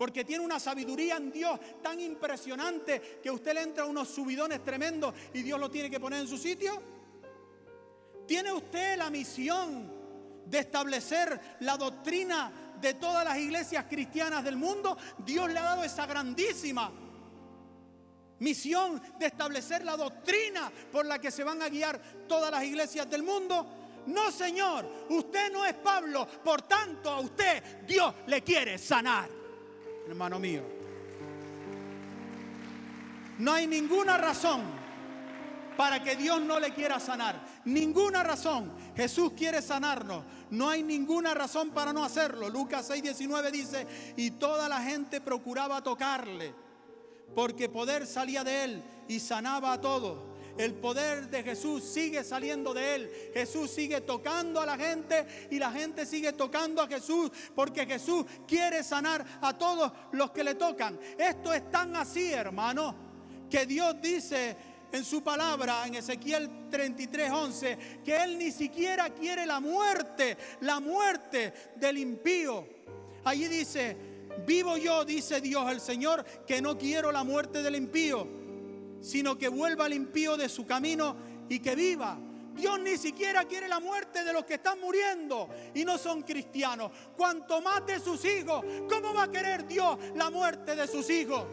porque 0.00 0.24
tiene 0.24 0.42
una 0.42 0.58
sabiduría 0.58 1.18
en 1.18 1.30
Dios 1.30 1.60
tan 1.82 2.00
impresionante 2.00 3.20
que 3.22 3.30
usted 3.30 3.52
le 3.52 3.60
entra 3.60 3.84
unos 3.84 4.08
subidones 4.08 4.64
tremendos 4.64 5.14
y 5.34 5.42
Dios 5.42 5.60
lo 5.60 5.70
tiene 5.70 5.90
que 5.90 6.00
poner 6.00 6.22
en 6.22 6.26
su 6.26 6.38
sitio. 6.38 6.80
¿Tiene 8.26 8.50
usted 8.50 8.96
la 8.96 9.10
misión 9.10 9.92
de 10.46 10.58
establecer 10.58 11.58
la 11.60 11.76
doctrina 11.76 12.78
de 12.80 12.94
todas 12.94 13.26
las 13.26 13.36
iglesias 13.36 13.84
cristianas 13.90 14.42
del 14.42 14.56
mundo? 14.56 14.96
Dios 15.18 15.52
le 15.52 15.58
ha 15.58 15.64
dado 15.64 15.84
esa 15.84 16.06
grandísima 16.06 16.90
misión 18.40 19.00
de 19.18 19.26
establecer 19.26 19.84
la 19.84 19.96
doctrina 19.96 20.70
por 20.92 21.06
la 21.06 21.18
que 21.18 21.30
se 21.30 21.44
van 21.44 21.62
a 21.62 21.68
guiar 21.68 22.00
todas 22.28 22.50
las 22.50 22.64
iglesias 22.64 23.08
del 23.08 23.22
mundo. 23.22 23.66
No, 24.06 24.30
Señor, 24.30 25.06
usted 25.08 25.52
no 25.52 25.64
es 25.64 25.74
Pablo, 25.74 26.26
por 26.42 26.62
tanto 26.62 27.10
a 27.10 27.20
usted 27.20 27.86
Dios 27.86 28.14
le 28.26 28.42
quiere 28.42 28.76
sanar 28.78 29.40
hermano 30.10 30.38
mío. 30.38 30.62
No 33.38 33.52
hay 33.52 33.66
ninguna 33.66 34.18
razón 34.18 34.62
para 35.76 36.02
que 36.02 36.16
Dios 36.16 36.40
no 36.42 36.60
le 36.60 36.74
quiera 36.74 37.00
sanar. 37.00 37.40
Ninguna 37.64 38.22
razón. 38.22 38.72
Jesús 38.94 39.32
quiere 39.36 39.62
sanarnos. 39.62 40.24
No 40.50 40.68
hay 40.68 40.82
ninguna 40.82 41.32
razón 41.32 41.70
para 41.70 41.92
no 41.92 42.04
hacerlo. 42.04 42.50
Lucas 42.50 42.90
6:19 42.90 43.50
dice, 43.50 43.86
y 44.16 44.32
toda 44.32 44.68
la 44.68 44.82
gente 44.82 45.20
procuraba 45.20 45.80
tocarle, 45.82 46.52
porque 47.34 47.68
poder 47.68 48.06
salía 48.06 48.44
de 48.44 48.64
él 48.64 48.82
y 49.08 49.20
sanaba 49.20 49.72
a 49.72 49.80
todos. 49.80 50.30
El 50.58 50.74
poder 50.74 51.30
de 51.30 51.42
Jesús 51.42 51.84
sigue 51.84 52.22
saliendo 52.22 52.74
de 52.74 52.94
él. 52.94 53.10
Jesús 53.32 53.70
sigue 53.70 54.02
tocando 54.02 54.60
a 54.60 54.66
la 54.66 54.76
gente 54.76 55.26
y 55.50 55.58
la 55.58 55.70
gente 55.70 56.04
sigue 56.04 56.32
tocando 56.32 56.82
a 56.82 56.88
Jesús 56.88 57.30
porque 57.54 57.86
Jesús 57.86 58.26
quiere 58.46 58.82
sanar 58.82 59.24
a 59.40 59.56
todos 59.56 59.90
los 60.12 60.32
que 60.32 60.44
le 60.44 60.56
tocan. 60.56 60.98
Esto 61.16 61.52
es 61.54 61.70
tan 61.70 61.96
así, 61.96 62.32
hermano, 62.32 62.94
que 63.48 63.64
Dios 63.64 63.96
dice 64.02 64.56
en 64.92 65.04
su 65.04 65.22
palabra 65.22 65.86
en 65.86 65.94
Ezequiel 65.94 66.68
33:11 66.70 68.02
que 68.04 68.16
él 68.16 68.38
ni 68.38 68.50
siquiera 68.50 69.10
quiere 69.10 69.46
la 69.46 69.60
muerte, 69.60 70.36
la 70.60 70.80
muerte 70.80 71.52
del 71.76 71.98
impío. 71.98 72.66
Allí 73.24 73.48
dice, 73.48 73.96
vivo 74.46 74.76
yo, 74.76 75.04
dice 75.04 75.40
Dios 75.40 75.70
el 75.70 75.80
Señor, 75.80 76.24
que 76.46 76.60
no 76.60 76.76
quiero 76.78 77.12
la 77.12 77.24
muerte 77.24 77.62
del 77.62 77.76
impío 77.76 78.40
sino 79.00 79.36
que 79.38 79.48
vuelva 79.48 79.86
al 79.86 79.92
impío 79.92 80.36
de 80.36 80.48
su 80.48 80.66
camino 80.66 81.16
y 81.48 81.58
que 81.58 81.74
viva. 81.74 82.18
Dios 82.54 82.78
ni 82.80 82.96
siquiera 82.98 83.44
quiere 83.44 83.68
la 83.68 83.80
muerte 83.80 84.24
de 84.24 84.32
los 84.32 84.44
que 84.44 84.54
están 84.54 84.80
muriendo 84.80 85.48
y 85.74 85.84
no 85.84 85.96
son 85.96 86.22
cristianos. 86.22 86.90
Cuanto 87.16 87.60
más 87.62 87.86
de 87.86 87.98
sus 87.98 88.24
hijos, 88.24 88.64
¿cómo 88.88 89.14
va 89.14 89.24
a 89.24 89.30
querer 89.30 89.66
Dios 89.66 89.96
la 90.14 90.30
muerte 90.30 90.76
de 90.76 90.86
sus 90.86 91.08
hijos? 91.08 91.44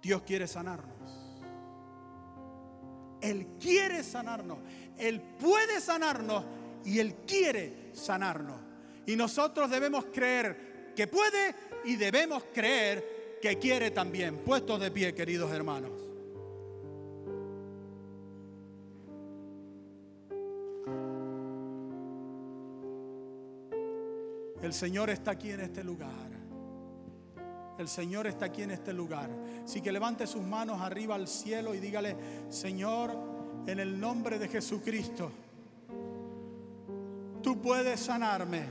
Dios 0.00 0.22
quiere 0.22 0.46
sanarnos. 0.46 0.94
Él 3.20 3.48
quiere 3.60 4.04
sanarnos. 4.04 4.58
Él 4.96 5.20
puede 5.20 5.80
sanarnos 5.80 6.44
y 6.86 7.00
Él 7.00 7.16
quiere 7.26 7.90
sanarnos. 7.92 8.56
Y 9.06 9.16
nosotros 9.16 9.68
debemos 9.70 10.06
creer 10.06 10.92
que 10.94 11.06
puede 11.06 11.54
y 11.84 11.96
debemos 11.96 12.44
creer 12.54 13.38
que 13.42 13.58
quiere 13.58 13.90
también. 13.90 14.38
Puestos 14.38 14.80
de 14.80 14.90
pie, 14.90 15.14
queridos 15.14 15.52
hermanos. 15.52 15.92
El 24.62 24.72
Señor 24.72 25.10
está 25.10 25.32
aquí 25.32 25.50
en 25.50 25.60
este 25.60 25.84
lugar. 25.84 26.36
El 27.78 27.88
Señor 27.88 28.26
está 28.26 28.46
aquí 28.46 28.62
en 28.62 28.70
este 28.70 28.92
lugar. 28.92 29.28
Así 29.64 29.80
que 29.80 29.92
levante 29.92 30.26
sus 30.26 30.42
manos 30.42 30.80
arriba 30.80 31.14
al 31.14 31.28
cielo 31.28 31.74
y 31.74 31.78
dígale, 31.78 32.16
Señor, 32.48 33.16
en 33.66 33.80
el 33.80 34.00
nombre 34.00 34.38
de 34.38 34.48
Jesucristo, 34.48 35.30
tú 37.46 37.62
puedes 37.62 38.00
sanarme 38.00 38.64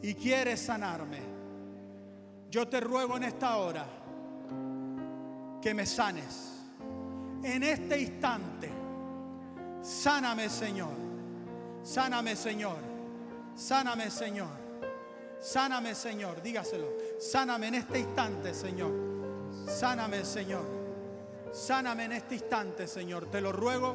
y 0.00 0.14
quieres 0.14 0.60
sanarme, 0.60 1.18
yo 2.48 2.68
te 2.68 2.78
ruego 2.78 3.16
en 3.16 3.24
esta 3.24 3.56
hora 3.56 3.84
que 5.60 5.74
me 5.74 5.86
sanes. 5.86 6.52
En 7.42 7.64
este 7.64 8.00
instante, 8.00 8.70
sáname 9.82 10.48
Señor, 10.48 10.92
sáname 11.82 12.36
Señor, 12.36 12.78
sáname 13.56 14.08
Señor, 14.08 14.64
Sáname, 15.40 15.94
Señor, 15.94 16.40
dígaselo. 16.42 16.90
Sáname 17.20 17.68
en 17.68 17.74
este 17.74 17.98
instante, 17.98 18.54
Señor. 18.54 18.92
Sáname, 19.66 20.24
Señor. 20.24 20.64
Sáname 21.52 22.06
en 22.06 22.12
este 22.12 22.36
instante, 22.36 22.88
Señor. 22.88 23.26
Te 23.26 23.42
lo 23.42 23.52
ruego 23.52 23.94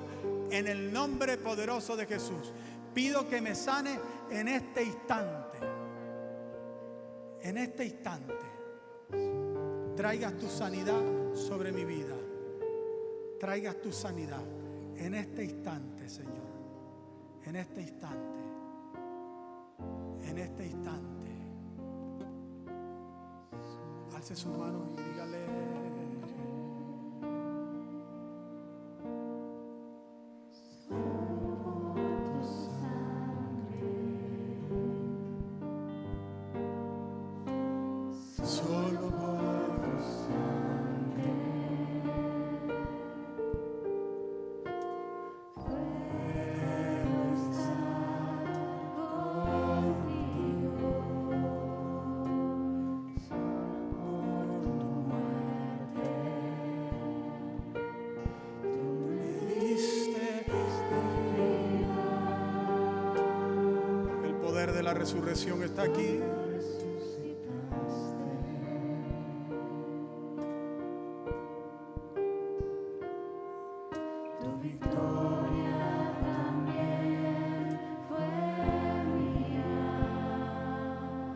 en 0.52 0.68
el 0.68 0.94
nombre 0.94 1.38
poderoso 1.38 1.96
de 1.96 2.06
Jesús. 2.06 2.54
Pido 3.00 3.26
que 3.30 3.40
me 3.40 3.56
sane 3.56 3.98
en 4.30 4.50
este 4.50 4.84
instante. 4.84 5.58
En 7.42 7.58
este 7.58 7.86
instante. 7.86 8.34
Traigas 9.96 10.38
tu 10.38 10.50
sanidad 10.50 11.34
sobre 11.34 11.72
mi 11.72 11.86
vida. 11.86 12.18
Traigas 13.40 13.80
tu 13.80 13.94
sanidad 13.94 14.44
en 14.98 15.14
este 15.14 15.46
instante, 15.46 16.10
Señor. 16.10 16.50
En 17.46 17.56
este 17.56 17.84
instante. 17.84 18.40
En 20.24 20.38
este 20.38 20.66
instante. 20.66 21.32
Alce 24.14 24.36
sus 24.36 24.58
manos 24.58 24.90
y 24.98 25.10
dígale. 25.10 25.49
Resurrección 65.00 65.64
está 65.64 65.84
aquí. 65.84 66.20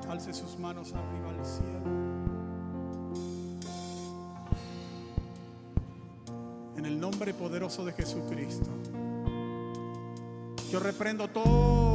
Alce 0.10 0.34
sus 0.34 0.60
manos 0.60 0.94
arriba 0.94 1.30
al 1.30 1.46
cielo. 1.46 1.80
En 6.76 6.86
el 6.86 7.00
nombre 7.00 7.34
poderoso 7.34 7.86
de 7.86 7.94
Jesucristo. 7.94 8.70
Yo 10.70 10.82
reprendo 10.82 11.30
toda 11.30 11.93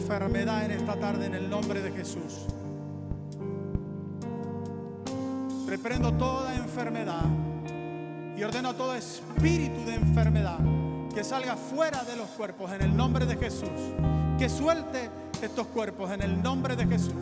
enfermedad 0.00 0.64
en 0.64 0.70
esta 0.70 0.96
tarde 0.96 1.26
en 1.26 1.34
el 1.34 1.50
nombre 1.50 1.82
de 1.82 1.92
Jesús. 1.92 2.46
Reprendo 5.66 6.12
toda 6.14 6.56
enfermedad 6.56 7.24
y 8.36 8.42
ordeno 8.42 8.74
todo 8.74 8.94
espíritu 8.94 9.84
de 9.84 9.96
enfermedad 9.96 10.58
que 11.14 11.22
salga 11.22 11.54
fuera 11.56 12.02
de 12.04 12.16
los 12.16 12.28
cuerpos 12.30 12.72
en 12.72 12.82
el 12.82 12.96
nombre 12.96 13.26
de 13.26 13.36
Jesús. 13.36 13.68
Que 14.38 14.48
suelte 14.48 15.10
estos 15.42 15.66
cuerpos 15.66 16.10
en 16.12 16.22
el 16.22 16.42
nombre 16.42 16.76
de 16.76 16.86
Jesús. 16.86 17.14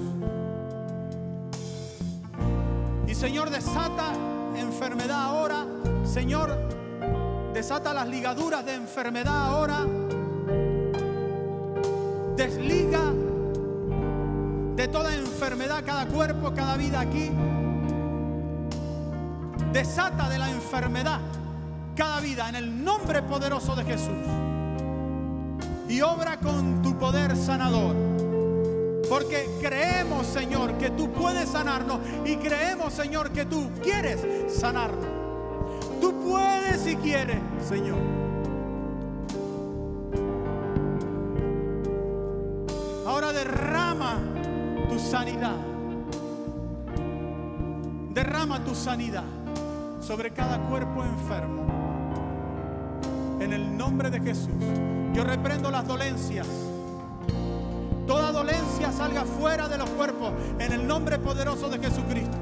Y 3.08 3.14
Señor, 3.14 3.50
desata 3.50 4.12
enfermedad 4.56 5.20
ahora. 5.20 5.66
Señor, 6.04 6.56
desata 7.52 7.92
las 7.92 8.06
ligaduras 8.06 8.64
de 8.64 8.74
enfermedad 8.74 9.48
ahora. 9.48 9.84
Desliga 12.38 13.12
de 14.76 14.86
toda 14.86 15.12
enfermedad 15.12 15.82
cada 15.84 16.06
cuerpo, 16.06 16.54
cada 16.54 16.76
vida 16.76 17.00
aquí 17.00 17.32
desata 19.72 20.28
de 20.28 20.38
la 20.38 20.48
enfermedad 20.48 21.18
cada 21.96 22.20
vida 22.20 22.48
en 22.48 22.54
el 22.54 22.84
nombre 22.84 23.22
poderoso 23.22 23.74
de 23.74 23.84
Jesús. 23.84 24.24
Y 25.88 26.00
obra 26.00 26.38
con 26.38 26.80
tu 26.80 26.96
poder 26.96 27.36
sanador. 27.36 27.96
Porque 29.08 29.48
creemos, 29.60 30.24
Señor, 30.28 30.78
que 30.78 30.90
tú 30.90 31.10
puedes 31.10 31.48
sanarnos 31.48 31.98
y 32.24 32.36
creemos, 32.36 32.92
Señor, 32.92 33.32
que 33.32 33.46
tú 33.46 33.68
quieres 33.82 34.24
sanarnos. 34.48 35.08
Tú 36.00 36.14
puedes 36.20 36.86
y 36.86 36.94
quieres, 36.94 37.40
Señor. 37.68 38.27
Sanidad. 45.08 45.56
Derrama 48.12 48.62
tu 48.62 48.74
sanidad 48.74 49.24
sobre 50.00 50.32
cada 50.32 50.58
cuerpo 50.68 51.02
enfermo. 51.02 51.66
En 53.40 53.54
el 53.54 53.74
nombre 53.74 54.10
de 54.10 54.20
Jesús, 54.20 54.62
yo 55.14 55.24
reprendo 55.24 55.70
las 55.70 55.86
dolencias. 55.86 56.46
Toda 58.06 58.32
dolencia 58.32 58.92
salga 58.92 59.24
fuera 59.24 59.66
de 59.68 59.78
los 59.78 59.88
cuerpos 59.90 60.32
en 60.58 60.72
el 60.72 60.86
nombre 60.86 61.18
poderoso 61.18 61.70
de 61.70 61.78
Jesucristo. 61.78 62.36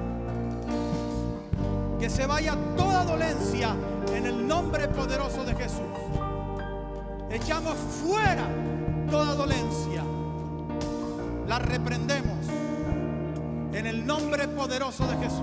Que 2.00 2.10
se 2.10 2.26
vaya 2.26 2.56
toda 2.76 3.04
dolencia 3.04 3.76
en 4.12 4.26
el 4.26 4.46
nombre 4.46 4.88
poderoso 4.88 5.44
de 5.44 5.54
Jesús. 5.54 5.82
Echamos 7.30 7.76
fuera 7.76 8.48
toda 9.08 9.34
dolencia. 9.34 10.02
La 11.46 11.60
reprendemos 11.60 12.55
en 13.76 13.84
el 13.84 14.06
nombre 14.06 14.48
poderoso 14.48 15.06
de 15.06 15.16
Jesús. 15.18 15.42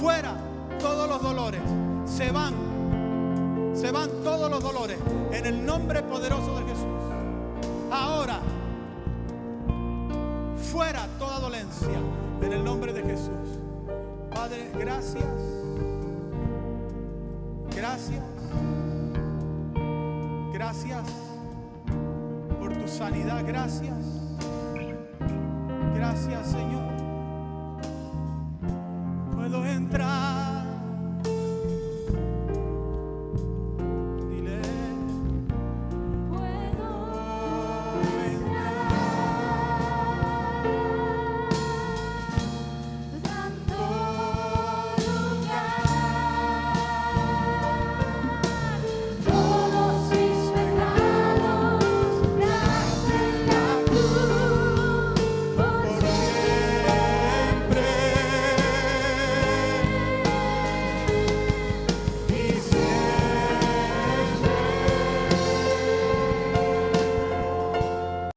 Fuera 0.00 0.36
todos 0.80 1.08
los 1.08 1.22
dolores. 1.22 1.60
Se 2.06 2.32
van. 2.32 2.54
Se 3.74 3.92
van 3.92 4.10
todos 4.24 4.50
los 4.50 4.60
dolores 4.60 4.98
en 5.30 5.46
el 5.46 5.64
nombre 5.64 6.02
poderoso 6.02 6.58
de 6.58 6.64
Jesús. 6.64 6.86
Ahora, 7.92 8.40
fuera 10.72 11.06
toda 11.18 11.38
dolencia 11.38 11.88
en 12.42 12.52
el 12.52 12.64
nombre 12.64 12.92
de 12.92 13.02
Jesús. 13.02 13.60
Padre, 14.34 14.68
gracias. 14.76 15.24
Gracias. 17.76 18.24
Gracias 20.52 21.04
por 22.58 22.76
tu 22.76 22.88
sanidad. 22.88 23.44
Gracias. 23.46 23.96
Gracias, 25.94 26.46
Señor. 26.48 26.87